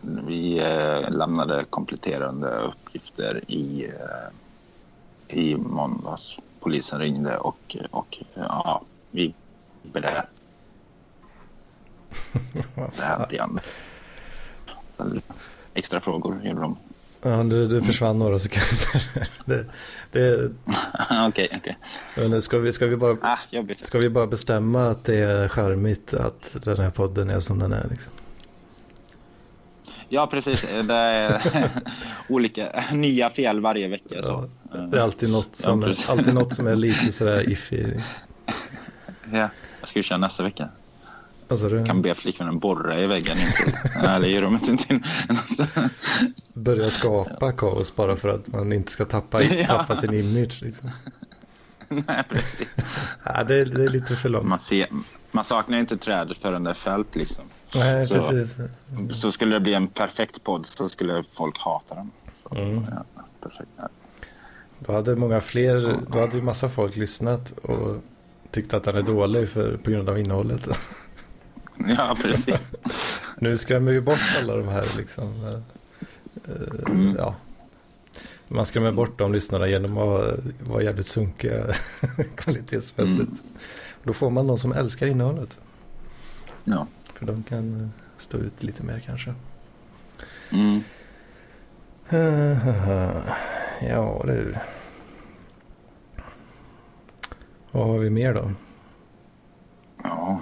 Vi 0.00 0.58
eh, 0.58 1.10
lämnade 1.10 1.64
kompletterande 1.70 2.48
uppgifter 2.48 3.40
i, 3.46 3.84
eh, 3.86 5.38
i 5.38 5.56
måndags. 5.56 6.36
Polisen 6.60 6.98
ringde 7.00 7.36
och, 7.36 7.76
och 7.90 8.18
ja, 8.34 8.82
vi 9.10 9.34
berättade 9.82 10.26
det 12.54 12.90
fan. 12.92 13.26
igen. 13.30 13.60
Extra 15.74 16.00
frågor 16.00 16.40
gjorde 16.44 16.60
de. 16.60 16.76
Ja, 17.22 17.42
du, 17.42 17.66
du 17.66 17.82
försvann 17.82 18.18
några 18.18 18.38
sekunder. 18.38 19.28
det, 19.44 19.64
det, 20.12 20.50
Okej, 21.28 21.48
okej. 21.56 21.78
men 22.16 22.42
ska, 22.42 22.58
vi, 22.58 22.72
ska, 22.72 22.86
vi 22.86 22.96
bara, 22.96 23.16
Ah, 23.22 23.38
ska 23.76 23.98
vi 23.98 24.08
bara 24.08 24.26
bestämma 24.26 24.86
att 24.86 25.04
det 25.04 25.18
är 25.18 25.48
charmigt 25.48 26.14
att 26.14 26.56
den 26.64 26.76
här 26.78 26.90
podden 26.90 27.30
är 27.30 27.40
som 27.40 27.58
den 27.58 27.72
är? 27.72 27.86
Liksom? 27.90 28.12
Ja, 30.08 30.26
precis. 30.26 30.66
Det 30.84 30.94
är 30.94 31.42
olika 32.28 32.68
nya 32.92 33.30
fel 33.30 33.60
varje 33.60 33.88
vecka. 33.88 34.22
Så. 34.22 34.50
Det 34.90 34.98
är 34.98 35.02
alltid 35.02 35.32
något 35.32 35.56
som, 35.56 35.82
Ja, 35.82 35.88
är, 35.88 36.10
alltid 36.10 36.34
något 36.34 36.54
som 36.54 36.66
är 36.66 36.76
lite 36.76 37.12
sådär 37.12 37.50
iffy. 37.50 37.84
Ja. 39.32 39.48
Jag 39.80 39.88
ska 39.88 39.98
ju 39.98 40.02
köra 40.02 40.18
nästa 40.18 40.42
vecka. 40.42 40.68
Alltså, 41.48 41.76
Jag 41.76 41.86
kan 41.86 42.02
be 42.02 42.14
flickvännen 42.14 42.58
borra 42.58 42.98
i 42.98 43.06
väggen. 43.06 43.38
Eller 44.04 44.28
i 44.28 44.40
rummet 44.40 44.68
intill. 44.68 45.00
börjar 46.54 46.88
skapa 46.88 47.52
kaos 47.52 47.96
bara 47.96 48.16
för 48.16 48.28
att 48.28 48.46
man 48.46 48.72
inte 48.72 48.92
ska 48.92 49.04
tappa, 49.04 49.42
tappa 49.66 49.96
sin 49.96 50.14
image. 50.14 50.62
Liksom. 50.62 50.90
Nej, 51.88 52.22
precis. 52.28 52.68
Ja, 53.24 53.44
det, 53.44 53.54
är, 53.54 53.64
det 53.64 53.84
är 53.84 53.88
lite 53.88 54.16
för 54.16 54.28
långt. 54.28 54.46
Man, 54.46 54.58
ser, 54.58 54.86
man 55.30 55.44
saknar 55.44 55.78
inte 55.78 55.96
trädet 55.96 56.38
förrän 56.38 56.64
det 56.64 56.70
är 56.70 56.74
fällt. 56.74 57.16
Liksom. 57.16 57.44
Nej, 57.74 58.06
Så- 58.06 58.14
precis. 58.14 58.54
Så 59.10 59.32
skulle 59.32 59.56
det 59.56 59.60
bli 59.60 59.74
en 59.74 59.88
perfekt 59.88 60.44
podd 60.44 60.66
så 60.66 60.88
skulle 60.88 61.24
folk 61.32 61.58
hata 61.58 61.94
den. 61.94 62.10
Så, 62.42 62.54
Mm. 62.54 62.84
ja, 62.90 63.24
perfekt. 63.40 63.68
Ja. 63.76 63.88
Då 64.78 64.92
hade 64.92 65.16
många 65.16 65.40
fler, 65.40 65.92
då 66.12 66.18
hade 66.20 66.36
ju 66.36 66.42
massa 66.42 66.68
folk 66.68 66.96
lyssnat 66.96 67.50
och 67.58 67.96
tyckte 68.50 68.76
att 68.76 68.84
den 68.84 68.96
är 68.96 69.02
dålig 69.02 69.48
för, 69.48 69.76
på 69.76 69.90
grund 69.90 70.08
av 70.08 70.18
innehållet. 70.18 70.68
ja, 71.96 72.16
precis. 72.22 72.62
Nu 73.38 73.56
skrämmer 73.56 73.92
vi 73.92 74.00
bort 74.00 74.36
alla 74.42 74.56
de 74.56 74.68
här 74.68 74.84
liksom. 74.96 75.44
eh, 75.44 75.60
Mm. 76.86 77.14
Ja. 77.18 77.34
Man 78.48 78.66
skrämmer 78.66 78.92
bort 78.92 79.18
de 79.18 79.32
lyssnarna 79.32 79.68
genom 79.68 79.98
att 79.98 80.38
vara 80.68 80.82
jävligt 80.82 81.06
sunkiga 81.06 81.64
kvalitetsmässigt. 82.36 83.18
Mm. 83.20 83.38
Då 84.04 84.12
får 84.12 84.30
man 84.30 84.46
någon 84.46 84.58
som 84.58 84.72
älskar 84.72 85.06
innehållet. 85.06 85.58
Ja. 86.64 86.86
För 87.18 87.26
de 87.26 87.42
kan 87.42 87.80
eh, 87.80 87.88
stå 88.16 88.38
ut 88.38 88.62
lite 88.62 88.82
mer 88.82 89.00
kanske. 89.00 89.34
Mm. 90.50 90.80
Ja 93.80 94.22
du. 94.24 94.56
Vad 97.70 97.86
har 97.86 97.98
vi 97.98 98.10
mer 98.10 98.34
då? 98.34 98.52
ja. 100.02 100.40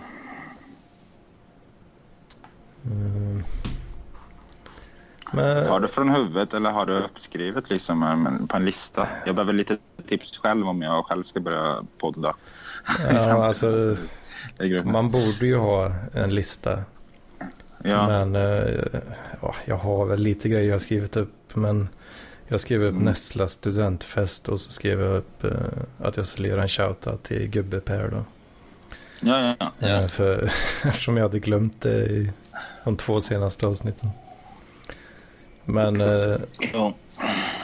Mm. 2.85 3.43
Men, 5.33 5.67
Tar 5.67 5.81
du 5.81 5.89
från 5.89 6.09
huvudet 6.09 6.55
eller 6.55 6.71
har 6.71 6.87
du 6.87 6.93
uppskrivet 6.93 7.71
liksom 7.71 8.03
eh, 8.03 8.47
på 8.47 8.57
en 8.57 8.65
lista? 8.65 9.09
Jag 9.27 9.35
behöver 9.35 9.53
lite 9.53 9.79
tips 10.07 10.39
själv 10.39 10.69
om 10.69 10.83
jag 10.83 11.05
själv 11.05 11.23
ska 11.23 11.41
börja 11.41 11.85
podda. 11.99 12.35
ja, 13.11 13.45
alltså, 13.47 13.97
man 14.85 15.11
borde 15.11 15.47
ju 15.47 15.57
ha 15.57 15.93
en 16.15 16.35
lista. 16.35 16.85
Ja. 17.83 18.07
Men 18.09 18.37
eh, 18.37 18.85
ja, 19.43 19.55
jag 19.65 19.77
har 19.77 20.07
väl 20.07 20.21
lite 20.21 20.49
grejer 20.49 20.71
jag 20.71 20.81
skrivit 20.81 21.17
upp. 21.17 21.33
Men 21.55 21.89
jag 22.49 22.61
skrev 22.61 22.83
upp 22.83 22.93
Mm. 22.93 23.05
Nessla 23.05 23.49
studentfest 23.49 24.49
och 24.49 24.61
så 24.61 24.73
skrev 24.73 25.01
jag 25.01 25.17
upp 25.17 25.45
eh, 25.45 25.51
att 25.99 26.17
jag 26.17 26.27
skulle 26.27 26.49
göra 26.49 26.63
en 26.63 26.69
shoutout 26.69 27.23
till 27.23 27.49
Gubbe 27.49 27.81
Per 27.81 28.09
då. 28.09 28.25
Ja, 29.21 29.55
ja, 29.59 29.73
ja. 29.79 29.89
Eh, 29.89 30.07
för, 30.07 30.45
eftersom 30.85 31.17
jag 31.17 31.25
hade 31.25 31.39
glömt 31.39 31.81
det 31.81 32.07
i 32.07 32.31
de 32.85 32.97
två 32.97 33.21
senaste 33.21 33.67
avsnitten. 33.67 34.11
Men 35.65 36.01
eh, 36.01 36.39
ja. 36.73 36.95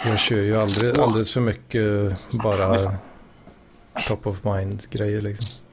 jag 0.06 0.18
kör 0.18 0.42
ju 0.42 0.56
aldrig, 0.56 0.98
alldeles 0.98 1.32
för 1.32 1.40
mycket 1.40 2.16
bara 2.42 2.98
top 4.06 4.26
of 4.26 4.44
mind 4.44 4.86
grejer 4.90 5.20
liksom. 5.20 5.66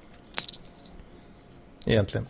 Egentligen. 1.85 2.27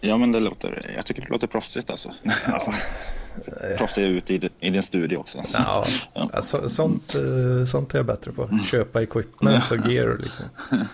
ja 0.00 0.16
men 0.16 0.32
det 0.32 0.40
låter, 0.40 0.80
jag 0.96 1.06
tycker 1.06 1.22
det 1.22 1.28
låter 1.28 1.46
proffsigt 1.46 1.90
alltså. 1.90 2.12
Proffsig 3.78 4.02
ut 4.04 4.30
i, 4.30 4.50
i 4.60 4.70
din 4.70 4.82
studio 4.82 5.16
också. 5.16 5.38
Ja, 5.52 5.84
Ja. 6.14 6.30
alltså, 6.32 6.68
sånt, 6.68 7.14
eh, 7.14 7.64
sånt 7.66 7.94
är 7.94 7.98
jag 7.98 8.06
bättre 8.06 8.32
på. 8.32 8.58
Köpa 8.70 9.02
equipment 9.02 9.70
och 9.70 9.90
gear 9.90 10.18
liksom. 10.18 10.46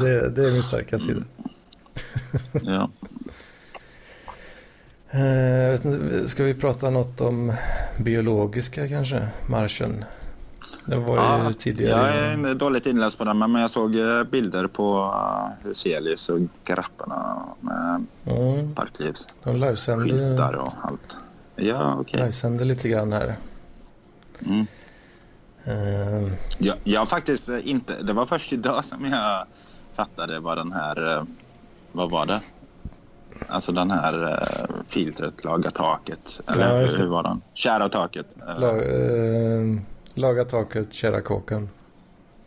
Det, 0.00 0.30
det 0.30 0.46
är 0.48 0.52
min 0.52 0.62
starka 0.62 0.98
sida. 0.98 1.22
Ja. 2.62 2.90
Eh, 5.18 5.78
ska 6.26 6.44
vi 6.44 6.54
prata 6.54 6.90
något 6.90 7.20
om 7.20 7.52
biologiska 7.98 8.88
kanske? 8.88 9.28
Marschen. 9.48 10.04
Det 10.86 10.96
var 10.96 11.14
ju 11.16 11.22
Ja, 11.22 11.52
tidigare. 11.58 12.16
Jag 12.16 12.50
är 12.50 12.54
dåligt 12.54 12.86
inläst 12.86 13.18
på 13.18 13.24
den, 13.24 13.38
men 13.38 13.54
jag 13.54 13.70
såg 13.70 13.96
eh, 13.96 14.24
bilder 14.24 14.66
på 14.66 15.14
eh, 15.62 15.66
Huselius 15.68 16.28
och 16.28 16.38
grapparna 16.64 17.42
med 17.60 18.04
Mm, 18.26 18.74
parklivs 18.74 19.26
de 19.44 19.56
livesände, 19.56 20.04
skyltar 20.18 20.52
och 20.54 20.72
allt. 20.82 21.16
Ja, 21.56 21.94
okej. 22.00 22.20
livesände 22.20 22.64
lite 22.64 22.88
grann 22.88 23.12
här. 23.12 23.36
Mm. 24.46 24.66
Eh, 25.64 26.32
Jag, 26.58 26.76
jag 26.84 27.00
har 27.00 27.06
faktiskt 27.06 27.48
eh, 27.48 27.68
inte... 27.70 28.02
Det 28.02 28.12
var 28.12 28.26
först 28.26 28.52
idag 28.52 28.84
som 28.84 29.04
jag 29.04 29.44
fattade 29.94 30.40
vad 30.40 30.58
den 30.58 30.72
här... 30.72 31.26
Vad 31.92 32.10
var 32.10 32.26
det? 32.26 32.40
Alltså 33.48 33.72
den 33.72 33.90
här 33.90 34.28
eh, 34.30 34.74
filtret, 34.88 35.44
laga 35.44 35.70
taket. 35.70 36.40
Eller 36.46 36.80
Ja, 36.80 36.86
hur, 36.98 37.06
var 37.06 37.22
den? 37.22 37.42
Kära 37.54 37.88
taket. 37.88 38.26
La, 38.58 38.70
eh, 38.76 39.78
laga 40.14 40.44
taket, 40.44 40.92
kära 40.94 41.20
kåken. 41.20 41.68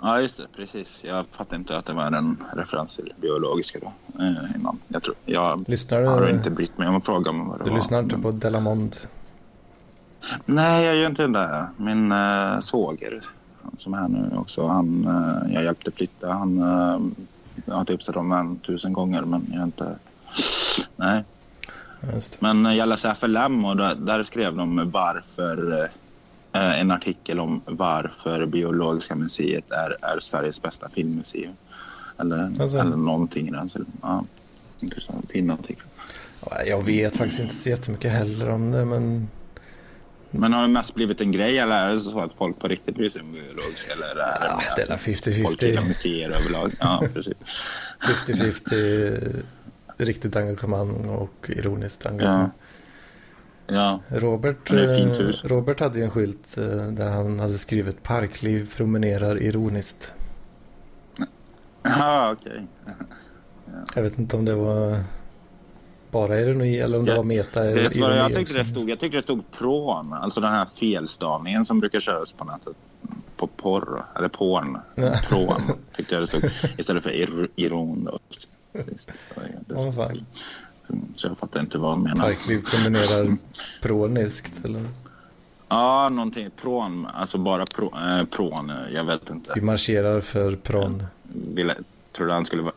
Ja, 0.02 0.22
just 0.22 0.38
det. 0.38 0.44
Precis. 0.56 1.00
Jag 1.04 1.26
fattade 1.32 1.56
inte 1.56 1.78
att 1.78 1.86
det 1.86 1.94
var 1.94 2.12
en 2.12 2.44
referens 2.56 2.96
till 2.96 3.14
biologiska 3.22 3.80
då. 3.82 3.92
Eh, 4.24 4.56
innan. 4.56 4.80
Jag, 4.88 5.04
tror, 5.04 5.16
jag 5.26 5.70
Lyssnar 5.70 6.02
har 6.04 6.22
du? 6.22 6.30
inte 6.30 6.50
brytt 6.50 6.78
mig 6.78 6.88
om 6.88 6.96
att 6.96 7.06
fråga 7.06 7.30
om 7.30 7.48
vad 7.48 7.60
det 7.60 7.64
Du 7.64 7.70
var. 7.70 7.78
lyssnar 7.78 8.00
inte 8.00 8.16
men- 8.16 8.22
på 8.24 8.32
Delamond? 8.32 8.96
Nej, 10.46 10.86
jag 10.86 10.96
gör 10.96 11.10
inte 11.10 11.28
det. 11.28 11.68
Min 11.78 12.12
äh, 12.12 12.60
svåger 12.60 13.24
som 13.78 13.94
är 13.94 13.98
här 13.98 14.08
nu 14.08 14.32
också. 14.38 14.68
Han, 14.68 15.06
eh, 15.08 15.54
jag 15.54 15.64
hjälpte 15.64 15.92
flytta. 15.92 16.32
Han, 16.34 16.58
jag 17.66 17.76
har 17.76 17.86
tipsat 17.86 18.16
om 18.16 18.32
en 18.32 18.60
tusen 18.60 18.94
gånger 18.94 19.22
men 19.22 19.48
jag 19.52 19.58
har 19.60 19.66
inte... 19.66 19.96
Nej. 20.96 21.24
Just. 22.14 22.42
Men 22.42 22.66
eh, 22.66 22.74
jag 22.74 22.90
läste 22.90 23.16
FLM 23.20 23.66
och 23.66 23.78
där, 23.78 23.96
där 23.96 24.24
skrev 24.24 24.56
de 24.56 24.92
varför... 24.94 25.88
eh, 26.58 26.82
en 26.82 26.92
artikel 26.92 27.40
om 27.40 27.62
varför 27.66 28.46
Biologiska 28.46 29.16
museet 29.16 29.72
är, 29.72 29.98
är 30.02 30.20
Sveriges 30.20 30.62
bästa 30.62 30.90
filmmuseum. 30.90 31.54
Eller, 32.20 32.62
Alltså. 32.62 32.78
eller 32.78 32.96
någonting 32.96 33.48
i 33.48 33.52
den. 33.52 33.70
Ja, 34.02 34.26
intressant. 34.80 35.32
Ja, 35.34 36.64
Jag 36.66 36.82
vet 36.86 37.16
faktiskt 37.16 37.40
inte 37.40 37.56
så 37.56 37.70
jättemycket 37.70 38.12
heller 38.12 38.50
om 38.50 38.72
det 38.72 38.86
men 38.86 39.28
Men 40.32 40.54
har 40.54 40.62
det 40.62 40.68
mest 40.68 40.96
blivit 40.96 41.22
en 41.22 41.32
grej 41.32 41.58
eller 41.60 41.90
är 41.90 41.94
det 41.94 42.00
så 42.00 42.20
att 42.20 42.32
folk 42.38 42.60
på 42.60 42.68
riktigt 42.68 42.96
bryr 42.96 43.10
sig 43.10 43.22
om 43.22 43.32
biologiska? 43.32 43.94
Eller 43.94 44.06
är 44.06 44.16
det 44.16 44.46
ja, 44.48 44.58
mer 44.58 44.76
det 44.76 44.92
är 44.92 44.96
att 44.96 45.02
folk 45.44 45.62
gillar 45.64 45.82
50-50. 45.82 45.88
museer 45.88 46.30
överlag? 46.30 46.72
Ja, 46.80 47.04
precis. 47.14 47.34
50-50 48.28 49.44
riktigt 49.98 50.36
engagemang 50.36 51.10
och 51.10 51.50
ironiskt 51.50 52.06
engagemang. 52.06 52.40
Ja, 52.42 52.67
Robert, 54.10 54.70
det 54.70 54.84
ett 54.84 55.20
fint 55.20 55.44
eh. 55.44 55.48
Robert 55.50 55.80
hade 55.80 56.00
ju 56.00 56.06
en 56.06 56.12
skylt 56.12 56.58
eh, 56.58 56.66
där 56.68 57.10
han 57.10 57.40
hade 57.40 57.58
skrivit 57.58 58.04
Parkliv 58.04 58.72
promenerar 58.76 59.42
ironiskt. 59.42 60.14
ja 61.84 62.32
okej. 62.34 62.68
Jag 63.96 64.04
vet 64.04 64.20
inte 64.20 64.36
om 64.38 64.46
det 64.46 64.56
var 64.56 65.00
bara 66.12 66.40
ironi 66.40 66.80
eller 66.80 67.00
om 67.00 67.06
det 67.06 67.12
Ja, 67.12 67.18
var 67.18 67.24
meta 67.24 67.60
vad 67.60 67.74
ironi 67.76 68.18
jag 68.18 68.34
tyckte 68.36 68.58
det 68.58 68.66
stod? 68.66 68.90
Jag 68.90 69.00
tyckte 69.00 69.18
det 69.18 69.22
stod 69.22 69.52
prån. 69.52 70.14
Alltså 70.14 70.42
den 70.42 70.52
här 70.52 70.66
felstavningen 70.66 71.66
som 71.66 71.80
brukar 71.80 72.00
köras 72.00 72.32
på 72.32 72.44
nätet. 72.46 72.76
På 73.38 73.48
porr, 73.48 74.06
eller 74.16 74.28
porn. 74.28 74.78
Ja. 74.96 75.12
Prån 75.30 75.62
tyckte 75.96 76.16
jag 76.16 76.24
det 76.24 76.28
stod. 76.28 76.44
Istället 76.78 77.04
för 77.04 77.12
ir 77.12 77.48
iron. 77.56 78.04
Då. 78.04 78.20
Precis. 78.74 79.08
Ja, 79.68 79.92
fan. 79.92 80.26
Så 81.16 81.28
jag 81.28 81.38
fattar 81.38 81.60
inte 81.60 81.78
vad 81.78 81.92
han 81.92 82.04
menar. 82.04 82.24
Parkliv 82.26 82.66
promenerar 82.66 83.38
proniskt 83.82 84.66
eller? 84.66 84.90
Ja, 85.70 86.10
någonting. 86.10 86.50
Prån. 86.62 87.06
Alltså 87.06 87.38
bara 87.38 87.66
prå, 87.66 87.94
eh, 87.96 88.26
prån. 88.26 88.72
Jag 88.94 89.04
vet 89.04 89.30
inte. 89.30 89.52
Vi 89.56 89.62
marscherar 89.62 90.22
för 90.22 90.56
pron. 90.56 91.04
Ville, 91.54 91.76
trodde 92.12 92.34
han 92.34 92.46
skulle 92.46 92.62
vara... 92.62 92.74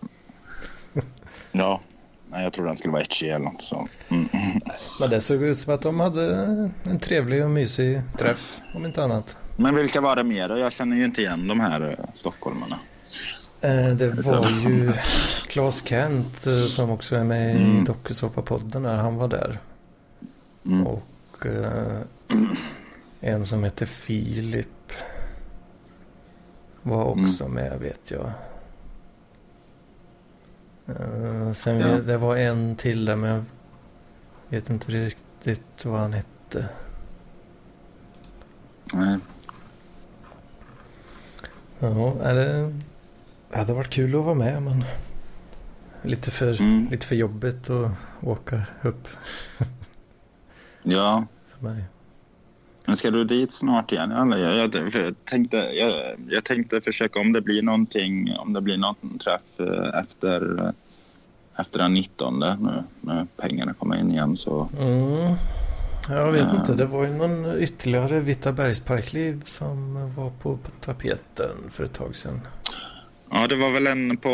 Ja. 1.53 1.81
Nej, 2.33 2.45
jag 2.45 2.53
trodde 2.53 2.69
han 2.71 2.77
skulle 2.77 2.93
vara 2.93 3.03
etchy 3.03 3.27
eller 3.27 3.45
något 3.45 3.63
så. 3.63 3.89
Mm. 4.09 4.29
Men 5.01 5.11
det 5.11 5.21
såg 5.21 5.43
ut 5.43 5.59
som 5.59 5.75
att 5.75 5.83
de 5.83 6.01
hade 6.01 6.35
en 6.85 6.99
trevlig 7.01 7.45
och 7.45 7.51
mysig 7.51 8.03
träff 8.19 8.61
om 8.75 8.87
inte 8.87 9.05
annat. 9.05 9.37
Men 9.57 9.75
vilka 9.75 10.01
var 10.01 10.17
det 10.17 10.25
mer? 10.25 10.57
Jag 10.57 10.73
känner 10.73 10.97
ju 10.97 11.05
inte 11.05 11.21
igen 11.21 11.49
de 11.49 11.61
här 11.61 11.97
eh, 11.99 12.05
stockholmarna. 12.15 12.79
Eh, 13.61 13.89
Det 13.95 14.09
var 14.09 14.47
ju 14.49 14.93
Claes 15.49 15.83
Kent 15.87 16.47
eh, 16.47 16.61
som 16.61 16.91
också 16.91 17.17
är 17.17 17.25
med 17.25 17.55
i 17.57 17.63
Mm. 17.63 17.85
dokusåpapodden 17.85 18.83
där. 18.83 18.97
Han 18.97 19.17
var 19.17 19.29
där. 19.29 19.59
Mm. 20.67 20.87
Och 20.87 21.47
eh, 21.47 22.01
En 23.21 23.47
som 23.47 23.65
heter 23.65 23.87
Filip. 23.87 24.93
Var 26.83 27.05
också 27.05 27.49
med 27.49 27.79
vet 27.81 28.11
jag. 28.11 28.33
Sen 31.57 31.81
Ja. 31.81 31.87
det 32.07 32.17
var 32.17 32.37
en 32.37 32.77
till 32.77 33.05
där 33.05 33.17
men 33.17 33.31
jag 33.31 33.45
vet 34.49 34.71
inte 34.71 34.93
riktigt 34.93 35.85
vad 35.85 36.01
han 36.01 36.13
hette. 36.13 36.69
Nej. 38.93 39.19
Ja, 41.79 42.15
är 42.23 42.35
det 42.35 42.75
det 43.51 43.59
hade 43.59 43.73
varit 43.73 43.91
kul 43.91 44.15
att 44.15 44.25
vara 44.25 44.35
med 44.35 44.63
men 44.63 44.85
lite 46.03 46.31
för, 46.31 46.61
Mm. 46.61 46.89
lite 46.91 47.07
för 47.07 47.15
jobbigt 47.15 47.71
att 47.71 47.91
åka 48.21 48.63
upp 48.83 49.09
Ja, 50.83 51.27
för 51.57 51.65
mig. 51.69 51.85
men 52.87 52.97
ska 52.97 53.11
du 53.11 53.25
dit 53.25 53.53
snart 53.53 53.93
igen? 53.93 54.13
Eller? 54.13 54.37
Jag, 54.39 54.57
jag, 54.75 54.95
jag, 54.95 55.15
tänkte, 55.25 55.57
jag, 55.57 55.93
jag 56.29 56.45
tänkte 56.45 56.81
försöka 56.81 57.21
om 57.21 57.33
det 57.33 57.41
blir 57.41 57.63
någonting, 57.63 58.35
om 58.39 58.53
det 58.53 58.61
blir 58.61 58.77
någon 58.79 59.19
träff 59.19 59.41
eh, 59.69 60.01
efter, 60.01 60.65
eh, 60.65 60.71
efter 61.61 61.79
den 61.79 61.95
19 61.95 62.39
nu 62.39 62.83
när 63.01 63.27
pengarna 63.37 63.75
kommer 63.75 63.97
in 64.01 64.11
igen 64.11 64.37
så 64.37 64.69
Mm. 64.81 65.35
Jag 66.09 66.33
vet 66.33 66.55
inte, 66.55 66.75
det 66.75 66.87
var 66.87 67.05
ju 67.05 67.11
någon 67.13 67.59
ytterligare 67.59 68.21
Vita 68.21 68.53
bergsparkliv 68.53 69.43
som 69.45 69.95
var 70.15 70.31
på 70.31 70.59
tapeten 70.81 71.57
för 71.71 71.85
ett 71.85 71.93
tag 71.93 72.17
sedan. 72.17 72.41
Ja, 73.33 73.47
det 73.47 73.57
var 73.57 73.71
väl 73.71 73.87
en 73.87 74.17
på... 74.17 74.29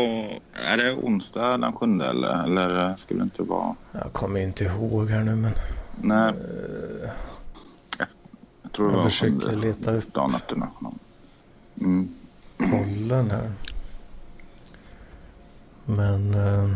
Är 0.53 0.77
det 0.77 0.93
onsdag 0.93 1.57
den 1.57 1.73
sjunde 1.73 2.05
eller, 2.09 2.43
eller 2.43 2.95
skulle 2.95 3.19
det 3.19 3.23
inte 3.23 3.43
vara? 3.43 3.75
Jag 3.91 4.13
kommer 4.13 4.39
inte 4.39 4.63
ihåg 4.63 5.09
här 5.09 5.23
nu 5.23 5.35
men 5.35 5.53
Nej, 6.01 6.29
eh, 6.29 7.09
jag 8.63 8.71
tror 8.71 8.87
det 8.87 8.93
jag 8.93 8.97
var 8.97 9.09
försöker 9.09 9.39
sjunde 9.39 9.55
leta 9.55 9.91
upp 9.91 10.13
dagen 10.13 10.35
efter 10.35 10.55
national. 10.55 10.93
Mm. 11.81 12.09
pollen 12.57 13.31
här. 13.31 13.51
Men 15.85 16.33
eh, 16.33 16.75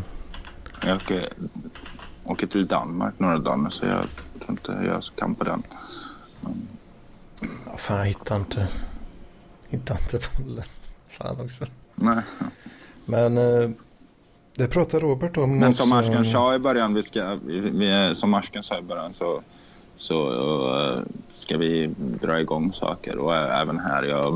Jag 0.86 0.96
åker, 0.96 1.28
åker 2.24 2.48
till 2.48 2.68
Danmark 2.68 3.20
några 3.20 3.38
dagar 3.38 3.58
nu, 3.58 3.70
så 3.70 3.86
jag 3.86 4.06
tror 4.40 4.52
inte 4.52 4.72
jag 4.86 5.04
kan 5.16 5.36
på 5.36 5.44
den. 5.44 5.64
ja, 7.66 7.78
fan 7.78 7.98
jag 7.98 8.06
hittar 8.06 8.36
inte, 8.36 8.68
hittar 9.70 9.98
inte 10.02 10.20
pollen. 10.20 10.64
Fan 11.08 11.42
också. 11.42 11.66
Nej. 11.96 12.24
Men 13.06 13.38
eh, 13.38 13.70
det 14.56 14.68
pratar 14.68 15.00
Robert 15.00 15.38
om 15.38 15.60
Men 15.60 15.74
som 15.74 15.92
Ashkan 15.92 16.26
sa 16.26 16.56
i 16.56 16.60
början, 16.60 16.94
vi 16.94 17.04
ska, 17.04 17.38
vi, 17.74 18.12
som 18.16 18.34
Ashkan 18.34 18.64
sa 18.64 18.80
i 18.80 18.82
början 18.82 19.14
så, 19.14 19.42
så 19.98 20.28
eh, 20.80 21.02
ska 21.32 21.58
vi 21.58 21.90
dra 21.98 22.40
igång 22.40 22.74
saker. 22.74 23.18
Och 23.18 23.36
även 23.36 23.80
här, 23.80 24.04
jag 24.04 24.32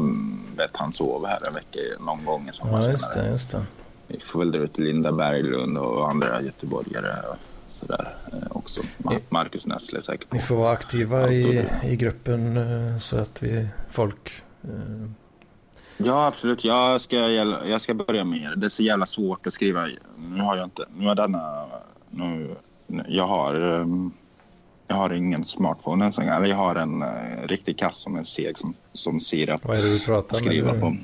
vet 0.58 0.78
han 0.78 0.93
sover 0.93 1.28
här 1.28 1.47
en 1.47 1.53
vecka 1.53 1.80
någon 1.99 2.26
gång 2.26 2.49
i 2.49 2.53
sommar 2.53 2.82
Ja, 2.82 2.89
just 2.89 3.14
det, 3.14 3.28
just 3.28 3.51
det. 3.51 3.66
Vi 4.08 4.20
får 4.20 4.39
väl 4.39 4.51
dra 4.51 4.60
ut 4.60 4.78
Linda 4.78 5.12
Berglund 5.12 5.78
och 5.78 6.10
andra 6.10 6.41
göteborgare 6.41 7.28
och 7.30 7.38
sådär 7.70 8.16
eh, 8.32 8.39
också. 8.49 8.82
Marcus 9.30 9.68
Nessle 9.68 10.01
säkert. 10.01 10.32
Ni 10.32 10.39
får 10.39 10.56
vara 10.56 10.72
aktiva 10.72 11.32
i, 11.32 11.66
i 11.84 11.95
gruppen 11.95 12.60
så 12.99 13.18
att 13.18 13.43
vi 13.43 13.68
folk 13.89 14.43
eh, 14.64 15.10
Ja, 15.98 16.26
absolut. 16.28 16.66
Jag 16.66 17.02
ska, 17.02 17.16
jag 17.66 17.82
ska 17.82 17.93
börja 17.93 18.24
med 18.24 18.50
det. 18.50 18.56
Det 18.56 18.68
är 18.68 18.70
så 18.70 18.84
jävla 18.84 19.06
svårt 19.06 19.48
att 19.48 19.54
skriva. 19.54 19.86
Nu 20.18 20.41
har 20.41 20.56
jag 20.58 20.66
inte... 20.66 20.86
Nu 20.98 21.08
har 21.08 21.16
denna... 21.16 21.66
Nu, 22.10 22.56
jag 23.08 23.28
har... 23.28 23.56
ehm, 23.82 24.12
Jag 24.88 24.96
har 24.96 25.14
ingen 25.14 25.46
smartphone 25.46 26.04
ens 26.06 26.18
en. 26.18 26.30
Eller 26.30 26.48
jag 26.48 26.56
har 26.58 26.76
en 26.76 27.04
uh, 27.04 27.48
riktig 27.48 27.80
kass 27.80 27.96
som 27.98 28.16
är 28.16 28.24
seg 28.24 28.58
som, 28.58 28.74
som 28.93 29.20
sirap 29.20 29.66
Vad 29.66 29.78
är 29.78 29.82
det 29.82 29.89
du 29.89 30.00
pratar 30.00 30.38
skriva 30.38 30.74
med? 30.74 30.82
på. 30.82 30.96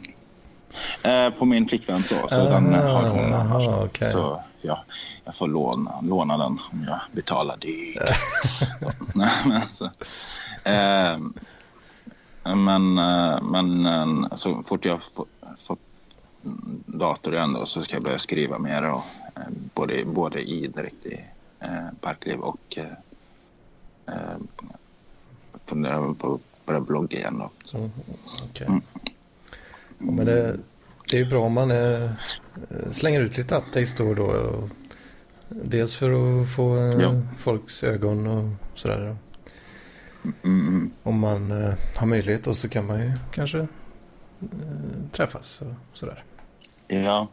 Eh, 1.10 1.30
på 1.30 1.46
min 1.46 1.68
flickvän 1.68 2.04
så. 2.04 2.16
Så 2.28 2.42
Ah, 2.42 2.44
den 2.44 2.74
har 2.74 3.08
hon 3.10 3.34
annars. 3.34 3.68
okej. 3.68 4.12
Så 4.12 4.44
ja, 4.62 4.84
jag 5.26 5.36
får 5.36 5.48
låna, 5.48 6.02
låna 6.02 6.38
den 6.38 6.60
om 6.72 6.86
jag 6.88 7.00
betalar 7.12 7.58
dyrt. 7.58 8.02
Nej, 9.16 9.32
men 9.46 9.62
så. 9.72 9.89
Men, 12.44 12.98
eh, 12.98 13.42
men 13.42 13.86
eh, 13.86 14.36
så 14.36 14.64
fort 14.64 14.86
jag 14.86 15.04
få- 15.04 15.26
fått 15.58 15.80
dator 16.86 17.34
igen 17.34 17.54
då 17.54 17.66
så 17.66 17.82
ska 17.84 17.94
jag 17.96 18.04
börja 18.04 18.20
skriva 18.20 18.60
mer. 18.60 18.84
Och, 18.92 19.04
eh, 19.36 19.42
både, 19.74 20.06
både 20.06 20.42
i 20.42 20.68
direkt 20.68 21.06
i 21.06 21.26
eh, 21.60 21.68
Parkliv 22.02 22.39
och 22.39 22.78
eh, 22.78 22.84
eh, 24.16 24.38
funderar 25.66 26.14
på 26.14 26.34
att 26.34 26.66
börja 26.66 26.80
blogga 26.82 27.18
igen. 27.18 27.38
Då. 27.39 27.50
Så. 27.64 27.78
Mm, 27.78 27.92
okej. 28.50 28.68
Mm. 28.68 28.82
Ja, 30.00 30.12
men 30.12 30.26
det, 30.26 30.58
det 31.12 31.20
är 31.20 31.26
bra 31.26 31.42
om 31.46 31.54
man 31.54 31.72
eh, 31.72 32.10
slänger 32.92 33.22
ut 33.22 33.38
lite 33.38 33.56
updates 33.56 33.96
då 33.96 34.08
och 34.08 34.16
då. 34.16 34.24
Och 34.26 34.70
dels 35.50 35.96
för 35.96 36.42
att 36.42 36.56
få 36.56 36.78
eh, 36.78 37.20
folks 37.38 37.84
ögon 37.84 38.28
och 38.28 38.50
sådär. 38.80 39.16
Mm. 40.44 40.92
Om 41.04 41.20
man 41.20 41.52
eh, 41.64 41.74
har 41.96 42.08
möjlighet 42.08 42.48
och 42.48 42.58
så 42.58 42.70
kan 42.70 42.86
man 42.86 43.00
ju 43.00 43.12
kanske 43.34 43.60
eh, 43.60 43.68
träffas 45.12 45.62
och 45.62 45.98
sådär. 45.98 46.24
Ja, 46.88 47.28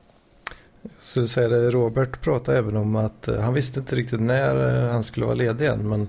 Så 1.00 1.28
säger 1.28 1.48
det, 1.48 1.70
Robert 1.70 2.20
pratade 2.20 2.58
även 2.58 2.76
om 2.76 2.96
att 2.96 3.28
eh, 3.28 3.40
han 3.40 3.54
visste 3.54 3.80
inte 3.80 3.96
riktigt 3.96 4.20
när 4.20 4.84
eh, 4.84 4.92
han 4.92 5.02
skulle 5.02 5.26
vara 5.26 5.34
ledig 5.36 5.66
än. 5.66 5.88
Men 5.88 6.08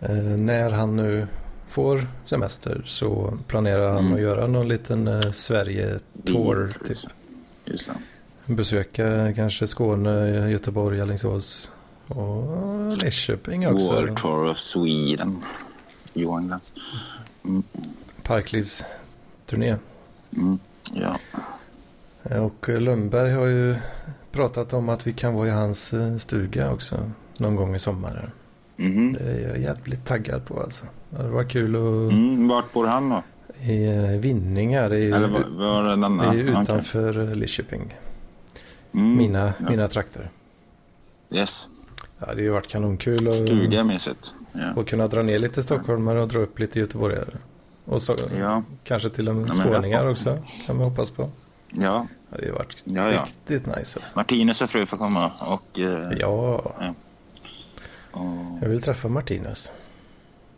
eh, 0.00 0.36
när 0.40 0.70
han 0.70 0.96
nu 0.96 1.26
får 1.68 2.06
semester 2.24 2.82
så 2.86 3.38
planerar 3.46 3.88
han 3.88 3.98
Mm. 3.98 4.14
att 4.14 4.20
göra 4.20 4.46
någon 4.46 4.68
liten 4.68 5.08
eh, 5.08 5.20
Sverige-tour. 5.20 6.72
Typ. 6.80 6.88
Just- 6.88 7.08
Just 7.64 7.90
det. 8.46 8.52
Besöka 8.54 9.32
kanske 9.36 9.66
Skåne, 9.66 10.48
Göteborg, 10.50 11.00
Alingsås 11.00 11.70
och 12.08 12.46
Lidköping 13.02 13.68
också. 13.68 13.92
World 13.92 14.16
Tour 14.16 14.50
of 14.50 14.58
Sweden. 14.58 15.42
Johan 16.16 16.46
Glans. 16.46 16.74
Mm, 17.44 17.62
Parklivsturné. 18.22 19.76
mm, 20.36 20.58
ja. 20.92 21.18
Eh, 22.22 22.44
Och 22.44 22.68
eh, 22.68 22.80
Lundberg 22.80 23.32
har 23.32 23.46
ju 23.46 23.76
pratat 24.32 24.72
om 24.72 24.88
att 24.88 25.06
vi 25.06 25.12
kan 25.12 25.34
vara 25.34 25.48
i 25.48 25.50
hans 25.50 25.92
eh, 25.92 26.16
stuga 26.16 26.72
också 26.72 27.10
någon 27.38 27.56
gång 27.56 27.74
i 27.74 27.78
sommar. 27.78 28.30
Mhm. 28.76 29.12
Det 29.12 29.20
är 29.20 29.48
jag 29.48 29.58
jävligt 29.58 30.04
taggad 30.04 30.44
på 30.46 30.60
alltså. 30.60 30.86
Det 31.10 31.28
var 31.28 31.44
kul 31.44 31.74
att... 31.76 32.12
Mm, 32.12 32.48
vart 32.48 32.72
bor 32.72 32.86
han 32.86 33.08
då? 33.08 33.22
I 33.62 34.18
Vinningar, 34.18 34.90
är, 34.90 35.14
Eller 35.14 35.28
var, 35.28 35.44
var 35.48 35.92
är 35.92 36.34
det 36.34 36.40
är 36.40 36.62
utanför 36.62 37.22
okay. 37.22 37.34
Lidköping. 37.34 37.94
Mm, 38.94 39.16
Mina, 39.16 39.52
ja. 39.58 39.70
mina 39.70 39.88
trakter. 39.88 40.30
Yes. 41.30 41.68
Ja, 42.18 42.26
det 42.26 42.32
har 42.32 42.40
ju 42.40 42.48
varit 42.50 42.68
kanonkul 42.68 43.28
att, 43.28 43.34
Stuga 43.36 43.84
mysigt. 43.84 44.34
Ja. 44.58 44.80
att 44.80 44.88
kunna 44.88 45.08
dra 45.08 45.22
ner 45.22 45.38
lite 45.38 45.62
stockholmare 45.62 46.22
och 46.22 46.28
dra 46.28 46.38
upp 46.38 46.58
lite 46.58 46.78
göteborgare. 46.78 47.38
Och 47.84 48.02
så, 48.02 48.16
Ja. 48.38 48.62
kanske 48.84 49.10
till 49.10 49.28
en 49.28 49.36
men 49.40 49.48
skåningar 49.48 50.02
jag- 50.02 50.10
också, 50.12 50.38
kan 50.66 50.76
man 50.76 50.84
hoppas 50.84 51.10
på. 51.10 51.30
ja. 51.70 52.06
Ja, 52.30 52.38
det 52.38 52.48
har 52.48 52.56
varit 52.58 52.82
Ja, 52.84 53.12
ja. 53.12 53.22
riktigt 53.24 53.66
nice 53.66 53.78
alltså. 53.78 54.16
Martinus 54.16 54.62
och 54.62 54.70
fru 54.70 54.86
får 54.86 54.96
komma 54.96 55.30
och, 55.46 55.78
eh, 55.78 56.12
Ja, 56.18 56.28
och 58.12 58.22
jag 58.62 58.68
vill 58.68 58.82
träffa 58.82 59.08
Martinus. 59.08 59.72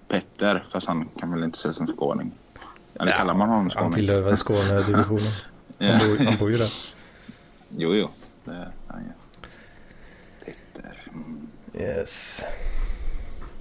Petter, 0.09 0.65
fast 0.73 0.87
han 0.89 1.09
kan 1.21 1.31
väl 1.33 1.45
inte 1.45 1.57
ses 1.57 1.77
som 1.77 1.87
skåning. 1.87 2.33
Eller 3.01 3.13
Ja, 3.13 3.17
kallar 3.19 3.35
man 3.35 3.49
honom 3.49 3.63
Han 3.63 3.71
skåning? 3.71 3.93
tillhör 3.93 4.21
väl 4.21 4.37
Skånedivisionen. 4.37 5.33
Ja. 5.81 5.87
Han, 5.93 5.99
bor, 6.09 6.25
han 6.25 6.37
bor 6.37 6.51
ju 6.51 6.57
där. 6.57 6.73
Jo, 7.77 7.95
jo. 7.95 8.09
Det 8.45 8.51
är 8.51 8.71
han 8.89 9.03
ja. 9.09 9.39
Petter. 10.45 11.03
Mm. 11.15 11.49
Yes. 11.75 12.43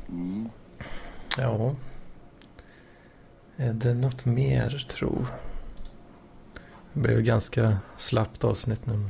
Mm. 0.09 0.49
Ja. 1.37 1.75
Är 3.57 3.73
det 3.73 3.93
något 3.93 4.25
mer 4.25 4.85
tro? 4.89 5.25
Det 6.93 6.99
blev 6.99 7.21
ganska 7.21 7.77
slappt 7.97 8.43
avsnitt 8.43 8.85
nu. 8.85 9.09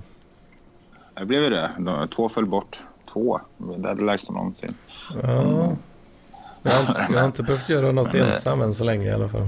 Det 1.14 1.26
blev 1.26 1.44
ju 1.44 1.50
det. 1.50 1.70
Två 2.16 2.30
föll 2.30 2.46
bort. 2.46 2.84
Två. 3.14 3.42
Det 3.58 3.88
hade 3.88 4.06
lägst 4.06 4.32
någonsin. 4.32 4.74
Ja. 5.24 5.76
Jag 6.62 6.72
har, 6.72 7.06
jag 7.14 7.20
har 7.20 7.26
inte 7.26 7.44
behövt 7.44 7.70
göra 7.70 7.92
något 7.92 8.14
Men 8.14 8.22
det- 8.22 8.28
ensam 8.34 8.62
än 8.62 8.74
så 8.74 8.84
länge 8.84 9.06
i 9.06 9.12
alla 9.12 9.30
fall. 9.30 9.48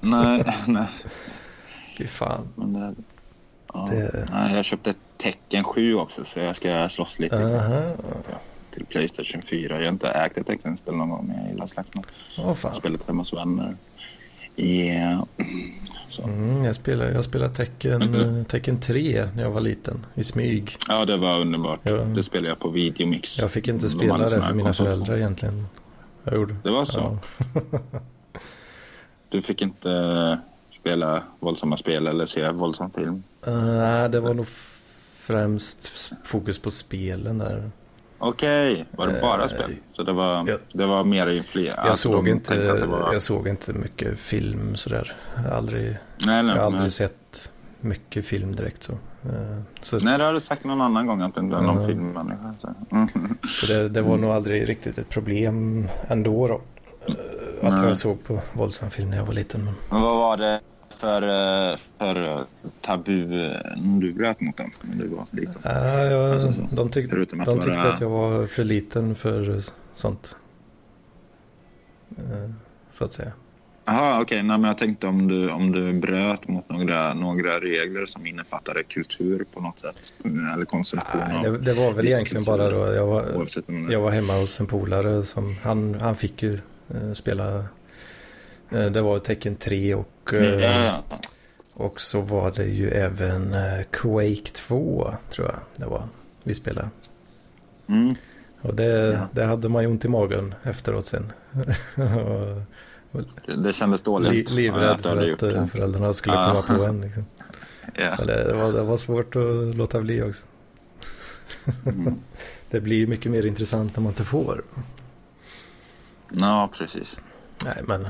Nej, 0.00 0.44
nej. 0.66 0.88
Fy 1.98 2.06
fan. 2.06 2.48
Men 2.54 2.72
det, 2.72 2.94
ja. 3.74 3.88
Det- 3.90 4.26
nej, 4.32 4.54
jag 4.56 4.64
köpte 4.64 4.94
Tecken 5.16 5.64
7 5.64 5.94
också 5.94 6.24
så 6.24 6.38
jag 6.40 6.56
ska 6.56 6.88
slåss 6.88 7.18
lite 7.18 7.36
Aha. 7.58 7.92
Till 8.78 8.86
Playstation 8.86 9.42
4. 9.42 9.74
Jag 9.76 9.84
har 9.84 9.92
inte 9.92 10.08
ägt 10.08 10.38
ett 10.38 10.46
Tecken-spel 10.46 10.94
någon 10.94 11.08
gång 11.08 11.26
men 11.26 11.36
jag 11.38 11.48
gillar. 11.48 11.68
Åh 12.38 12.54
fan. 12.54 12.74
Spelet 12.74 13.06
hemma 13.06 13.20
hos 13.20 13.32
vänner. 13.32 13.76
Yeah. 14.56 15.24
Mm, 16.24 16.64
jag 16.64 16.74
spelade, 16.74 17.12
jag 17.12 17.24
spelade 17.24 17.62
eh, 17.62 18.44
Tekken 18.44 18.80
3 18.80 19.28
när 19.34 19.42
jag 19.42 19.50
var 19.50 19.60
liten. 19.60 20.06
I 20.14 20.24
smyg. 20.24 20.76
Ja, 20.88 21.04
det 21.04 21.16
var 21.16 21.40
underbart. 21.40 21.80
Ja. 21.82 21.96
Det 21.96 22.22
spelade 22.22 22.48
jag 22.48 22.58
på 22.58 22.70
Videomix. 22.70 23.38
Jag 23.38 23.50
fick 23.50 23.68
inte 23.68 23.84
De 23.86 23.90
spela 23.90 24.12
hade 24.12 24.24
det 24.24 24.42
för 24.42 24.54
mina 24.54 24.72
föräldrar 24.72 25.16
egentligen. 25.16 25.66
Jag 26.24 26.34
gjorde. 26.34 26.56
Det 26.64 26.70
var 26.70 26.84
så? 26.84 27.18
Ja. 27.54 27.60
Du 29.30 29.42
fick 29.42 29.62
inte 29.62 30.38
spela 30.80 31.22
våldsamma 31.40 31.76
spel 31.76 32.06
eller 32.06 32.26
se 32.26 32.50
våldsam 32.50 32.90
film? 32.90 33.22
Eh, 33.46 33.62
Nej, 33.64 34.08
det 34.08 34.20
var 34.20 34.34
nog 34.34 34.46
främst 35.16 36.12
fokus 36.24 36.58
på 36.58 36.70
spelen 36.70 37.38
där. 37.38 37.70
Okej, 38.18 38.84
var 38.90 39.06
det 39.06 39.20
bara 39.20 39.42
Eh, 39.42 39.48
spel? 39.48 39.74
Så 39.92 40.02
det 40.02 40.12
var, 40.12 40.48
jag- 40.48 40.58
det 40.72 40.86
var 40.86 41.04
mer 41.04 41.26
i 41.26 41.42
fler? 41.42 41.74
Jag, 41.76 41.98
såg 41.98 42.28
inte, 42.28 42.72
var... 42.86 43.12
jag 43.12 43.22
såg 43.22 43.48
inte 43.48 43.72
mycket 43.72 44.18
film 44.18 44.76
sådär. 44.76 45.16
Jag 45.36 45.42
har 45.42 45.50
aldrig, 45.50 45.82
Nej, 45.84 45.96
jag 46.18 46.26
nej, 46.26 46.36
har 46.36 46.44
nej. 46.54 46.60
aldrig 46.60 46.92
sett 46.92 47.52
mycket 47.80 48.24
film 48.26 48.56
direkt 48.56 48.82
så. 48.82 48.92
Eh, 48.92 49.60
Så, 49.80 49.98
nej, 49.98 50.18
det 50.18 50.24
har 50.24 50.32
du 50.32 50.40
sagt 50.40 50.64
någon 50.64 50.80
annan 50.80 51.06
gång 51.06 51.20
att 51.22 51.34
du 51.34 51.40
inte 51.40 51.56
är 51.56 51.62
någon 51.62 51.76
Mm. 51.76 51.88
filmmänniska. 51.88 52.54
så. 52.60 52.74
Mm. 52.92 53.08
så 53.48 53.66
det, 53.66 53.88
det 53.88 54.02
var 54.02 54.16
nog 54.16 54.30
aldrig 54.30 54.68
riktigt 54.68 54.98
ett 54.98 55.08
problem 55.08 55.88
ändå 56.08 56.48
då. 56.48 56.60
Eh, 57.62 57.68
Att 57.68 57.82
jag 57.82 57.98
såg 57.98 58.24
på 58.24 58.40
våldsam 58.52 58.90
film 58.90 59.10
när 59.10 59.16
jag 59.16 59.24
var 59.24 59.34
liten. 59.34 59.64
Men... 59.64 59.74
Men 59.90 60.00
vad 60.00 60.16
var 60.16 60.36
det 60.36 60.60
för, 60.98 61.22
eh, 61.22 61.78
för 61.98 62.22
eh, 62.22 62.40
tabu 62.80 63.44
eh, 63.44 63.76
du 63.76 64.12
bröt 64.12 64.40
mot 64.40 64.56
dem 64.56 64.70
du 64.82 65.08
var 65.08 65.26
liten? 65.32 65.54
Ja, 65.62 66.04
jag, 66.04 66.32
Alltså 66.32 66.52
så. 66.52 66.60
de, 66.70 66.90
tyck, 66.90 67.10
de 67.10 67.60
tyckte 67.60 67.92
att 67.92 68.00
jag 68.00 68.10
var 68.10 68.46
för 68.46 68.64
liten 68.64 69.14
för 69.14 69.60
sånt. 69.94 70.36
Så 72.90 73.04
att 73.04 73.12
säga. 73.12 73.32
Jaha, 73.84 74.20
okej. 74.22 74.42
Nej, 74.42 74.58
men 74.58 74.68
jag 74.68 74.78
tänkte 74.78 75.06
om 75.06 75.28
du, 75.28 75.50
om 75.50 75.72
du 75.72 75.92
bröt 75.92 76.48
mot 76.48 76.68
några, 76.68 77.14
några 77.14 77.60
regler 77.60 78.06
som 78.06 78.26
innefattade 78.26 78.82
kultur 78.82 79.44
på 79.54 79.60
något 79.60 79.78
sätt. 79.78 79.96
Eller 80.54 80.64
konsumtion 80.64 81.20
Nej, 81.28 81.42
det, 81.50 81.58
det 81.58 81.72
var 81.72 81.92
väl 81.92 82.06
egentligen 82.06 82.44
bara 82.44 82.70
då 82.70 82.94
jag 82.94 83.06
var, 83.06 83.46
jag 83.90 84.00
var 84.00 84.10
hemma 84.10 84.32
hos 84.32 84.60
en 84.60 84.66
polare 84.66 85.22
som 85.22 85.56
han, 85.62 85.94
han 86.00 86.16
fick 86.16 86.42
ju 86.42 86.58
spela. 87.14 87.64
Eh, 88.70 88.86
det 88.86 89.00
var 89.00 89.18
tecken 89.18 89.56
3 89.56 89.94
och, 89.94 90.32
eh, 90.34 90.62
Ja, 90.62 91.02
och 91.74 92.00
så 92.00 92.20
var 92.20 92.50
det 92.50 92.64
ju 92.64 92.90
även 92.90 93.54
eh, 93.54 93.82
Quake 93.90 94.50
2 94.54 95.14
tror 95.30 95.46
jag 95.46 95.58
det 95.76 95.86
var 95.86 96.08
vi 96.42 96.54
spelade. 96.54 96.88
mm. 97.86 98.14
Och 98.62 98.74
det, 98.74 98.84
Ja. 98.84 99.28
det 99.32 99.44
hade 99.44 99.68
man 99.68 99.82
ju 99.82 99.88
ont 99.88 100.04
i 100.04 100.08
magen 100.08 100.54
efteråt 100.62 101.06
sen. 101.06 101.32
Och 103.12 103.22
Det 103.58 103.72
kändes 103.72 104.00
li, 104.00 104.04
dåligt. 104.04 104.50
livrädd 104.50 104.90
att 104.90 105.02
du 105.02 105.08
hade 105.08 105.36
för 105.36 105.48
att 105.48 105.54
det. 105.64 105.68
föräldrarna 105.68 106.12
skulle 106.12 106.34
Ja. 106.36 106.62
komma 106.66 106.78
på 106.78 106.84
en. 106.84 107.00
Liksom. 107.00 107.24
Ja. 107.94 108.14
Eller 108.22 108.44
det, 108.44 108.54
var, 108.54 108.72
det 108.72 108.82
var 108.82 108.96
svårt 108.96 109.36
att 109.36 109.76
låta 109.76 110.00
bli 110.00 110.22
också. 110.22 110.44
Mm. 111.86 112.14
Det 112.70 112.80
blir 112.80 112.96
ju 112.96 113.06
mycket 113.06 113.32
mer 113.32 113.46
intressant 113.46 113.96
när 113.96 114.02
man 114.02 114.12
inte 114.12 114.24
får. 114.24 114.62
ja, 116.30 116.70
precis. 116.78 117.20
Nej, 117.64 117.82
men 117.86 118.08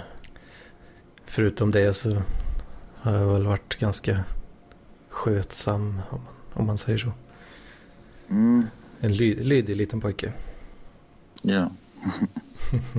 förutom 1.29 1.71
det 1.71 1.93
så 1.95 2.23
har 2.97 3.13
jag 3.13 3.33
väl 3.33 3.47
varit 3.47 3.77
ganska 3.79 4.25
skötsam 5.09 6.01
om 6.11 6.21
man, 6.25 6.35
om 6.53 6.67
man 6.67 6.79
säger 6.79 6.99
så. 6.99 7.13
Mm. 8.29 8.67
En 9.01 9.15
ly, 9.17 9.35
lydig 9.45 9.77
liten 9.77 10.01
pojke. 10.01 10.33
Ja. 11.43 11.71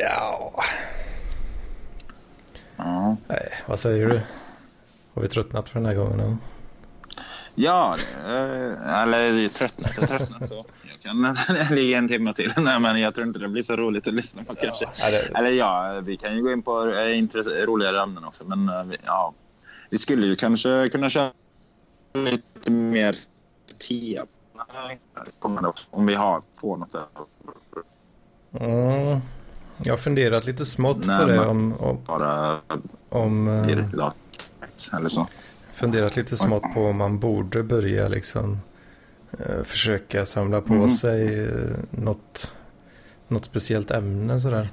Ja, 0.00 0.62
Ja. 2.76 3.16
nej, 3.28 3.48
vad 3.66 3.78
säger 3.78 4.08
du? 4.08 4.20
Har 5.14 5.22
vi 5.22 5.28
tröttnat 5.28 5.68
för 5.68 5.80
den 5.80 5.88
här 5.88 5.96
gången? 5.96 6.20
eller? 6.20 6.36
Ja, 7.60 7.96
eh, 8.26 9.02
eller 9.02 9.48
tröttnat 9.48 9.98
och 9.98 10.08
tröttnat 10.08 10.48
så. 10.48 10.64
Jag 11.02 11.02
kan 11.02 11.36
ligga 11.76 11.98
en 11.98 12.08
timme 12.08 12.34
till. 12.34 12.52
Nej, 12.56 12.80
men 12.80 13.00
jag 13.00 13.14
tror 13.14 13.26
inte 13.26 13.38
det 13.38 13.48
blir 13.48 13.62
så 13.62 13.76
roligt 13.76 14.06
att 14.06 14.14
lyssna 14.14 14.44
på 14.44 14.54
kanske. 14.54 14.88
Ja, 14.98 15.10
det, 15.10 15.38
Eller 15.38 15.50
ja, 15.50 16.00
vi 16.04 16.16
kan 16.16 16.36
ju 16.36 16.42
gå 16.42 16.52
in 16.52 16.62
på 16.62 16.70
eh, 16.70 17.66
roligare 17.66 18.02
ämnen 18.02 18.24
också. 18.24 18.44
Men 18.44 18.68
eh, 18.68 18.96
ja, 19.04 19.34
vi 19.90 19.98
skulle 19.98 20.26
ju 20.26 20.36
kanske 20.36 20.88
kunna 20.88 21.10
köra 21.10 21.30
lite 22.14 22.70
mer 22.70 23.16
också, 25.66 25.86
Om 25.90 26.06
vi 26.06 26.14
har 26.14 26.42
på 26.60 26.76
något 26.76 26.92
där. 26.92 27.06
mm, 28.60 29.20
jag 29.78 29.92
har 29.92 29.98
funderat 29.98 30.44
lite 30.44 30.64
smått 30.64 31.06
Nej, 31.06 31.20
på 31.20 31.26
det. 31.26 31.46
Om, 31.46 31.72
om, 31.80 32.04
Bara 32.06 32.60
om, 33.08 33.62
blir 33.66 33.90
lat 33.92 34.16
eller 34.92 35.08
så. 35.08 35.28
Funderat 35.78 36.16
lite 36.16 36.36
smått 36.36 36.62
på 36.74 36.84
om 36.86 36.96
man 36.96 37.18
borde 37.18 37.62
börja 37.62 38.08
liksom 38.08 38.58
eh, 39.38 39.62
försöka 39.64 40.26
samla 40.26 40.60
på 40.60 40.74
Mm. 40.74 40.88
sig 40.90 41.44
eh, 41.44 41.76
något, 41.90 42.56
något 43.28 43.44
speciellt 43.44 43.90
ämne 43.90 44.40
sådär. 44.40 44.68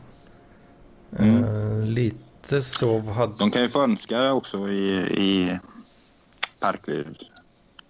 Mm. 1.19 1.43
Eh, 1.43 1.85
lite 1.85 2.61
så 2.61 2.99
hade... 2.99 3.33
De 3.39 3.51
kan 3.51 3.61
ju 3.61 3.69
få 3.69 3.83
önska 3.83 4.33
också 4.33 4.57
i, 4.69 4.89
i 5.17 5.59
Parkliv. 6.59 7.07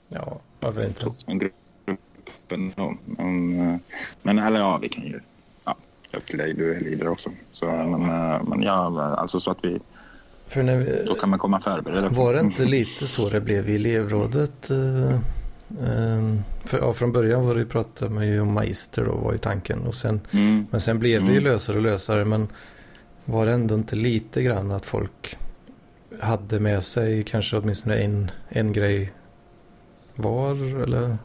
Ja, 0.07 0.39
varför 0.59 0.87
inte? 0.87 1.05
gruppen. 1.27 2.71
då. 2.75 2.97
Men, 3.05 3.59
eh, 3.59 3.77
men 4.21 4.39
eller 4.39 4.59
ja, 4.59 4.77
vi 4.77 4.89
kan 4.89 5.03
ju... 5.03 5.19
Ja, 5.65 5.75
upp 6.13 6.25
till 6.25 6.37
dig. 6.37 6.53
Du 6.53 6.75
är 6.75 6.79
leader 6.79 7.07
också. 7.07 7.29
Så, 7.51 7.65
men, 7.65 8.01
eh, 8.01 8.43
men 8.43 8.61
ja, 8.63 9.01
alltså 9.17 9.39
så 9.39 9.51
att 9.51 9.59
vi... 9.61 9.79
För 10.47 10.63
när 10.63 10.77
vi, 10.77 11.03
Då 11.05 11.13
kan 11.15 11.29
man 11.29 11.39
komma 11.39 11.59
förberedd. 11.59 12.03
var 12.15 12.33
det 12.33 12.39
inte 12.39 12.65
lite 12.65 13.07
så 13.07 13.29
det 13.29 13.41
blev 13.41 13.69
i 13.69 13.75
elevrådet? 13.75 14.71
eh, 14.71 15.11
eh, 15.13 16.35
för, 16.65 16.77
ja, 16.79 16.93
från 16.93 17.11
början 17.11 17.45
var 17.47 17.53
det 17.53 17.59
ju 17.59 17.65
pratade 17.67 18.11
man 18.11 18.27
ju 18.27 18.39
om 18.41 18.53
magister 18.53 19.05
då 19.05 19.11
var 19.15 19.31
ju 19.31 19.37
tanken. 19.37 19.79
Och 19.81 19.95
sen, 19.95 20.21
Mm. 20.33 20.67
men 20.71 20.81
sen 20.81 20.99
blev 20.99 21.21
det 21.21 21.31
ju 21.31 21.37
Mm. 21.37 21.43
lösare 21.43 21.77
och 21.77 21.83
lösare. 21.83 22.25
Men 22.25 22.47
var 23.25 23.45
det 23.45 23.51
ändå 23.51 23.75
inte 23.75 23.95
lite 23.95 24.43
grann 24.43 24.71
att 24.71 24.85
folk 24.85 25.37
hade 26.21 26.59
med 26.59 26.83
sig 26.83 27.23
kanske 27.23 27.57
åtminstone 27.57 27.95
en, 27.97 28.31
en 28.49 28.73
grej 28.73 29.13
var? 30.15 30.81
Eller 30.83 31.17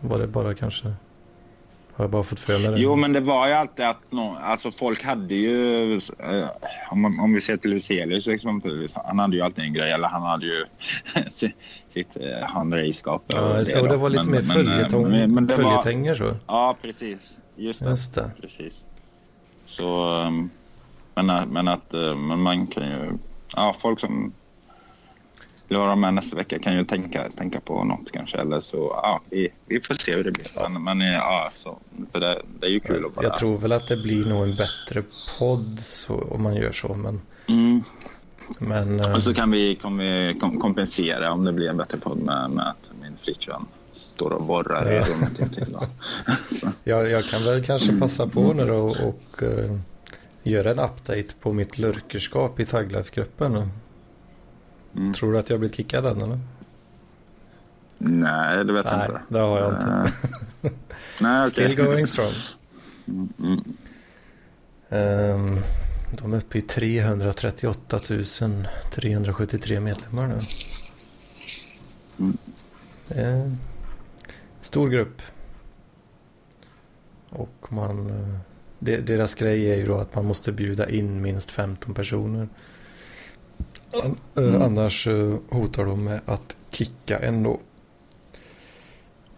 var 0.00 0.18
det 0.18 0.26
bara 0.26 0.54
kanske... 0.54 0.92
Har 1.98 2.04
jag 2.04 2.10
bara 2.10 2.22
fått 2.22 2.40
för 2.40 2.58
mig 2.58 2.68
det? 2.70 2.78
Jo, 2.80 2.96
men 2.96 3.12
det 3.12 3.20
var 3.20 3.46
ju 3.46 3.52
alltid 3.52 3.84
att 3.84 3.96
nå, 4.10 4.36
alltså 4.42 4.70
folk 4.70 5.04
hade 5.04 5.34
ju... 5.34 5.94
Eh, 5.94 6.48
om, 6.90 7.20
om 7.20 7.32
vi 7.32 7.40
ser 7.40 7.56
till 7.56 7.72
Huselius 7.72 8.28
exempelvis. 8.28 8.92
Han 8.94 9.18
hade 9.18 9.36
ju 9.36 9.42
alltid 9.42 9.64
en 9.64 9.72
grej. 9.74 9.92
Eller 9.92 10.08
han 10.08 10.22
hade 10.22 10.46
ju 10.46 10.64
si- 11.28 11.54
sitt 11.88 12.16
eh, 12.16 12.48
handredskap. 12.48 13.22
Ja, 13.26 13.40
det, 13.40 13.80
och 13.80 13.88
det 13.88 13.96
var 13.96 14.10
lite 14.10 14.24
Men- 14.24 14.30
mer 14.46 14.50
eh, 14.50 14.54
följetong, 14.54 15.10
men- 15.10 15.34
men 15.34 15.48
följetänger 15.48 16.14
så. 16.14 16.36
Ja, 16.46 16.76
precis. 16.82 17.38
Just 17.56 17.84
det. 17.84 17.90
Just 17.90 18.14
det. 18.14 18.30
Precis. 18.40 18.86
Så, 19.66 20.08
men, 21.14 21.30
att- 21.30 21.48
men 21.48 21.68
att 21.68 21.94
uh, 21.94 22.16
men 22.16 22.40
man 22.42 22.66
kan 22.66 22.82
ju... 22.82 23.12
Ja, 23.56 23.76
folk 23.80 24.00
som 24.00 24.32
vill 25.68 25.78
vara 25.78 25.96
med 25.96 26.14
nästa 26.14 26.36
vecka 26.36 26.58
kan 26.58 26.76
ju 26.76 26.84
tänka, 26.84 27.30
tänka 27.36 27.60
på 27.60 27.84
något 27.84 28.12
kanske. 28.12 28.36
Eller 28.38 28.60
så, 28.60 28.76
ja, 29.02 29.20
vi, 29.30 29.48
vi 29.66 29.80
får 29.80 29.94
se 29.94 30.16
hur 30.16 30.24
det 30.24 30.32
blir. 30.32 30.68
Men, 30.68 30.82
men 30.84 31.00
eh, 31.02 31.12
ja, 31.14 31.50
så, 31.54 31.78
för 32.12 32.20
det, 32.20 32.42
det 32.60 32.66
är 32.66 32.70
ju 32.70 32.80
kul 32.80 33.06
att 33.06 33.14
bara... 33.14 33.26
Jag 33.26 33.36
tror 33.36 33.58
väl 33.58 33.72
att 33.72 33.88
det 33.88 33.96
blir 33.96 34.24
nog 34.24 34.42
en 34.42 34.54
bättre 34.56 35.02
podd 35.38 35.80
så, 35.80 36.14
om 36.30 36.42
man 36.42 36.54
gör 36.54 36.72
så. 36.72 36.94
Men, 36.94 37.20
Mm. 37.48 37.82
men 38.58 39.00
eh, 39.00 39.12
Och 39.12 39.22
så 39.22 39.34
kan 39.34 39.50
vi, 39.50 39.74
kan 39.74 39.98
vi 39.98 40.36
kom, 40.40 40.60
kompensera 40.60 41.32
om 41.32 41.44
det 41.44 41.52
blir 41.52 41.68
en 41.70 41.76
bättre 41.76 41.98
podd 41.98 42.18
med, 42.18 42.50
med 42.50 42.68
att 42.68 42.90
min 43.02 43.16
flickvän 43.22 43.64
står 43.92 44.30
och 44.30 44.42
borrar 44.44 44.92
i 44.92 44.96
Ja. 44.96 45.04
rummet 45.04 45.38
intill. 45.40 45.76
jag, 46.84 47.10
jag 47.10 47.24
kan 47.24 47.40
väl 47.44 47.64
kanske 47.64 47.98
passa 48.00 48.26
på 48.26 48.52
nu 48.52 48.66
då 48.66 48.74
och, 48.76 48.96
och 49.08 49.42
eh, 49.42 49.76
göra 50.42 50.70
en 50.70 50.78
update 50.78 51.34
på 51.40 51.52
mitt 51.52 51.78
lurkerskap 51.78 52.60
i 52.60 52.66
Taglife-gruppen. 52.66 53.70
Mm. 54.98 55.14
Tror 55.14 55.32
du 55.32 55.38
att 55.38 55.50
jag 55.50 55.58
blivit 55.60 55.76
kickad 55.76 56.06
än 56.06 56.22
eller? 56.22 56.38
nej, 57.98 58.64
det 58.64 58.72
vet 58.72 58.84
jag 58.90 58.98
Nej, 58.98 59.08
inte. 59.08 59.20
det 59.28 59.38
har 59.38 59.58
jag 59.58 59.72
inte. 59.72 60.12
Eh, 60.62 60.70
nej. 61.20 61.50
Still 61.50 61.76
going 61.76 62.06
strong. 62.06 62.32
Mm. 63.06 63.64
Ehm, 64.88 65.58
de 66.10 66.32
är 66.32 66.36
uppe 66.36 66.58
i 66.58 66.62
338 66.62 67.98
373 68.92 69.80
medlemmar 69.80 70.26
nu. 70.26 70.38
Mm. 72.18 72.38
En 73.08 73.58
stor 74.60 74.88
grupp. 74.88 75.22
Och 77.30 77.66
man, 77.68 78.10
eh, 78.10 78.38
de, 78.78 78.96
deras 78.96 79.34
grej 79.34 79.70
är 79.70 79.76
ju 79.76 79.86
då 79.86 79.98
att 79.98 80.14
man 80.14 80.24
måste 80.24 80.52
bjuda 80.52 80.90
in 80.90 81.22
minst 81.22 81.50
15 81.50 81.94
personer. 81.94 82.48
Eh, 83.92 84.10
Mm. 84.44 84.62
Annars 84.62 85.06
eh, 85.06 85.36
hotar 85.48 85.84
de 85.86 86.04
med 86.04 86.20
att 86.26 86.56
kicka 86.70 87.18
en 87.18 87.42
då. 87.42 87.60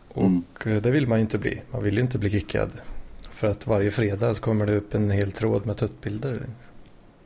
Och 0.08 0.22
Mm. 0.66 0.82
det 0.82 0.90
vill 0.90 1.06
man 1.08 1.18
ju 1.18 1.22
inte 1.22 1.38
bli. 1.38 1.62
Man 1.70 1.82
vill 1.82 1.94
ju 1.94 2.00
inte 2.00 2.18
bli 2.18 2.30
kickad. 2.30 2.70
För 3.32 3.46
att 3.46 3.66
varje 3.66 3.90
fredag 3.90 4.34
så 4.34 4.42
kommer 4.42 4.66
det 4.66 4.76
upp 4.76 4.94
en 4.94 5.10
hel 5.10 5.32
tråd 5.32 5.66
med 5.66 5.76
tuttbilder. 5.76 6.46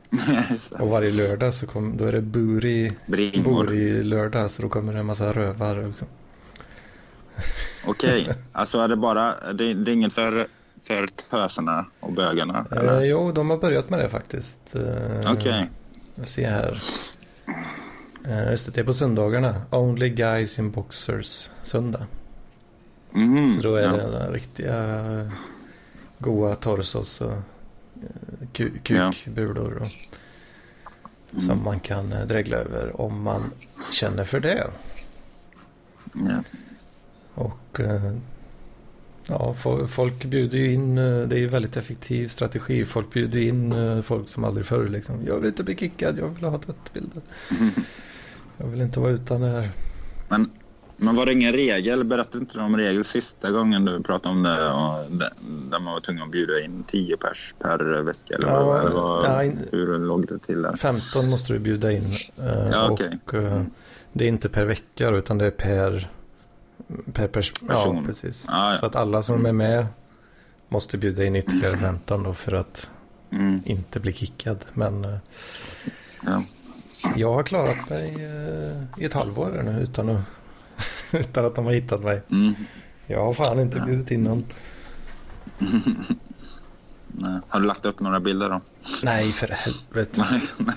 Och 0.79 0.87
varje 0.87 1.11
lördag 1.11 1.53
så 1.53 1.67
kom, 1.67 1.97
då 1.97 2.05
är 2.05 2.11
det 2.11 2.21
buri, 2.21 2.91
Bringor. 3.05 3.65
buri 3.65 4.03
lördag. 4.03 4.51
Så 4.51 4.61
då 4.61 4.69
kommer 4.69 4.93
det 4.93 4.99
en 4.99 5.05
massa 5.05 5.31
rövar. 5.31 5.91
Okej, 7.87 8.29
alltså 8.51 8.77
är 8.79 8.87
det 8.87 8.95
bara, 8.95 9.33
det, 9.53 9.73
det 9.73 9.91
är 9.91 9.93
inget 9.93 10.13
för, 10.13 10.45
för 10.83 11.07
töserna 11.29 11.85
och 11.99 12.13
bögarna? 12.13 12.65
Eh, 12.71 13.03
jo, 13.03 13.31
de 13.31 13.49
har 13.49 13.57
börjat 13.57 13.89
med 13.89 13.99
det 13.99 14.09
faktiskt. 14.09 14.75
Eh, 14.75 15.31
Okej. 15.33 15.69
Jag 16.15 16.27
ser 16.27 16.49
här. 16.49 16.81
Eh, 18.25 18.49
just 18.51 18.65
det, 18.65 18.71
det 18.71 18.81
är 18.81 18.85
på 18.85 18.93
söndagarna. 18.93 19.61
Only 19.69 20.09
guys 20.09 20.59
in 20.59 20.71
boxers 20.71 21.49
söndag. 21.63 22.07
Mhm, 23.11 23.47
Så 23.49 23.61
då 23.61 23.75
är 23.75 23.83
ja. 23.83 23.91
det 23.91 24.31
riktiga 24.31 25.31
goa 26.19 26.55
torsos 26.55 27.21
och 27.21 27.31
eh, 27.33 27.39
ku- 28.53 28.79
Ja. 28.87 29.11
kukbulor 29.11 29.73
och, 29.75 29.87
Mm. 31.31 31.41
som 31.41 31.63
man 31.63 31.79
kan 31.79 32.13
eh, 32.13 32.25
dregla 32.25 32.57
över 32.57 33.01
om 33.01 33.21
man 33.21 33.51
känner 33.91 34.23
för 34.25 34.39
det. 34.39 34.67
Ja. 36.13 36.43
Och 37.33 37.79
eh, 37.79 38.13
ja, 39.27 39.55
fo- 39.63 39.87
folk 39.87 40.25
bjuder 40.25 40.57
ju 40.57 40.73
in, 40.73 40.97
eh, 40.97 41.27
det 41.27 41.35
är 41.35 41.39
ju 41.39 41.47
väldigt 41.47 41.77
effektiv 41.77 42.27
strategi. 42.27 42.85
Folk 42.85 43.13
bjuder 43.13 43.39
in 43.39 43.71
eh, 43.71 44.01
folk 44.01 44.29
som 44.29 44.43
aldrig 44.43 44.65
förr 44.65 44.87
liksom. 44.87 45.25
Jag 45.25 45.35
vill 45.35 45.45
inte 45.47 45.63
bli 45.63 45.75
kickad, 45.75 46.17
jag 46.19 46.27
vill 46.27 46.43
ha 46.43 46.57
tvättbilder. 46.59 47.21
Jag 48.57 48.67
vill 48.67 48.81
inte 48.81 48.99
vara 48.99 49.11
utan 49.11 49.41
det 49.41 49.47
här. 49.47 49.69
Men, 50.29 50.49
men 50.97 51.15
var 51.15 51.25
det 51.25 51.31
ingen 51.33 51.53
regel? 51.53 52.03
Berättade 52.05 52.37
inte 52.37 52.57
du 52.57 52.63
om 52.63 52.77
regel 52.77 53.03
sista 53.03 53.51
gången 53.51 53.85
du 53.85 54.03
pratade 54.03 54.35
om 54.35 54.43
det? 54.43 54.49
Det 55.09 55.29
där 55.71 55.79
man 55.79 55.93
var 55.93 55.99
tvungen 55.99 56.23
att 56.23 56.31
bjuda 56.31 56.59
in 56.65 56.83
10 56.87 57.17
pers 57.17 57.55
per 57.59 58.03
vecka? 58.03 58.35
Eller 58.35 58.47
Ja, 58.47 58.63
vad, 58.65 58.91
vad, 58.91 59.25
ja, 59.25 59.43
in- 59.43 59.59
hur 59.71 59.99
låg 59.99 60.27
det 60.27 60.39
till 60.39 60.61
där? 60.61 60.75
15 60.75 61.29
måste 61.29 61.53
du 61.53 61.59
bjuda 61.59 61.91
in. 61.91 62.03
eh, 62.37 62.69
Ja, 62.71 62.89
okej. 62.91 63.19
Och 63.25 63.33
eh, 63.33 63.63
det 64.13 64.23
är 64.23 64.27
inte 64.29 64.49
per 64.49 64.65
vecka 64.65 65.09
utan 65.09 65.37
det 65.37 65.45
är 65.45 65.51
per, 65.51 66.09
per 67.13 67.27
pers 67.27 67.53
Ja, 67.61 67.67
Person. 67.67 68.05
precis. 68.05 68.45
Ah, 68.49 68.71
ja. 68.71 68.77
Så 68.79 68.85
att 68.85 68.95
alla 68.95 69.21
som 69.21 69.45
är 69.45 69.51
med 69.53 69.85
måste 70.69 70.97
bjuda 70.97 71.25
in 71.25 71.35
ytterligare 71.35 71.77
15 71.77 72.23
då 72.23 72.33
för 72.33 72.51
att 72.51 72.89
Mm, 73.31 73.61
inte 73.65 73.99
bli 73.99 74.13
kickad. 74.13 74.65
Men 74.73 75.05
eh, 75.05 75.17
ja. 76.25 76.43
jag 77.15 77.33
har 77.33 77.43
klarat 77.43 77.89
mig 77.89 78.15
eh, 78.25 79.01
i 79.01 79.05
ett 79.05 79.13
halvår 79.13 79.61
nu 79.65 79.79
utan 79.83 80.09
att, 80.09 80.21
utan 81.11 81.45
att 81.45 81.55
de 81.55 81.65
har 81.65 81.73
hittat 81.73 82.01
mig. 82.03 82.21
Mm. 82.31 82.53
Jag 83.07 83.25
har 83.25 83.33
fan 83.33 83.59
inte 83.59 83.79
bjudit 83.79 84.11
in 84.11 84.23
någon. 84.23 84.45
Nej. 87.07 87.39
Har 87.47 87.59
du 87.59 87.65
lagt 87.65 87.85
upp 87.85 87.99
några 87.99 88.19
bilder 88.19 88.49
då? 88.49 88.61
Nej, 89.03 89.31
för 89.31 89.47
helvete. 89.47 90.25
Nej, 90.31 90.41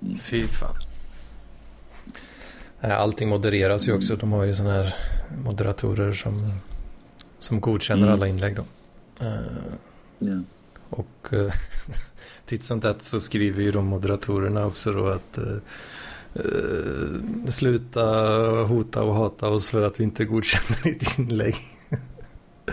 nej. 0.00 0.18
Fy 0.20 0.46
fan. 0.48 0.74
Nej, 2.80 2.92
Allting 2.92 3.28
modereras 3.28 3.88
ju 3.88 3.92
också. 3.92 4.16
De 4.16 4.32
har 4.32 4.44
ju 4.44 4.54
sådana 4.54 4.74
här 4.74 4.94
moderatorer 5.44 6.12
som, 6.12 6.34
som 7.38 7.60
godkänner 7.60 8.02
Mm. 8.02 8.14
alla 8.14 8.26
inlägg. 8.26 8.56
Då. 8.56 8.62
Eh, 9.26 9.38
Ja. 10.18 10.40
och 10.90 11.28
eh, 11.32 11.52
titt 12.46 12.64
som 12.64 12.80
tätt 12.80 13.04
så 13.04 13.20
skriver 13.20 13.62
ju 13.62 13.70
de 13.72 13.86
moderatorerna 13.86 14.66
också 14.66 14.92
då 14.92 15.06
att 15.06 15.38
eh, 15.38 15.56
eh, 16.34 17.48
sluta 17.48 18.04
hota 18.68 19.02
och 19.02 19.14
hata 19.14 19.48
oss 19.48 19.70
för 19.70 19.82
att 19.82 20.00
vi 20.00 20.04
inte 20.04 20.24
godkänner 20.24 20.82
ditt 20.98 21.18
inlägg. 21.18 21.54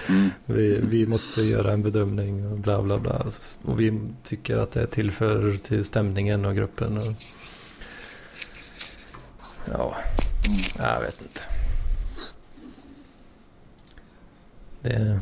Mm. 0.10 0.30
Vi, 0.46 0.80
vi 0.84 1.08
måste 1.08 1.42
göra 1.42 1.74
en 1.74 1.84
bedömning 1.84 2.52
och 2.52 2.58
bla 2.60 2.82
bla 2.82 3.00
bla. 3.00 3.26
Och 3.62 3.80
vi 3.80 4.02
tycker 4.24 4.58
att 4.58 4.72
det 4.72 4.88
tillför 4.88 5.58
till 5.58 5.86
stämningen 5.86 6.46
och 6.46 6.56
gruppen. 6.56 6.98
Och... 6.98 7.14
Ja, 9.72 9.96
Mm. 10.48 10.62
jag 10.78 11.02
vet 11.02 11.22
inte. 11.22 11.42
Det 14.82 14.90
är 14.94 15.20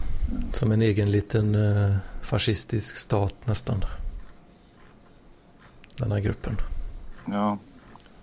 som 0.54 0.72
en 0.72 0.82
egen 0.82 1.12
liten 1.12 1.56
eh, 1.56 1.96
fascistisk 2.22 2.98
stat 2.98 3.34
nästan. 3.46 3.86
Den 5.98 6.12
här 6.12 6.20
gruppen. 6.20 6.58
Ja. 7.26 7.58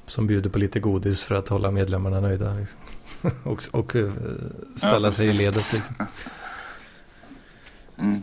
Som 0.07 0.27
bjuder 0.27 0.51
på 0.51 0.59
lite 0.59 0.81
godis 0.81 1.23
för 1.23 1.35
att 1.35 1.49
hålla 1.49 1.71
medlemmarna 1.71 2.21
nöjda. 2.21 2.55
Liksom. 2.55 2.81
och 3.45 3.62
och 3.73 3.97
eh, 3.97 4.12
ställa 4.77 5.09
Ja, 5.09 5.12
sig 5.12 5.29
i 5.29 5.33
ledet. 5.33 5.73
Liksom. 5.73 6.07
Mm. 7.99 8.23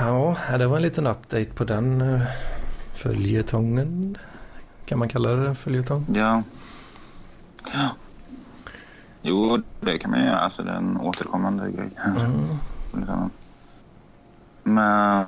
Ja, 0.00 0.36
ja, 0.50 0.58
det 0.58 0.66
var 0.66 0.76
en 0.76 0.82
liten 0.82 1.06
update 1.06 1.44
på 1.54 1.64
den 1.64 2.02
uh, 2.02 2.22
följetongen. 2.94 4.18
Kan 4.86 4.98
man 4.98 5.08
kalla 5.08 5.30
det 5.30 5.54
följetong? 5.54 6.06
Ja. 6.14 6.42
Ja. 7.72 7.88
Jo, 9.22 9.62
det 9.80 9.98
kan 9.98 10.10
man 10.10 10.24
göra. 10.24 10.38
Alltså 10.38 10.62
det 10.62 10.70
är 10.70 10.76
en 10.76 10.96
återkommande 10.96 11.70
grej. 11.70 11.90
Mm. 12.04 12.58
Liksom. 12.92 13.30
Men... 14.62 15.26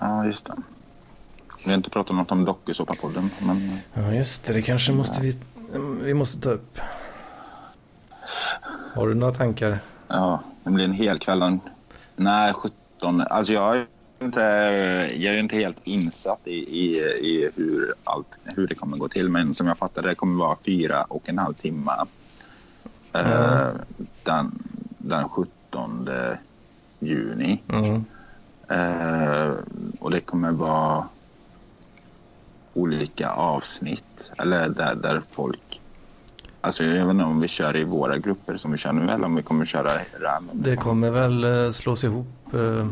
Ja, 0.00 0.24
just 0.26 0.46
det. 0.46 0.54
Vi 1.64 1.70
har 1.70 1.76
inte 1.76 1.90
pratat 1.90 2.16
något 2.16 2.32
om 2.32 2.44
dokusåpapodden, 2.44 3.30
men... 3.40 3.78
Ja, 3.94 4.12
just 4.12 4.46
det. 4.46 4.52
Det 4.52 4.62
kanske 4.62 4.92
måste 4.92 5.20
vi, 5.20 5.38
vi 6.02 6.14
måste 6.14 6.40
ta 6.40 6.50
upp. 6.50 6.78
Har 8.94 9.08
du 9.08 9.14
några 9.14 9.34
tankar? 9.34 9.80
Ja, 10.08 10.42
det 10.64 10.70
blir 10.70 10.84
en 10.84 10.92
hel 10.92 11.18
kväll. 11.18 11.58
Nej, 12.16 12.52
17. 12.52 13.20
Alltså 13.20 13.52
jag 13.52 13.86
inte, 14.24 14.40
jag 15.16 15.34
är 15.34 15.38
inte 15.38 15.56
helt 15.56 15.80
insatt 15.84 16.40
i, 16.44 16.54
i, 16.54 16.98
i 17.20 17.50
hur, 17.56 17.94
allt, 18.04 18.38
hur 18.44 18.66
det 18.66 18.74
kommer 18.74 18.96
gå 18.96 19.08
till. 19.08 19.28
Men 19.28 19.54
som 19.54 19.66
jag 19.66 19.78
fattar 19.78 20.02
det 20.02 20.14
kommer 20.14 20.44
vara 20.44 20.56
fyra 20.66 21.02
och 21.02 21.28
en 21.28 21.38
halv 21.38 21.54
timme. 21.54 21.92
Eh, 23.12 23.68
den, 24.22 24.62
den 24.98 25.28
17 25.28 26.08
juni. 26.98 27.62
Mm. 27.68 28.04
Eh, 28.68 29.52
och 29.98 30.10
det 30.10 30.20
kommer 30.20 30.52
vara 30.52 31.08
olika 32.74 33.30
avsnitt. 33.30 34.30
Eller 34.38 34.68
där, 34.68 34.94
där 34.94 35.22
folk... 35.30 35.80
Alltså 36.60 36.84
jag 36.84 37.06
vet 37.06 37.10
inte 37.10 37.24
om 37.24 37.40
vi 37.40 37.48
kör 37.48 37.76
i 37.76 37.84
våra 37.84 38.18
grupper 38.18 38.56
som 38.56 38.72
vi 38.72 38.78
kör 38.78 38.92
nu 38.92 39.12
eller 39.12 39.24
om 39.24 39.34
vi 39.36 39.42
kommer 39.42 39.64
köra 39.64 39.90
random. 40.20 40.62
Det 40.62 40.76
kommer 40.76 41.10
väl 41.10 41.44
eh, 41.44 41.72
slås 41.72 42.04
ihop. 42.04 42.26
eh, 42.54 42.60
eh, 42.60 42.86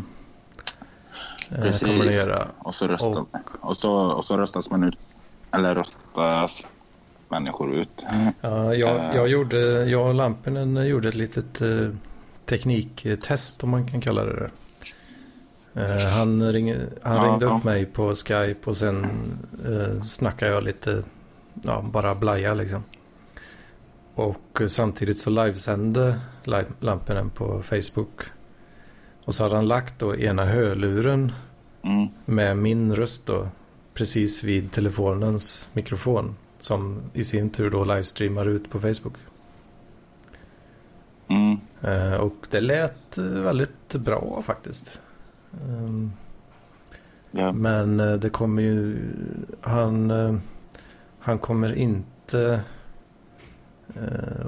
Precis. 1.48 1.88
Kommer 1.88 2.04
det 2.04 2.14
göra. 2.14 2.48
Och 2.58 2.74
så, 2.74 2.86
röstar, 2.88 3.10
Och- 3.10 3.28
och... 3.60 3.76
så, 3.76 3.92
och 3.92 4.24
så 4.24 4.36
röstas 4.38 4.70
man 4.70 4.82
ut. 4.84 4.98
Eller 5.54 5.74
röstas 5.74 6.62
människor 7.28 7.72
ut. 7.74 7.88
Ja, 8.40 8.74
jag, 8.74 8.96
Eh. 8.96 9.16
jag, 9.16 9.28
gjorde, 9.28 9.84
jag 9.84 10.06
och 10.08 10.14
Lampinen 10.14 10.86
gjorde 10.86 11.08
ett 11.08 11.14
litet 11.14 11.60
eh, 11.60 11.88
tekniktest 12.46 13.64
om 13.64 13.70
man 13.70 13.88
kan 13.88 14.00
kalla 14.00 14.24
det 14.24 14.36
det. 14.36 14.50
Eh, 15.82 16.06
han 16.18 16.52
ring, 16.52 16.74
han 17.02 17.16
Ja, 17.16 17.24
ringde 17.30 17.46
ja. 17.46 17.56
upp 17.58 17.64
mig 17.64 17.86
på 17.86 18.14
Skype 18.14 18.70
och 18.70 18.76
sen 18.76 19.04
eh, 19.66 20.02
snackade 20.02 20.52
jag 20.52 20.64
lite, 20.64 21.02
ja, 21.62 21.84
bara 21.92 22.14
blaja 22.14 22.54
liksom. 22.54 22.84
Och 24.14 24.60
eh, 24.60 24.66
samtidigt 24.66 25.20
så 25.20 25.30
livesände 25.30 26.20
live, 26.44 26.66
Lampinen 26.80 27.30
på 27.30 27.62
Facebook. 27.62 28.20
Och 29.28 29.34
så 29.34 29.42
hade 29.42 29.54
han 29.56 29.68
lagt 29.68 29.98
då 29.98 30.16
ena 30.16 30.44
hörluren 30.44 31.32
Mm. 31.82 32.08
med 32.24 32.56
min 32.58 32.96
röst 32.96 33.26
då 33.26 33.48
precis 33.94 34.42
vid 34.44 34.72
telefonens 34.72 35.68
mikrofon 35.72 36.36
som 36.60 37.00
i 37.12 37.24
sin 37.24 37.50
tur 37.50 37.70
då 37.70 37.84
livestreamar 37.84 38.48
ut 38.48 38.70
på 38.70 38.80
Facebook. 38.80 39.14
Mm. 41.28 41.56
Eh, 41.82 42.14
och 42.14 42.34
det 42.50 42.60
lät 42.60 43.18
eh, 43.18 43.24
väldigt 43.24 43.94
bra 43.94 44.42
faktiskt. 44.46 45.00
Ehm, 45.52 46.12
Ja. 47.30 47.52
men 47.52 48.00
eh, 48.00 48.12
det 48.14 48.30
kommer 48.30 48.62
ju, 48.62 48.96
han, 49.60 50.12
han 51.18 51.38
kommer 51.38 51.74
inte, 51.74 52.60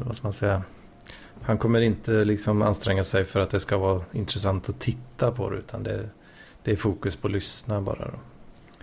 vad 0.07 0.17
ska 0.17 0.27
man 0.27 0.33
säga, 0.33 0.63
han 1.51 1.59
kommer 1.59 1.81
inte 1.81 2.25
liksom 2.25 2.63
anstränga 2.63 3.05
sig 3.05 3.25
för 3.25 3.41
att 3.41 3.51
det 3.51 3.61
ska 3.61 3.79
vara 3.79 4.03
intressant 4.13 4.69
att 4.69 4.81
titta 4.81 5.31
på 5.33 5.51
det 5.51 5.57
utan 5.57 5.83
det, 5.83 6.09
det 6.65 6.73
är 6.73 6.77
fokus 6.77 7.17
på 7.17 7.29
att 7.29 7.33
lyssna 7.33 7.81
bara. 7.81 7.99
Då. 8.05 8.19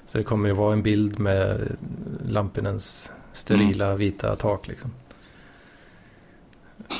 Så 0.06 0.18
det 0.18 0.24
kommer 0.24 0.50
ju 0.50 0.56
vara 0.56 0.74
en 0.74 0.84
bild 0.84 1.20
med 1.20 1.78
Lampinens 2.28 3.12
sterila 3.32 3.96
vita 3.96 4.36
tak 4.36 4.68
liksom. 4.68 4.92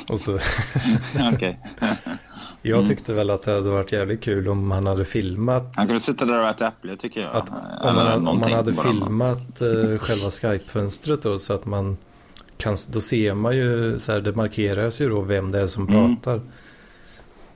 Och 0.08 0.20
så, 0.20 0.32
jag 2.62 2.78
Mm. 2.78 2.88
tyckte 2.88 3.12
väl 3.12 3.30
att 3.30 3.42
det 3.42 3.52
hade 3.52 3.70
varit 3.70 3.92
jävligt 3.92 4.20
kul 4.22 4.48
om 4.48 4.70
han 4.70 4.86
hade 4.86 5.04
filmat 5.04 5.72
Han 5.76 5.86
kunde 5.86 6.00
sitta 6.00 6.24
där 6.24 6.42
och 6.42 6.48
äta 6.48 6.68
äpple 6.68 6.96
tycker 6.96 7.20
jag. 7.20 7.36
Att, 7.36 7.48
om, 7.84 7.94
man, 7.94 8.28
om 8.28 8.40
man 8.40 8.52
hade 8.52 8.74
filmat 8.74 9.60
eh, 9.60 9.98
själva 9.98 10.30
Skype-fönstret 10.30 11.22
då 11.22 11.38
så 11.38 11.52
att 11.52 11.66
man 11.66 11.96
kan, 12.58 12.76
då 12.90 13.00
ser 13.00 13.34
man 13.34 13.56
ju, 13.56 13.98
så 13.98 14.12
här, 14.12 14.20
det 14.20 14.36
markeras 14.36 15.00
ju 15.00 15.08
då 15.08 15.20
vem 15.20 15.50
det 15.52 15.60
är 15.60 15.66
som 15.66 15.88
Mm. 15.88 16.16
pratar. 16.16 16.34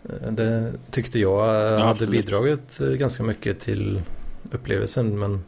Eh, 0.04 0.32
Det 0.32 0.72
tyckte 0.90 1.18
jag 1.18 1.48
eh, 1.48 1.62
Ja, 1.72 1.78
hade 1.78 1.90
absolut. 1.90 2.10
bidragit 2.26 2.80
eh, 2.80 2.88
ganska 2.88 3.22
mycket 3.22 3.60
till 3.60 4.02
upplevelsen 4.52 5.18
men 5.18 5.44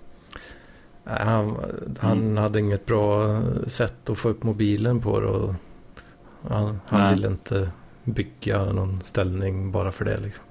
nej, 1.04 1.18
han, 1.20 1.56
han 1.98 2.18
Mm. 2.22 2.36
hade 2.36 2.58
inget 2.58 2.86
bra 2.86 3.40
sätt 3.66 4.10
att 4.10 4.18
få 4.18 4.28
upp 4.28 4.42
mobilen 4.42 5.00
på 5.00 5.20
det 5.20 5.26
och 5.26 5.54
han, 6.48 6.80
han 6.86 7.00
Nej. 7.00 7.14
ville 7.14 7.26
inte 7.28 7.70
bygga 8.04 8.64
någon 8.64 9.00
ställning 9.04 9.72
bara 9.72 9.92
för 9.92 10.04
det. 10.04 10.20
Liksom. 10.20 10.44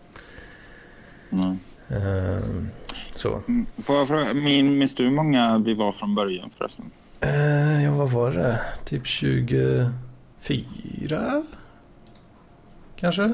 Ehm, 1.90 2.68
så. 3.16 3.42
Mm. 3.48 3.66
Får 3.84 3.96
jag 3.96 4.08
fråga, 4.08 4.34
min, 4.34 4.78
minns 4.78 4.96
du 4.96 5.04
hur 5.04 5.12
många 5.12 5.58
vi 5.66 5.74
var 5.74 5.92
från 5.92 6.16
början 6.16 6.50
förresten? 6.58 6.86
Eh, 7.24 7.84
ja, 7.84 7.92
vad 7.92 8.12
var 8.12 8.32
det? 8.32 8.62
Typ 8.86 9.08
24? 9.08 9.94
Kanske? 12.96 13.34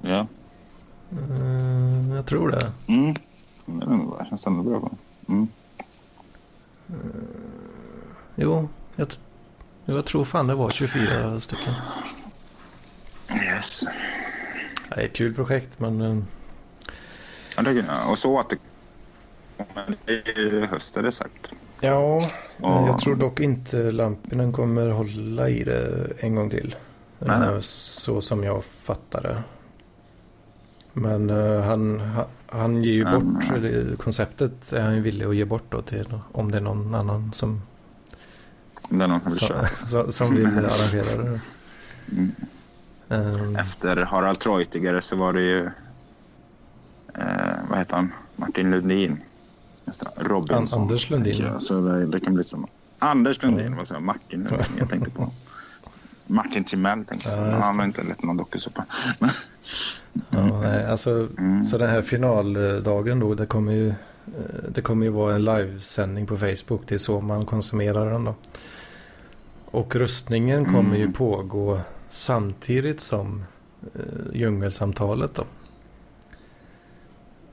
Ja. 0.00 0.26
Eh, 1.10 2.14
jag 2.14 2.26
tror 2.26 2.50
det. 2.50 2.72
Mm. 2.88 3.14
Det 3.66 4.26
känns 4.28 4.46
ändå 4.46 4.62
bra. 4.62 4.90
Mm. 5.28 5.48
Jo, 8.34 8.68
jag, 8.96 9.08
jag 9.84 10.04
tror 10.04 10.24
fan 10.24 10.46
det 10.46 10.54
var 10.54 10.70
24 10.70 11.40
stycken. 11.40 11.74
Yes. 13.30 13.84
Det 14.88 15.00
är 15.00 15.04
ett 15.04 15.16
kul 15.16 15.34
projekt 15.34 15.80
men 15.80 16.00
eh, 16.00 16.18
Ja, 17.56 17.62
det, 17.62 17.84
och 18.10 18.18
så 18.18 18.40
att 18.40 18.50
det 18.50 18.56
det 20.06 20.28
är 20.28 20.38
ju 20.38 20.66
höst 20.66 20.96
är 20.96 21.02
det 21.02 21.12
sagt. 21.12 21.46
Ja, 21.84 22.30
Ja. 22.62 22.86
jag 22.86 22.98
tror 22.98 23.16
dock 23.16 23.40
inte 23.40 23.76
Lampinen 23.92 24.52
kommer 24.52 24.88
hålla 24.88 25.48
i 25.48 25.64
det 25.64 26.06
en 26.18 26.34
gång 26.34 26.50
till. 26.50 26.76
Nej. 27.18 27.48
Eh, 27.48 27.60
Så 27.60 28.20
som 28.20 28.44
jag 28.44 28.64
fattar 28.64 29.22
det. 29.22 29.42
Men 30.92 31.30
eh, 31.30 31.60
han, 31.60 32.00
ha- 32.00 32.28
han 32.46 32.82
ger 32.84 32.92
ju 32.92 33.04
Men, 33.04 33.34
bort, 33.34 33.44
ja. 33.48 33.54
eller 33.56 33.96
konceptet 33.96 34.72
är 34.72 34.80
han 34.82 34.94
ju 34.94 35.00
villig 35.00 35.26
att 35.26 35.36
ge 35.36 35.44
bort 35.44 35.64
då 35.68 35.82
till 35.82 36.18
om 36.32 36.50
det 36.50 36.56
är 36.56 36.60
någon 36.62 36.94
annan 36.94 37.32
som, 37.32 37.62
det 38.88 39.06
någon 39.06 39.30
som 39.30 39.56
vill 39.60 39.88
som, 39.88 40.12
som, 40.12 40.34
vill 40.34 40.46
arrangera 40.56 41.22
det. 41.22 41.40
Mm. 42.12 42.32
Ehm, 43.08 43.56
Efter 43.56 43.96
Harald 43.96 44.38
Treutiger 44.40 45.00
så 45.00 45.16
var 45.16 45.32
det 45.32 45.42
ju... 45.42 45.66
Eh, 47.14 47.54
vad 47.70 47.78
heter 47.78 47.96
han? 47.96 48.12
Martin 48.36 48.70
Lundin. 48.70 49.20
Robinson. 50.16 50.78
An- 50.78 50.82
Anders 50.82 51.10
Lundin. 51.10 51.36
jag. 51.42 51.62
Så 51.62 51.80
det, 51.80 52.06
det 52.06 52.20
kan 52.20 52.34
bli 52.34 52.44
som... 52.44 52.66
Anders 52.98 53.42
Lundin, 53.42 53.70
Ja. 53.70 53.76
vad 53.76 53.88
sa 53.88 53.94
jag? 53.94 54.02
Martin 54.02 54.40
Lundin 54.40 54.66
jag 54.78 54.88
tänkte 54.90 55.10
på. 55.10 55.30
Martin 56.26 56.64
Timell 56.64 57.04
tänkte 57.04 57.28
jag. 57.30 57.48
Ja, 57.48 57.60
han 57.60 57.76
var 57.76 57.84
inte 57.84 58.02
lett 58.02 58.22
någon 58.22 58.36
dokusåpa. 58.36 58.84
Ja, 60.30 60.60
nej, 60.60 60.86
alltså, 60.86 61.28
Mm. 61.38 61.64
Så 61.64 61.78
den 61.78 61.90
här 61.90 62.02
finaldagen 62.02 63.20
då, 63.20 63.34
det 63.34 63.46
kommer 63.46 63.72
ju, 63.72 63.88
eh, 63.88 63.94
det 64.74 64.80
kommer 64.82 65.06
ju 65.06 65.12
vara 65.12 65.34
en 65.34 65.44
livesändning 65.44 66.26
på 66.26 66.36
Facebook. 66.36 66.82
Det 66.86 66.94
är 66.94 66.98
så 66.98 67.20
man 67.20 67.44
konsumerar 67.46 68.10
den 68.12 68.24
då. 68.24 68.34
Och 69.64 69.96
röstningen 69.96 70.64
kommer 70.64 70.96
ju 70.96 71.02
Mm. 71.02 71.12
pågå 71.12 71.80
samtidigt 72.10 73.00
som 73.00 73.44
eh, 73.94 74.00
djungelsamtalet 74.32 75.34
då. 75.34 75.44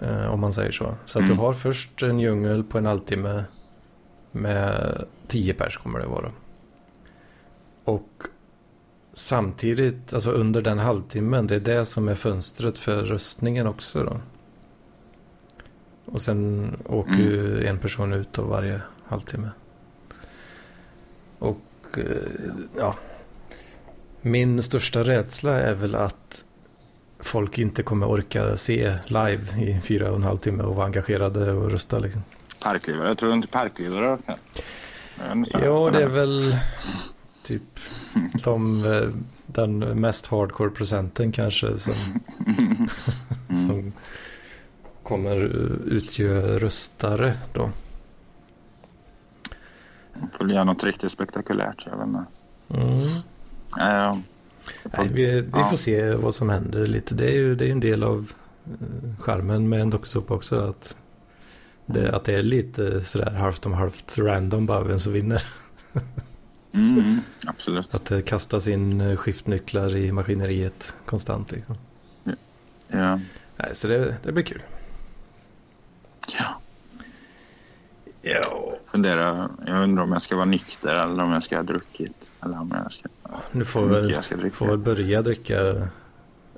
Eh, 0.02 0.34
om 0.34 0.40
man 0.40 0.54
säger 0.54 0.72
så. 0.72 0.96
Så 1.06 1.20
att 1.20 1.26
du 1.26 1.32
Mm. 1.32 1.40
har 1.46 1.54
först 1.54 2.04
en 2.04 2.20
djungel 2.20 2.64
på 2.64 2.78
en 2.78 2.86
halvtimme 2.86 3.44
med 4.32 5.04
10 5.28 5.54
pers 5.54 5.78
kommer 5.78 6.00
det 6.00 6.06
vara. 6.08 6.32
Och 7.84 8.10
samtidigt, 9.14 10.14
alltså 10.14 10.32
under 10.32 10.62
den 10.62 10.80
halvtimmen, 10.80 11.48
det 11.48 11.56
är 11.56 11.60
det 11.60 11.86
som 11.86 12.08
är 12.10 12.16
fönstret 12.16 12.78
för 12.78 13.04
röstningen 13.04 13.68
också 13.68 14.04
då. 14.04 14.18
Och 16.06 16.22
sen 16.22 16.72
åker 16.86 17.14
Mm. 17.14 17.26
ju 17.26 17.66
en 17.68 17.78
person 17.78 18.14
ut 18.14 18.34
då 18.34 18.42
varje 18.42 18.82
halvtimme. 19.06 19.50
Och 21.40 21.62
eh, 21.98 22.06
ja, 22.78 22.96
min 24.22 24.64
största 24.64 25.04
rädsla 25.04 25.60
är 25.60 25.74
väl 25.74 25.96
att 25.96 26.46
folk 27.26 27.58
inte 27.60 27.84
kommer 27.84 28.10
orka 28.10 28.58
se 28.58 28.98
live 29.06 29.62
i 29.64 29.82
fyra 29.82 30.10
och 30.10 30.16
en 30.16 30.24
halv 30.24 30.38
timme 30.38 30.64
och 30.64 30.76
vara 30.76 30.86
engagerade 30.86 31.52
och 31.52 31.72
rösta 31.72 32.00
liksom. 32.00 32.24
Parklivare. 32.64 33.08
Jag 33.08 33.18
tror 33.18 33.34
inte 33.34 33.48
parklivare 33.48 34.18
kan. 34.26 35.46
Ja, 35.52 35.90
det 35.94 36.04
är 36.04 36.08
väl 36.08 36.58
typ 37.44 37.80
de, 38.44 38.86
eh, 38.86 39.10
den 39.46 39.80
mest 39.80 40.26
hardcore 40.26 40.70
procenten 40.70 41.32
kanske 41.32 41.78
som, 41.80 41.94
Mm. 43.50 43.68
som 43.68 43.94
kommer 45.04 45.36
utgöra 45.88 46.60
röstare 46.60 47.38
då. 47.54 47.70
Får 50.38 50.52
göra 50.52 50.64
något 50.64 50.84
riktigt 50.84 51.12
spektakulärt. 51.12 51.86
Jag 51.86 51.98
vet 51.98 52.08
inte. 52.08 52.26
Mm. 52.70 53.00
Eh, 53.80 54.18
Nej, 54.98 55.08
vi, 55.14 55.26
vi 55.42 55.50
Ja. 55.54 55.70
får 55.70 55.78
se 55.78 56.14
vad 56.14 56.36
som 56.36 56.50
händer 56.50 56.86
lite. 56.86 57.16
Det 57.16 57.26
är 57.26 57.36
ju 57.36 57.56
det 57.56 57.66
är 57.68 57.72
en 57.72 57.80
del 57.80 58.04
av 58.04 58.32
eh, 58.66 59.22
charmen 59.24 59.70
med 59.70 59.82
en 59.82 59.90
dokusåpa 59.90 60.34
också. 60.34 60.60
Att 60.60 60.96
det, 61.86 62.16
att 62.16 62.24
det 62.24 62.34
är 62.34 62.44
lite 62.44 63.04
sådär 63.04 63.32
halvt 63.32 63.66
om 63.66 63.74
halvt 63.74 64.18
random 64.18 64.66
bara 64.66 64.84
vem 64.84 65.00
som 65.00 65.14
vinner. 65.14 65.44
mm, 66.74 67.20
absolut. 67.46 67.96
Att 67.96 68.06
det 68.06 68.22
kastas 68.22 68.68
in 68.68 69.02
eh, 69.02 69.16
skiftnycklar 69.18 69.96
i 69.96 70.12
maskineriet 70.12 70.94
konstant 71.06 71.52
liksom. 71.52 71.76
Ja. 72.88 73.20
Nej, 73.58 73.70
så 73.76 73.88
det, 73.88 74.16
det 74.24 74.32
blir 74.32 74.44
kul. 74.44 74.62
ja. 76.38 76.62
Ja, 78.24 78.78
Fundera. 78.86 79.50
Jag 79.68 79.84
undrar 79.84 80.04
om 80.04 80.12
jag 80.12 80.22
ska 80.22 80.36
vara 80.36 80.46
nykter 80.46 81.04
eller 81.04 81.24
om 81.24 81.32
jag 81.32 81.44
ska 81.44 81.56
ha 81.56 81.64
druckit. 81.64 82.28
Eller 82.44 82.60
om 82.60 82.72
jag 82.84 82.94
ska... 82.94 83.10
nu 83.52 83.66
får 83.66 83.86
väl, 83.86 84.12
jag 84.12 84.24
ska 84.24 84.36
dricka. 84.36 84.56
får 84.56 84.68
väl 84.68 84.78
börja 84.78 85.22
dricka 85.22 85.90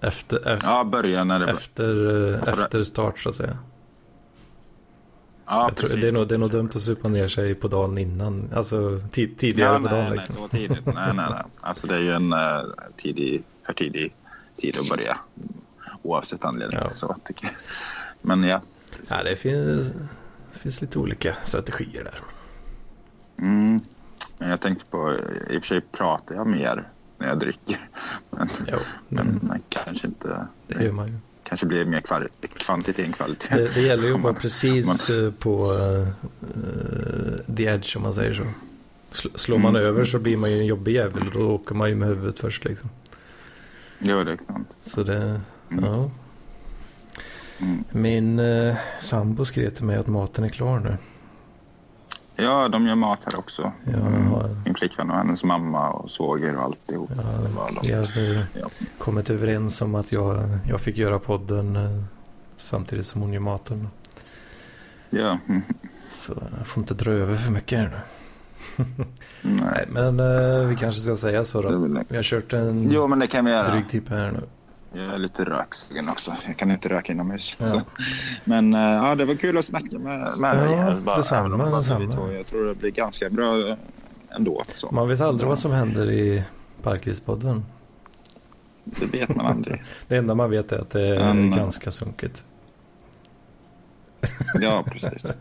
efter, 0.01 0.47
efter, 0.47 0.59
Ja, 0.63 0.83
börja 0.83 1.23
när 1.23 1.39
det... 1.39 1.51
efter, 1.51 2.29
eh, 2.33 2.39
Alltså 2.39 2.61
efter 2.61 2.83
start 2.83 3.19
så 3.19 3.29
att 3.29 3.35
säga. 3.35 3.57
ja, 5.45 5.65
Jag 5.67 5.77
tror, 5.77 5.97
det, 5.97 6.07
är 6.07 6.11
nog, 6.11 6.27
det 6.27 6.35
är 6.35 6.39
nog 6.39 6.51
dumt 6.51 6.69
att 6.75 6.81
supa 6.81 7.07
ner 7.09 7.27
sig 7.27 7.55
på 7.55 7.67
dagen 7.67 7.97
innan. 7.97 8.49
Alltså 8.55 9.01
tid, 9.11 9.37
tidigare 9.37 9.73
Ja, 9.73 9.75
på 9.75 9.83
nej, 9.83 9.91
dagen 9.91 10.03
nej, 10.09 10.17
liksom. 10.17 10.35
så 10.35 10.47
tidigt. 10.47 10.85
Nej, 10.85 11.13
nej, 11.13 11.25
nej. 11.29 11.43
Alltså 11.61 11.87
det 11.87 11.95
är 11.95 11.99
ju 11.99 12.11
en 12.11 12.33
uh, 12.33 12.63
tidig, 12.97 13.43
för 13.65 13.73
tidig 13.73 14.13
tid 14.57 14.77
att 14.79 14.89
börja. 14.89 15.17
Oavsett 16.01 16.45
anledning. 16.45 16.79
Ja. 16.81 16.93
Så 16.93 17.15
men 18.21 18.43
ja. 18.43 18.61
precis. 18.91 19.09
Ja, 19.09 19.23
det 19.23 19.35
finns, 19.35 19.87
det 20.53 20.59
finns 20.59 20.81
lite 20.81 20.99
olika 20.99 21.35
strategier 21.43 22.03
där. 22.03 22.19
Mm. 23.37 23.79
Men 24.37 24.49
jag 24.49 24.59
tänkte 24.59 24.85
på, 24.85 25.13
i 25.49 25.57
och 25.57 25.61
för 25.61 25.67
sig 25.67 25.81
pratar 25.81 26.35
jag 26.35 26.47
mer 26.47 26.89
när 27.17 27.27
jag 27.27 27.39
dricker. 27.39 27.89
Men, 28.29 28.49
Jo, 28.67 28.77
men, 29.09 29.39
men 29.43 29.61
kanske 29.69 30.07
inte... 30.07 30.47
det 30.67 30.83
gör 30.83 30.91
man 30.91 31.07
ju. 31.07 31.13
Kanske 31.43 31.65
blir 31.65 31.85
mer 31.85 32.01
kval, 32.01 32.27
kvantitet 32.57 33.05
än 33.05 33.13
kvalitet. 33.13 33.55
Det, 33.55 33.73
det 33.75 33.81
gäller 33.81 34.07
ju 34.07 34.13
att 34.15 34.21
vara 34.21 34.33
Man- 34.33 34.41
precis 34.41 35.09
eh, 35.09 35.31
på 35.31 35.71
uh, 35.73 36.07
the 37.55 37.63
edge 37.63 37.97
om 37.97 38.03
man 38.03 38.13
säger 38.13 38.33
så. 38.33 38.43
Sl- 39.11 39.37
Slår 39.37 39.57
man 39.57 39.75
Mm. 39.75 39.87
över 39.87 40.05
så 40.05 40.19
blir 40.19 40.37
man 40.37 40.51
ju 40.51 40.59
en 40.59 40.65
jobbig 40.65 40.95
jävel 40.95 41.27
och 41.27 41.33
då 41.33 41.51
åker 41.51 41.75
man 41.75 41.89
ju 41.89 41.95
med 41.95 42.07
huvudet 42.07 42.39
först 42.39 42.65
liksom. 42.65 42.89
Jo, 43.99 44.23
det 44.23 44.31
är 44.31 44.37
sant. 44.47 44.77
Så 44.81 45.03
det, 45.03 45.41
Mm. 45.71 45.83
ja. 45.85 46.11
Mm. 47.59 47.83
Min 47.91 48.39
uh, 48.39 48.75
sambo 48.99 49.45
skrev 49.45 49.69
till 49.69 49.85
mig 49.85 49.95
att 49.97 50.07
maten 50.07 50.43
är 50.43 50.49
klar 50.49 50.79
nu. 50.79 50.97
Ja, 52.35 52.67
de 52.69 52.87
gör 52.87 52.95
mat 52.95 53.19
här 53.25 53.39
också. 53.39 53.71
Har- 54.31 54.61
Min 54.65 54.75
flickvän 54.75 55.09
och 55.09 55.17
hennes 55.17 55.43
mamma 55.43 55.89
och 55.89 56.11
svåger 56.11 56.55
och 56.57 56.63
alltihop. 56.63 57.09
Ja, 57.15 57.69
vi 57.83 57.93
hade 57.93 58.47
Ja. 58.59 58.67
kommit 58.97 59.29
överens 59.29 59.81
om 59.81 59.95
att 59.95 60.11
jag, 60.11 60.57
jag 60.67 60.81
fick 60.81 60.97
göra 60.97 61.19
podden 61.19 61.75
eh, 61.75 62.03
samtidigt 62.57 63.05
som 63.05 63.21
hon 63.21 63.33
gör 63.33 63.39
maten. 63.39 63.87
Ja. 65.09 65.37
Mm. 65.47 65.61
Så 66.09 66.33
jag 66.57 66.67
får 66.67 66.81
inte 66.83 66.93
dra 66.93 67.11
över 67.11 67.35
för 67.35 67.51
mycket 67.51 67.79
här 67.79 67.87
nu. 67.87 67.97
Nej. 69.41 69.55
Nej, 69.61 69.85
men 69.89 70.19
eh, 70.19 70.67
vi 70.67 70.75
kanske 70.75 71.01
ska 71.01 71.15
säga 71.15 71.45
så 71.45 71.61
då. 71.61 71.87
Vi 72.07 72.15
har 72.15 72.23
kört 72.23 72.53
en 72.53 72.91
Jo, 72.91 73.07
men 73.07 73.19
det 73.19 73.27
kan 73.27 73.45
vi 73.45 73.51
göra. 73.51 73.71
dryg 73.71 73.89
timme 73.89 74.05
här 74.09 74.31
nu. 74.31 74.41
Jag 74.95 75.13
är 75.13 75.17
lite 75.17 75.43
röksugen 75.43 76.09
också. 76.09 76.35
Jag 76.47 76.57
kan 76.57 76.71
inte 76.71 76.89
röka 76.89 77.11
inomhus. 77.11 77.55
Ja. 77.59 77.65
Så. 77.65 77.81
Men 78.45 78.73
eh, 78.73 78.79
ja, 78.81 79.15
det 79.15 79.25
var 79.25 79.35
kul 79.35 79.57
att 79.57 79.65
snacka 79.65 79.99
med, 79.99 80.37
med. 80.37 80.57
Ja, 80.57 80.75
här. 80.75 80.95
Bara- 81.01 81.17
detsamma, 81.17 81.57
bara 81.57 81.75
detsamma. 81.77 82.31
Jag 82.33 82.47
tror 82.47 82.65
det 82.65 82.75
blir 82.75 82.91
ganska 82.91 83.29
bra 83.29 83.69
eh, 83.69 83.75
ändå. 84.35 84.63
Så. 84.75 84.91
Man 84.91 85.07
vet 85.07 85.21
aldrig 85.21 85.49
vad 85.49 85.59
som 85.59 85.71
händer 85.71 86.11
i 86.11 86.43
Parklivspodden. 86.83 87.65
Det 88.83 89.05
vet 89.05 89.35
man 89.35 89.45
aldrig. 89.45 89.83
Det 90.07 90.15
enda 90.17 90.35
man 90.35 90.49
vet 90.49 90.71
är 90.71 90.79
att 90.79 90.89
det 90.89 91.01
är 91.07 91.27
eh, 91.27 91.55
ganska 91.57 91.91
sunkigt. 91.91 92.43
Ja, 94.61 94.83
precis. 94.87 95.25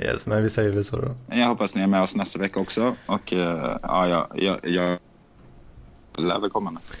Yes, 0.00 0.26
men 0.26 0.42
vi 0.42 0.50
säger 0.50 0.70
väl 0.70 0.84
så 0.84 0.96
då. 0.96 1.14
jag 1.30 1.46
hoppas 1.46 1.74
ni 1.74 1.82
är 1.82 1.86
med 1.86 2.02
oss 2.02 2.16
nästa 2.16 2.38
vecka 2.38 2.60
också. 2.60 2.96
Och 3.06 3.32
eh, 3.32 3.76
ja, 3.82 4.08
jag, 4.08 4.26
jag, 4.34 4.56
jag 4.62 4.98
lär 6.26 6.40
väl 6.40 6.50
komma 6.50 6.70
nästa. 6.70 6.94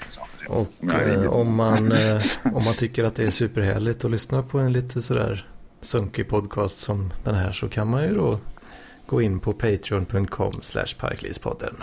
Och 0.48 0.84
eh, 0.84 1.32
om, 1.32 1.54
man, 1.54 1.92
eh, 1.92 2.22
om 2.54 2.64
man 2.64 2.74
tycker 2.74 3.04
att 3.04 3.14
det 3.14 3.24
är 3.24 3.30
superhärligt 3.30 4.04
att 4.04 4.10
lyssna 4.10 4.42
på 4.42 4.58
en 4.58 4.72
lite 4.72 5.02
sådär 5.02 5.46
sunkig 5.80 6.28
podcast 6.28 6.78
som 6.78 7.12
den 7.24 7.34
här 7.34 7.52
så 7.52 7.68
kan 7.68 7.88
man 7.88 8.02
ju 8.02 8.14
då 8.14 8.38
gå 9.06 9.22
in 9.22 9.40
på 9.40 9.52
patreon.com 9.52 10.52
slash 10.62 10.94
parklivspodden. 10.98 11.74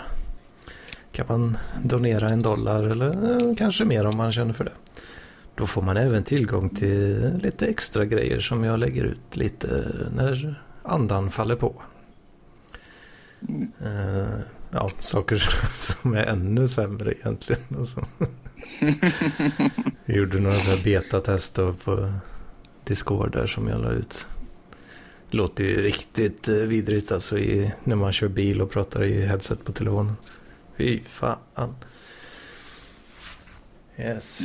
kan 1.12 1.26
man 1.28 1.58
donera 1.82 2.28
en 2.28 2.42
dollar 2.42 2.82
eller 2.82 3.48
eh, 3.48 3.54
kanske 3.54 3.84
mer 3.84 4.06
om 4.06 4.16
man 4.16 4.32
känner 4.32 4.52
för 4.52 4.64
det. 4.64 4.72
Då 5.54 5.66
får 5.66 5.82
man 5.82 5.96
även 5.96 6.24
tillgång 6.24 6.70
till 6.70 7.32
lite 7.42 7.66
extra 7.66 8.04
grejer 8.04 8.40
som 8.40 8.64
jag 8.64 8.78
lägger 8.78 9.04
ut 9.04 9.36
lite 9.36 9.84
när 10.14 10.62
andan 10.82 11.30
faller 11.30 11.56
på. 11.56 11.82
Eh, 13.80 14.40
ja, 14.76 14.90
saker 15.00 15.36
som 15.70 16.14
är 16.14 16.26
ännu 16.26 16.68
sämre 16.68 17.12
egentligen. 17.12 17.62
Och 17.78 17.88
så. 17.88 18.04
Jag 20.04 20.16
gjorde 20.16 20.40
några 20.40 20.56
så 20.56 20.70
här 20.70 20.84
betatest 20.84 21.54
då 21.54 21.72
på 21.72 22.12
Discord 22.84 23.32
där 23.32 23.46
som 23.46 23.68
jag 23.68 23.80
la 23.80 23.90
ut. 23.90 24.26
Det 25.30 25.36
låter 25.36 25.64
ju 25.64 25.82
riktigt 25.82 26.48
eh, 26.48 26.54
vidrigt 26.54 27.12
alltså 27.12 27.38
i, 27.38 27.72
när 27.84 27.96
man 27.96 28.12
kör 28.12 28.28
bil 28.28 28.62
och 28.62 28.70
pratar 28.70 29.04
i 29.04 29.26
headset 29.26 29.64
på 29.64 29.72
telefonen. 29.72 30.16
Fy 30.76 31.00
fan. 31.04 31.74
Yes. 33.98 34.42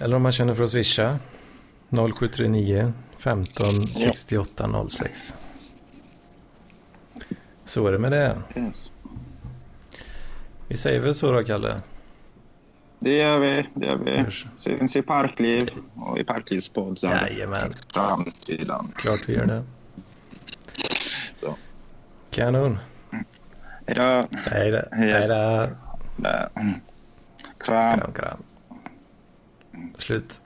Eller 0.00 0.16
om 0.16 0.22
man 0.22 0.32
känner 0.32 0.54
för 0.54 0.64
att 0.64 0.70
swisha. 0.70 1.18
0739 1.90 2.92
15 3.18 3.86
68 3.86 4.88
06. 4.88 5.34
Så 7.64 7.86
är 7.86 7.92
det 7.92 7.98
med 7.98 8.12
det. 8.12 8.42
Yes. 8.56 8.87
Vi 10.68 10.76
säger 10.76 11.00
väl 11.00 11.14
så 11.14 11.32
då, 11.32 11.44
Kalle? 11.44 11.80
Det 12.98 13.16
gör 13.16 13.38
vi. 13.38 13.68
Det 13.74 13.86
gör 13.86 13.96
vi. 13.96 14.24
Syns 14.58 14.96
i 14.96 15.02
Parkliv 15.02 15.70
och 15.96 16.18
i 16.18 16.24
Parklivspodden. 16.24 17.10
Jajamän, 17.10 17.74
Framtiden. 17.92 18.92
klart 18.96 19.20
vi 19.26 19.32
gör 19.34 19.46
det. 19.46 19.64
Så. 21.40 21.54
Kanon. 22.30 22.78
Hej 23.86 23.94
då. 23.96 24.26
Hej 24.50 24.70
då. 24.70 24.82
Hej 24.92 25.28
då. 25.28 25.68
Kram. 27.58 27.98
Kram, 27.98 28.12
kram. 28.12 28.42
Slut. 29.98 30.40